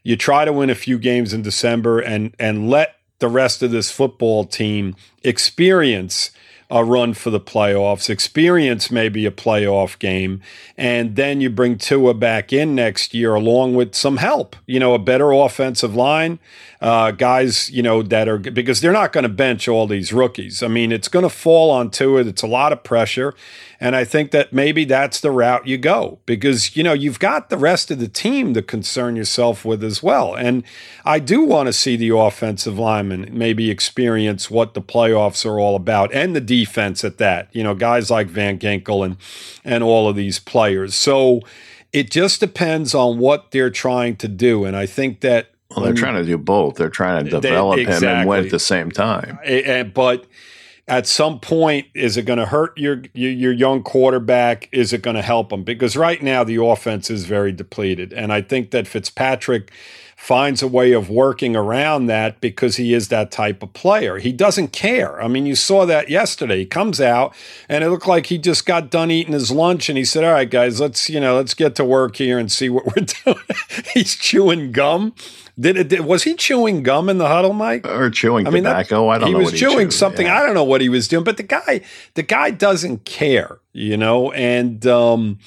you 0.01 0.17
try 0.17 0.43
to 0.43 0.51
win 0.51 0.71
a 0.71 0.75
few 0.75 0.97
games 0.97 1.33
in 1.33 1.43
December 1.43 1.99
and 1.99 2.35
and 2.39 2.67
let 2.69 2.95
the 3.19 3.27
rest 3.27 3.61
of 3.61 3.69
this 3.69 3.91
football 3.91 4.43
team 4.43 4.95
experience 5.23 6.31
a 6.71 6.85
run 6.85 7.13
for 7.13 7.29
the 7.29 7.39
playoffs, 7.39 8.09
experience 8.09 8.89
maybe 8.89 9.25
a 9.25 9.31
playoff 9.31 9.99
game, 9.99 10.41
and 10.77 11.17
then 11.17 11.41
you 11.41 11.49
bring 11.49 11.77
Tua 11.77 12.13
back 12.13 12.53
in 12.53 12.73
next 12.73 13.13
year 13.13 13.35
along 13.35 13.75
with 13.75 13.93
some 13.93 14.17
help, 14.17 14.55
you 14.65 14.79
know, 14.79 14.93
a 14.93 14.99
better 14.99 15.33
offensive 15.33 15.93
line, 15.93 16.39
uh, 16.79 17.11
guys, 17.11 17.69
you 17.69 17.83
know, 17.83 18.01
that 18.01 18.29
are 18.29 18.37
because 18.37 18.79
they're 18.79 18.93
not 18.93 19.11
going 19.11 19.23
to 19.23 19.29
bench 19.29 19.67
all 19.67 19.85
these 19.85 20.13
rookies. 20.13 20.63
I 20.63 20.69
mean, 20.69 20.93
it's 20.93 21.09
going 21.09 21.23
to 21.23 21.29
fall 21.29 21.69
on 21.69 21.91
Tua. 21.91 22.21
It's 22.21 22.41
a 22.41 22.47
lot 22.47 22.71
of 22.71 22.83
pressure. 22.83 23.35
And 23.81 23.95
I 23.95 24.05
think 24.05 24.29
that 24.29 24.53
maybe 24.53 24.85
that's 24.85 25.19
the 25.19 25.31
route 25.31 25.65
you 25.65 25.79
go 25.79 26.19
because, 26.27 26.77
you 26.77 26.83
know, 26.83 26.93
you've 26.93 27.17
got 27.17 27.49
the 27.49 27.57
rest 27.57 27.89
of 27.89 27.97
the 27.97 28.07
team 28.07 28.53
to 28.53 28.61
concern 28.61 29.15
yourself 29.15 29.65
with 29.65 29.83
as 29.83 30.03
well. 30.03 30.35
And 30.35 30.63
I 31.03 31.17
do 31.17 31.43
want 31.43 31.65
to 31.65 31.73
see 31.73 31.95
the 31.95 32.15
offensive 32.15 32.77
linemen 32.77 33.27
maybe 33.31 33.71
experience 33.71 34.51
what 34.51 34.75
the 34.75 34.83
playoffs 34.83 35.47
are 35.47 35.59
all 35.59 35.75
about 35.75 36.13
and 36.13 36.35
the 36.35 36.41
defense 36.41 37.03
at 37.03 37.17
that, 37.17 37.49
you 37.53 37.63
know, 37.63 37.73
guys 37.73 38.11
like 38.11 38.27
Van 38.27 38.59
Ginkel 38.59 39.03
and, 39.03 39.17
and 39.65 39.83
all 39.83 40.07
of 40.07 40.15
these 40.15 40.37
players. 40.37 40.93
So 40.93 41.41
it 41.91 42.11
just 42.11 42.39
depends 42.39 42.93
on 42.93 43.17
what 43.17 43.49
they're 43.49 43.71
trying 43.71 44.15
to 44.17 44.27
do. 44.27 44.63
And 44.63 44.77
I 44.77 44.85
think 44.85 45.21
that 45.21 45.47
well, 45.71 45.85
they're 45.85 45.95
trying 45.95 46.21
to 46.21 46.25
do 46.25 46.37
both. 46.37 46.75
They're 46.75 46.89
trying 46.89 47.25
to 47.25 47.31
develop 47.31 47.77
they, 47.77 47.81
exactly. 47.81 48.07
him 48.07 48.17
and 48.17 48.29
win 48.29 48.45
at 48.45 48.51
the 48.51 48.59
same 48.59 48.91
time. 48.91 49.39
And, 49.43 49.91
but 49.91 50.27
at 50.91 51.07
some 51.07 51.39
point, 51.39 51.87
is 51.93 52.17
it 52.17 52.23
going 52.23 52.37
to 52.37 52.45
hurt 52.45 52.77
your, 52.77 53.01
your, 53.13 53.31
your 53.31 53.51
young 53.53 53.81
quarterback? 53.81 54.67
Is 54.73 54.91
it 54.91 55.01
going 55.01 55.15
to 55.15 55.21
help 55.21 55.53
him? 55.53 55.63
Because 55.63 55.95
right 55.95 56.21
now 56.21 56.43
the 56.43 56.61
offense 56.61 57.09
is 57.09 57.23
very 57.23 57.53
depleted, 57.53 58.11
and 58.11 58.33
I 58.33 58.41
think 58.41 58.71
that 58.71 58.87
Fitzpatrick 58.87 59.71
finds 60.17 60.61
a 60.61 60.67
way 60.67 60.91
of 60.91 61.09
working 61.09 61.55
around 61.55 62.05
that 62.07 62.41
because 62.41 62.75
he 62.75 62.93
is 62.93 63.07
that 63.07 63.31
type 63.31 63.63
of 63.63 63.73
player. 63.73 64.19
He 64.19 64.31
doesn't 64.31 64.67
care. 64.71 65.19
I 65.19 65.27
mean, 65.27 65.47
you 65.47 65.55
saw 65.55 65.85
that 65.87 66.09
yesterday. 66.09 66.59
He 66.59 66.65
comes 66.67 67.01
out 67.01 67.33
and 67.67 67.83
it 67.83 67.89
looked 67.89 68.05
like 68.05 68.27
he 68.27 68.37
just 68.37 68.67
got 68.67 68.91
done 68.91 69.09
eating 69.09 69.33
his 69.33 69.49
lunch 69.49 69.89
and 69.89 69.97
he 69.97 70.05
said, 70.05 70.23
"All 70.23 70.33
right, 70.33 70.47
guys, 70.47 70.79
let's, 70.79 71.09
you 71.09 71.19
know, 71.19 71.37
let's 71.37 71.55
get 71.55 71.73
to 71.75 71.85
work 71.85 72.17
here 72.17 72.37
and 72.37 72.51
see 72.51 72.69
what 72.69 72.85
we're 72.85 73.05
doing." 73.25 73.45
He's 73.93 74.15
chewing 74.15 74.73
gum. 74.73 75.15
Did 75.61 75.77
it? 75.77 75.87
Did, 75.89 75.99
was 76.01 76.23
he 76.23 76.33
chewing 76.33 76.81
gum 76.81 77.07
in 77.07 77.19
the 77.19 77.27
huddle, 77.27 77.53
Mike? 77.53 77.87
Or 77.87 78.09
chewing 78.09 78.47
I 78.47 78.49
mean, 78.49 78.63
tobacco? 78.63 79.09
I 79.09 79.19
don't 79.19 79.27
he 79.27 79.33
know. 79.33 79.39
Was 79.39 79.51
he 79.51 79.53
was 79.53 79.73
chewing 79.73 79.91
something. 79.91 80.25
Yeah. 80.25 80.39
I 80.39 80.45
don't 80.45 80.55
know 80.55 80.63
what 80.63 80.81
he 80.81 80.89
was 80.89 81.07
doing, 81.07 81.23
but 81.23 81.37
the 81.37 81.43
guy, 81.43 81.81
the 82.15 82.23
guy 82.23 82.49
doesn't 82.49 83.05
care, 83.05 83.59
you 83.71 83.95
know. 83.95 84.31
And 84.31 84.85
um, 84.87 85.37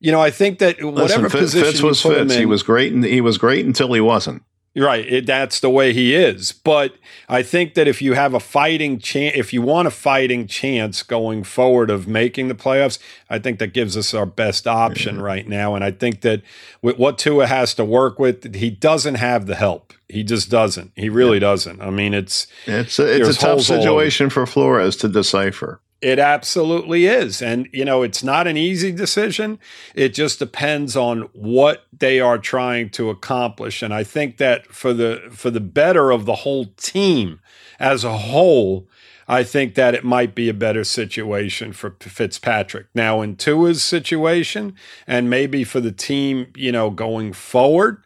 you 0.00 0.10
know, 0.10 0.22
I 0.22 0.30
think 0.30 0.58
that 0.60 0.82
whatever 0.82 1.24
Listen, 1.24 1.40
position 1.40 1.70
Fitz 1.70 1.82
was 1.82 2.02
Fitz, 2.02 2.34
in, 2.34 2.40
he 2.40 2.46
was 2.46 2.62
great, 2.62 2.92
and 2.94 3.04
he 3.04 3.20
was 3.20 3.36
great 3.36 3.66
until 3.66 3.92
he 3.92 4.00
wasn't. 4.00 4.42
Right, 4.78 5.06
it, 5.06 5.26
that's 5.26 5.60
the 5.60 5.70
way 5.70 5.92
he 5.92 6.14
is. 6.14 6.52
But 6.52 6.94
I 7.28 7.42
think 7.42 7.74
that 7.74 7.88
if 7.88 8.00
you 8.00 8.14
have 8.14 8.34
a 8.34 8.40
fighting 8.40 8.98
chance, 8.98 9.36
if 9.36 9.52
you 9.52 9.60
want 9.60 9.88
a 9.88 9.90
fighting 9.90 10.46
chance 10.46 11.02
going 11.02 11.44
forward 11.44 11.90
of 11.90 12.06
making 12.06 12.48
the 12.48 12.54
playoffs, 12.54 12.98
I 13.28 13.38
think 13.38 13.58
that 13.58 13.72
gives 13.72 13.96
us 13.96 14.14
our 14.14 14.26
best 14.26 14.66
option 14.66 15.16
yeah. 15.16 15.22
right 15.22 15.48
now. 15.48 15.74
And 15.74 15.82
I 15.82 15.90
think 15.90 16.20
that 16.20 16.42
with 16.80 16.98
what 16.98 17.18
Tua 17.18 17.46
has 17.46 17.74
to 17.74 17.84
work 17.84 18.18
with, 18.18 18.54
he 18.54 18.70
doesn't 18.70 19.16
have 19.16 19.46
the 19.46 19.56
help. 19.56 19.92
He 20.08 20.22
just 20.22 20.50
doesn't. 20.50 20.92
He 20.96 21.08
really 21.08 21.36
yeah. 21.36 21.40
doesn't. 21.40 21.82
I 21.82 21.90
mean, 21.90 22.14
it's 22.14 22.46
it's 22.66 22.98
a, 22.98 23.14
it's 23.14 23.36
a 23.36 23.40
tough 23.40 23.60
situation 23.60 24.30
for 24.30 24.46
Flores 24.46 24.96
to 24.96 25.08
decipher. 25.08 25.80
It 26.00 26.20
absolutely 26.20 27.06
is. 27.06 27.42
And, 27.42 27.68
you 27.72 27.84
know, 27.84 28.02
it's 28.02 28.22
not 28.22 28.46
an 28.46 28.56
easy 28.56 28.92
decision. 28.92 29.58
It 29.96 30.14
just 30.14 30.38
depends 30.38 30.96
on 30.96 31.22
what 31.32 31.86
they 31.96 32.20
are 32.20 32.38
trying 32.38 32.90
to 32.90 33.10
accomplish. 33.10 33.82
And 33.82 33.92
I 33.92 34.04
think 34.04 34.36
that 34.36 34.66
for 34.72 34.92
the 34.92 35.28
for 35.32 35.50
the 35.50 35.60
better 35.60 36.12
of 36.12 36.24
the 36.24 36.36
whole 36.36 36.66
team 36.76 37.40
as 37.80 38.04
a 38.04 38.16
whole, 38.16 38.86
I 39.26 39.42
think 39.42 39.74
that 39.74 39.94
it 39.94 40.04
might 40.04 40.34
be 40.34 40.48
a 40.48 40.54
better 40.54 40.84
situation 40.84 41.72
for 41.72 41.96
Fitzpatrick. 41.98 42.86
Now, 42.94 43.20
in 43.20 43.36
Tua's 43.36 43.82
situation, 43.82 44.74
and 45.06 45.28
maybe 45.28 45.64
for 45.64 45.80
the 45.80 45.92
team, 45.92 46.46
you 46.54 46.70
know, 46.70 46.90
going 46.90 47.32
forward, 47.32 48.04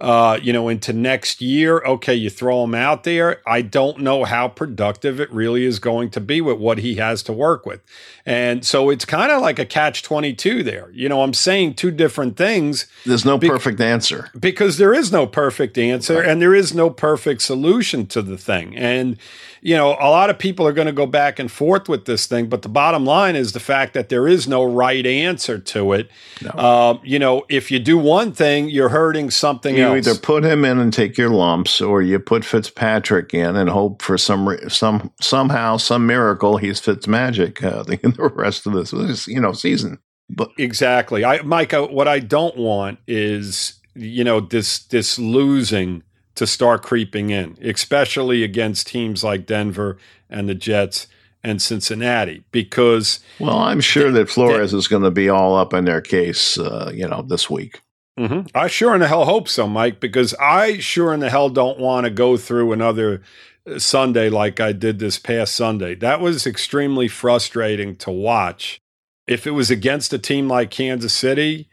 uh, 0.00 0.38
you 0.42 0.52
know, 0.52 0.68
into 0.68 0.92
next 0.94 1.42
year, 1.42 1.82
okay, 1.84 2.14
you 2.14 2.30
throw 2.30 2.64
him 2.64 2.74
out 2.74 3.04
there. 3.04 3.42
I 3.46 3.60
don't 3.60 3.98
know 4.00 4.24
how 4.24 4.48
productive 4.48 5.20
it 5.20 5.30
really 5.30 5.66
is 5.66 5.78
going 5.78 6.10
to 6.10 6.20
be 6.20 6.40
with 6.40 6.58
what 6.58 6.78
he 6.78 6.94
has 6.94 7.22
to 7.24 7.32
work 7.34 7.66
with. 7.66 7.82
And 8.24 8.64
so 8.64 8.88
it's 8.88 9.04
kind 9.04 9.30
of 9.30 9.42
like 9.42 9.58
a 9.58 9.66
catch 9.66 10.02
22 10.02 10.62
there. 10.62 10.90
You 10.92 11.10
know, 11.10 11.22
I'm 11.22 11.34
saying 11.34 11.74
two 11.74 11.90
different 11.90 12.38
things. 12.38 12.86
There's 13.04 13.26
no 13.26 13.36
be- 13.36 13.48
perfect 13.48 13.80
answer. 13.80 14.30
Because 14.38 14.78
there 14.78 14.94
is 14.94 15.12
no 15.12 15.26
perfect 15.26 15.76
answer 15.76 16.16
right. 16.16 16.28
and 16.28 16.40
there 16.40 16.54
is 16.54 16.74
no 16.74 16.88
perfect 16.88 17.42
solution 17.42 18.06
to 18.06 18.22
the 18.22 18.38
thing. 18.38 18.76
And, 18.76 19.18
you 19.62 19.76
know, 19.76 19.90
a 20.00 20.08
lot 20.08 20.30
of 20.30 20.38
people 20.38 20.66
are 20.66 20.72
going 20.72 20.86
to 20.86 20.92
go 20.92 21.06
back 21.06 21.38
and 21.38 21.50
forth 21.50 21.88
with 21.88 22.06
this 22.06 22.26
thing, 22.26 22.48
but 22.48 22.62
the 22.62 22.68
bottom 22.68 23.04
line 23.04 23.36
is 23.36 23.52
the 23.52 23.60
fact 23.60 23.92
that 23.94 24.08
there 24.08 24.26
is 24.26 24.48
no 24.48 24.64
right 24.64 25.04
answer 25.04 25.58
to 25.58 25.92
it. 25.92 26.10
No. 26.42 26.50
Uh, 26.50 26.98
you 27.04 27.18
know, 27.18 27.44
if 27.48 27.70
you 27.70 27.78
do 27.78 27.98
one 27.98 28.32
thing, 28.32 28.70
you're 28.70 28.88
hurting 28.88 29.30
something 29.30 29.76
you 29.76 29.82
else. 29.82 30.06
You 30.06 30.12
either 30.12 30.20
put 30.20 30.44
him 30.44 30.64
in 30.64 30.78
and 30.78 30.92
take 30.92 31.18
your 31.18 31.30
lumps, 31.30 31.80
or 31.80 32.00
you 32.00 32.18
put 32.18 32.44
Fitzpatrick 32.44 33.34
in 33.34 33.56
and 33.56 33.68
hope 33.68 34.00
for 34.00 34.16
some 34.16 34.56
some 34.68 35.12
somehow 35.20 35.76
some 35.76 36.06
miracle 36.06 36.56
he's 36.56 36.80
Fitzmagic 36.80 37.62
uh, 37.62 37.82
the, 37.84 37.96
the 37.96 38.28
rest 38.34 38.66
of 38.66 38.72
this, 38.72 38.92
this 38.92 39.28
you 39.28 39.40
know 39.40 39.52
season. 39.52 39.98
But 40.30 40.50
exactly, 40.58 41.24
I 41.24 41.42
Micah, 41.42 41.86
what 41.86 42.08
I 42.08 42.20
don't 42.20 42.56
want 42.56 42.98
is 43.06 43.74
you 43.94 44.24
know 44.24 44.40
this 44.40 44.84
this 44.86 45.18
losing 45.18 46.02
to 46.34 46.46
start 46.46 46.82
creeping 46.82 47.30
in, 47.30 47.56
especially 47.62 48.42
against 48.42 48.86
teams 48.86 49.24
like 49.24 49.46
Denver 49.46 49.98
and 50.28 50.48
the 50.48 50.54
Jets 50.54 51.06
and 51.42 51.60
Cincinnati, 51.60 52.44
because 52.52 53.20
well, 53.38 53.58
I'm 53.58 53.80
sure 53.80 54.10
that 54.10 54.28
Flores 54.28 54.72
they, 54.72 54.78
is 54.78 54.88
going 54.88 55.02
to 55.02 55.10
be 55.10 55.28
all 55.28 55.56
up 55.56 55.72
in 55.72 55.84
their 55.84 56.00
case, 56.00 56.58
uh, 56.58 56.90
you 56.94 57.08
know, 57.08 57.22
this 57.22 57.48
week. 57.48 57.80
Mm-hmm. 58.18 58.54
I 58.54 58.66
sure 58.66 58.94
in 58.94 59.00
the 59.00 59.08
hell 59.08 59.24
hope 59.24 59.48
so, 59.48 59.66
Mike, 59.66 60.00
because 60.00 60.34
I 60.34 60.78
sure 60.78 61.14
in 61.14 61.20
the 61.20 61.30
hell 61.30 61.48
don't 61.48 61.78
want 61.78 62.04
to 62.04 62.10
go 62.10 62.36
through 62.36 62.72
another 62.72 63.22
uh, 63.66 63.78
Sunday 63.78 64.28
like 64.28 64.60
I 64.60 64.72
did 64.72 64.98
this 64.98 65.18
past 65.18 65.54
Sunday. 65.54 65.94
That 65.94 66.20
was 66.20 66.46
extremely 66.46 67.08
frustrating 67.08 67.96
to 67.96 68.10
watch. 68.10 68.78
If 69.26 69.46
it 69.46 69.52
was 69.52 69.70
against 69.70 70.12
a 70.12 70.18
team 70.18 70.48
like 70.48 70.70
Kansas 70.70 71.14
City, 71.14 71.68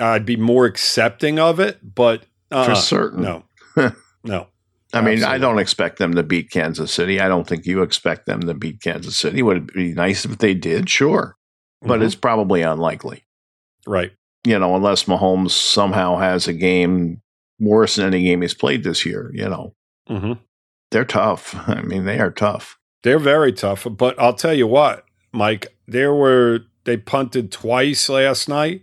I'd 0.00 0.24
be 0.24 0.36
more 0.36 0.64
accepting 0.64 1.38
of 1.38 1.60
it, 1.60 1.94
but 1.94 2.22
uh, 2.50 2.64
for 2.64 2.74
certain, 2.74 3.22
no. 3.22 3.44
No. 4.24 4.46
I 4.92 5.00
mean, 5.02 5.22
I 5.22 5.38
don't 5.38 5.60
expect 5.60 5.98
them 5.98 6.14
to 6.14 6.22
beat 6.22 6.50
Kansas 6.50 6.92
City. 6.92 7.20
I 7.20 7.28
don't 7.28 7.46
think 7.46 7.64
you 7.64 7.82
expect 7.82 8.26
them 8.26 8.40
to 8.40 8.54
beat 8.54 8.82
Kansas 8.82 9.16
City. 9.16 9.40
Would 9.40 9.56
it 9.56 9.74
be 9.74 9.92
nice 9.92 10.24
if 10.24 10.38
they 10.38 10.52
did? 10.52 10.90
Sure. 10.90 11.36
But 11.80 11.96
mm-hmm. 11.96 12.02
it's 12.06 12.16
probably 12.16 12.62
unlikely. 12.62 13.24
Right. 13.86 14.10
You 14.44 14.58
know, 14.58 14.74
unless 14.74 15.04
Mahomes 15.04 15.52
somehow 15.52 16.16
has 16.16 16.48
a 16.48 16.52
game 16.52 17.22
worse 17.60 17.96
than 17.96 18.06
any 18.06 18.24
game 18.24 18.42
he's 18.42 18.54
played 18.54 18.82
this 18.82 19.06
year, 19.06 19.30
you 19.32 19.48
know. 19.48 19.74
Mm-hmm. 20.08 20.32
They're 20.90 21.04
tough. 21.04 21.54
I 21.68 21.82
mean, 21.82 22.04
they 22.04 22.18
are 22.18 22.32
tough. 22.32 22.78
They're 23.02 23.18
very 23.18 23.52
tough. 23.52 23.86
But 23.88 24.18
I'll 24.18 24.34
tell 24.34 24.54
you 24.54 24.66
what, 24.66 25.04
Mike, 25.32 25.68
there 25.86 26.12
were, 26.12 26.60
they 26.84 26.96
punted 26.96 27.52
twice 27.52 28.08
last 28.08 28.48
night 28.48 28.82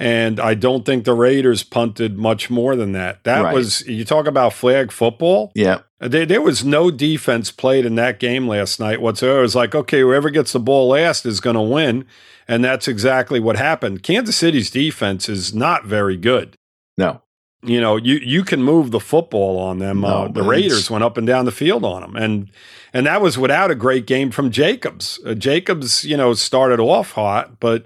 and 0.00 0.40
I 0.40 0.54
don't 0.54 0.86
think 0.86 1.04
the 1.04 1.12
Raiders 1.12 1.62
punted 1.62 2.16
much 2.16 2.48
more 2.48 2.74
than 2.74 2.92
that. 2.92 3.22
That 3.24 3.42
right. 3.42 3.54
was 3.54 3.86
you 3.86 4.06
talk 4.06 4.26
about 4.26 4.54
flag 4.54 4.90
football. 4.90 5.52
Yeah, 5.54 5.80
there, 5.98 6.24
there, 6.24 6.40
was 6.40 6.64
no 6.64 6.90
defense 6.90 7.50
played 7.50 7.84
in 7.84 7.96
that 7.96 8.18
game 8.18 8.48
last 8.48 8.80
night 8.80 9.02
whatsoever. 9.02 9.40
It 9.40 9.42
was 9.42 9.54
like, 9.54 9.74
okay, 9.74 10.00
whoever 10.00 10.30
gets 10.30 10.52
the 10.52 10.58
ball 10.58 10.88
last 10.88 11.26
is 11.26 11.38
going 11.38 11.56
to 11.56 11.60
win, 11.60 12.06
and 12.48 12.64
that's 12.64 12.88
exactly 12.88 13.40
what 13.40 13.56
happened. 13.56 14.02
Kansas 14.02 14.38
City's 14.38 14.70
defense 14.70 15.28
is 15.28 15.52
not 15.52 15.84
very 15.84 16.16
good. 16.16 16.56
No, 16.96 17.20
you 17.62 17.78
know, 17.78 17.96
you 17.96 18.14
you 18.22 18.42
can 18.42 18.62
move 18.62 18.92
the 18.92 19.00
football 19.00 19.58
on 19.58 19.80
them. 19.80 20.00
No, 20.00 20.06
uh, 20.06 20.28
the 20.28 20.42
Raiders 20.42 20.90
went 20.90 21.04
up 21.04 21.18
and 21.18 21.26
down 21.26 21.44
the 21.44 21.52
field 21.52 21.84
on 21.84 22.00
them, 22.00 22.16
and 22.16 22.50
and 22.94 23.04
that 23.04 23.20
was 23.20 23.36
without 23.36 23.70
a 23.70 23.74
great 23.74 24.06
game 24.06 24.30
from 24.30 24.50
Jacobs. 24.50 25.20
Uh, 25.26 25.34
Jacobs, 25.34 26.06
you 26.06 26.16
know, 26.16 26.32
started 26.32 26.80
off 26.80 27.12
hot, 27.12 27.60
but 27.60 27.84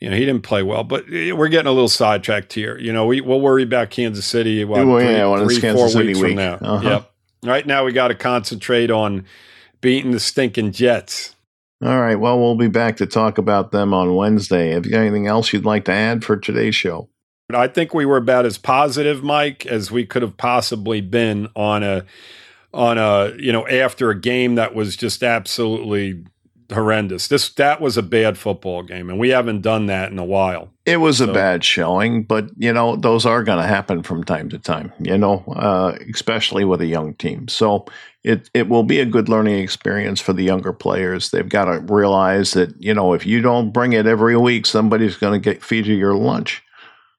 you 0.00 0.08
know, 0.08 0.16
he 0.16 0.24
didn't 0.24 0.42
play 0.42 0.62
well, 0.62 0.82
but 0.82 1.04
eh, 1.12 1.32
we're 1.32 1.48
getting 1.48 1.68
a 1.68 1.72
little 1.72 1.88
sidetracked 1.88 2.52
here. 2.52 2.78
You 2.78 2.92
know, 2.92 3.06
we, 3.06 3.20
we'll 3.20 3.40
worry 3.40 3.62
about 3.62 3.90
Kansas 3.90 4.26
City. 4.26 4.64
What, 4.64 4.86
Well, 4.86 4.98
three, 4.98 5.12
yeah, 5.12 5.44
three, 5.44 5.60
Kansas 5.60 5.80
four 5.80 5.88
City 5.90 6.08
weeks 6.08 6.20
week. 6.20 6.28
from 6.30 6.36
now. 6.36 6.54
Uh-huh. 6.54 6.88
Yep. 6.88 7.12
Right 7.44 7.66
now, 7.66 7.84
we 7.84 7.92
got 7.92 8.08
to 8.08 8.14
concentrate 8.14 8.90
on 8.90 9.24
beating 9.80 10.10
the 10.10 10.20
stinking 10.20 10.72
Jets. 10.72 11.34
All 11.82 12.00
right. 12.00 12.16
Well, 12.16 12.38
we'll 12.38 12.56
be 12.56 12.68
back 12.68 12.96
to 12.98 13.06
talk 13.06 13.38
about 13.38 13.72
them 13.72 13.94
on 13.94 14.14
Wednesday. 14.14 14.70
Have 14.70 14.84
you 14.84 14.92
got 14.92 15.00
anything 15.00 15.26
else 15.26 15.52
you'd 15.52 15.64
like 15.64 15.86
to 15.86 15.92
add 15.92 16.24
for 16.24 16.36
today's 16.36 16.74
show? 16.74 17.08
I 17.52 17.68
think 17.68 17.94
we 17.94 18.04
were 18.04 18.18
about 18.18 18.46
as 18.46 18.58
positive, 18.58 19.22
Mike, 19.22 19.66
as 19.66 19.90
we 19.90 20.06
could 20.06 20.22
have 20.22 20.36
possibly 20.36 21.00
been 21.00 21.48
on 21.56 21.82
a 21.82 22.04
on 22.72 22.98
a 22.98 23.34
you 23.36 23.52
know 23.52 23.66
after 23.66 24.10
a 24.10 24.20
game 24.20 24.54
that 24.54 24.74
was 24.74 24.96
just 24.96 25.24
absolutely 25.24 26.22
horrendous. 26.70 27.28
This 27.28 27.48
that 27.50 27.80
was 27.80 27.96
a 27.96 28.02
bad 28.02 28.38
football 28.38 28.82
game, 28.82 29.10
and 29.10 29.18
we 29.18 29.30
haven't 29.30 29.62
done 29.62 29.86
that 29.86 30.10
in 30.10 30.18
a 30.18 30.24
while. 30.24 30.70
It 30.86 30.96
was 30.96 31.20
a 31.20 31.32
bad 31.32 31.62
showing, 31.62 32.24
but 32.24 32.50
you 32.56 32.72
know 32.72 32.96
those 32.96 33.26
are 33.26 33.44
going 33.44 33.60
to 33.60 33.66
happen 33.66 34.02
from 34.02 34.24
time 34.24 34.48
to 34.50 34.58
time. 34.58 34.92
You 34.98 35.18
know, 35.18 35.44
uh, 35.54 35.96
especially 36.12 36.64
with 36.64 36.80
a 36.80 36.86
young 36.86 37.14
team. 37.14 37.48
So 37.48 37.86
it 38.24 38.50
it 38.54 38.68
will 38.68 38.82
be 38.82 39.00
a 39.00 39.06
good 39.06 39.28
learning 39.28 39.58
experience 39.58 40.20
for 40.20 40.32
the 40.32 40.44
younger 40.44 40.72
players. 40.72 41.30
They've 41.30 41.48
got 41.48 41.66
to 41.66 41.80
realize 41.80 42.52
that 42.52 42.74
you 42.82 42.94
know 42.94 43.14
if 43.14 43.24
you 43.26 43.40
don't 43.40 43.72
bring 43.72 43.92
it 43.92 44.06
every 44.06 44.36
week, 44.36 44.66
somebody's 44.66 45.16
going 45.16 45.40
to 45.40 45.44
get 45.44 45.62
feed 45.62 45.86
you 45.86 45.94
your 45.94 46.14
lunch. 46.14 46.62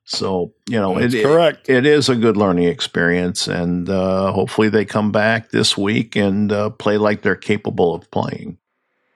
So 0.05 0.53
you 0.67 0.79
know 0.79 0.99
That's 0.99 1.13
it, 1.13 1.23
correct. 1.23 1.69
it 1.69 1.85
is 1.85 2.09
a 2.09 2.15
good 2.15 2.35
learning 2.35 2.65
experience, 2.67 3.47
and 3.47 3.89
uh, 3.89 4.31
hopefully 4.31 4.69
they 4.69 4.83
come 4.83 5.11
back 5.11 5.51
this 5.51 5.77
week 5.77 6.15
and 6.15 6.51
uh, 6.51 6.69
play 6.71 6.97
like 6.97 7.21
they're 7.21 7.35
capable 7.35 7.93
of 7.95 8.09
playing. 8.11 8.57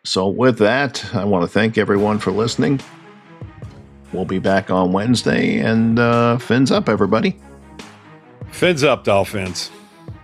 So, 0.05 0.27
with 0.27 0.59
that, 0.59 1.03
I 1.15 1.25
want 1.25 1.43
to 1.43 1.47
thank 1.47 1.79
everyone 1.79 2.19
for 2.19 2.31
listening. 2.31 2.79
We'll 4.13 4.23
be 4.23 4.37
back 4.37 4.69
on 4.69 4.91
Wednesday, 4.91 5.57
and 5.57 5.97
uh, 5.97 6.37
fins 6.37 6.71
up, 6.71 6.87
everybody. 6.87 7.37
Fins 8.51 8.83
up, 8.83 9.03
Dolphins. 9.03 9.71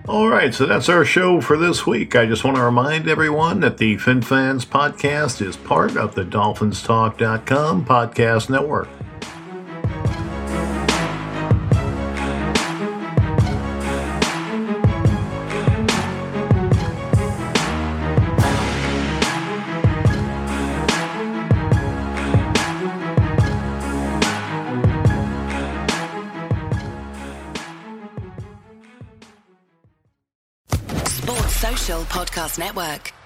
All 0.07 0.27
right, 0.27 0.53
so 0.53 0.67
that's 0.67 0.87
our 0.87 1.03
show 1.03 1.41
for 1.41 1.57
this 1.57 1.87
week. 1.87 2.15
I 2.15 2.27
just 2.27 2.43
want 2.43 2.57
to 2.57 2.63
remind 2.63 3.07
everyone 3.07 3.59
that 3.61 3.77
the 3.79 3.97
FinFans 3.97 4.65
podcast 4.65 5.45
is 5.45 5.57
part 5.57 5.97
of 5.97 6.13
the 6.13 6.23
DolphinsTalk.com 6.25 7.85
podcast 7.85 8.49
network. 8.51 8.87
Podcast 32.11 32.59
Network. 32.59 33.20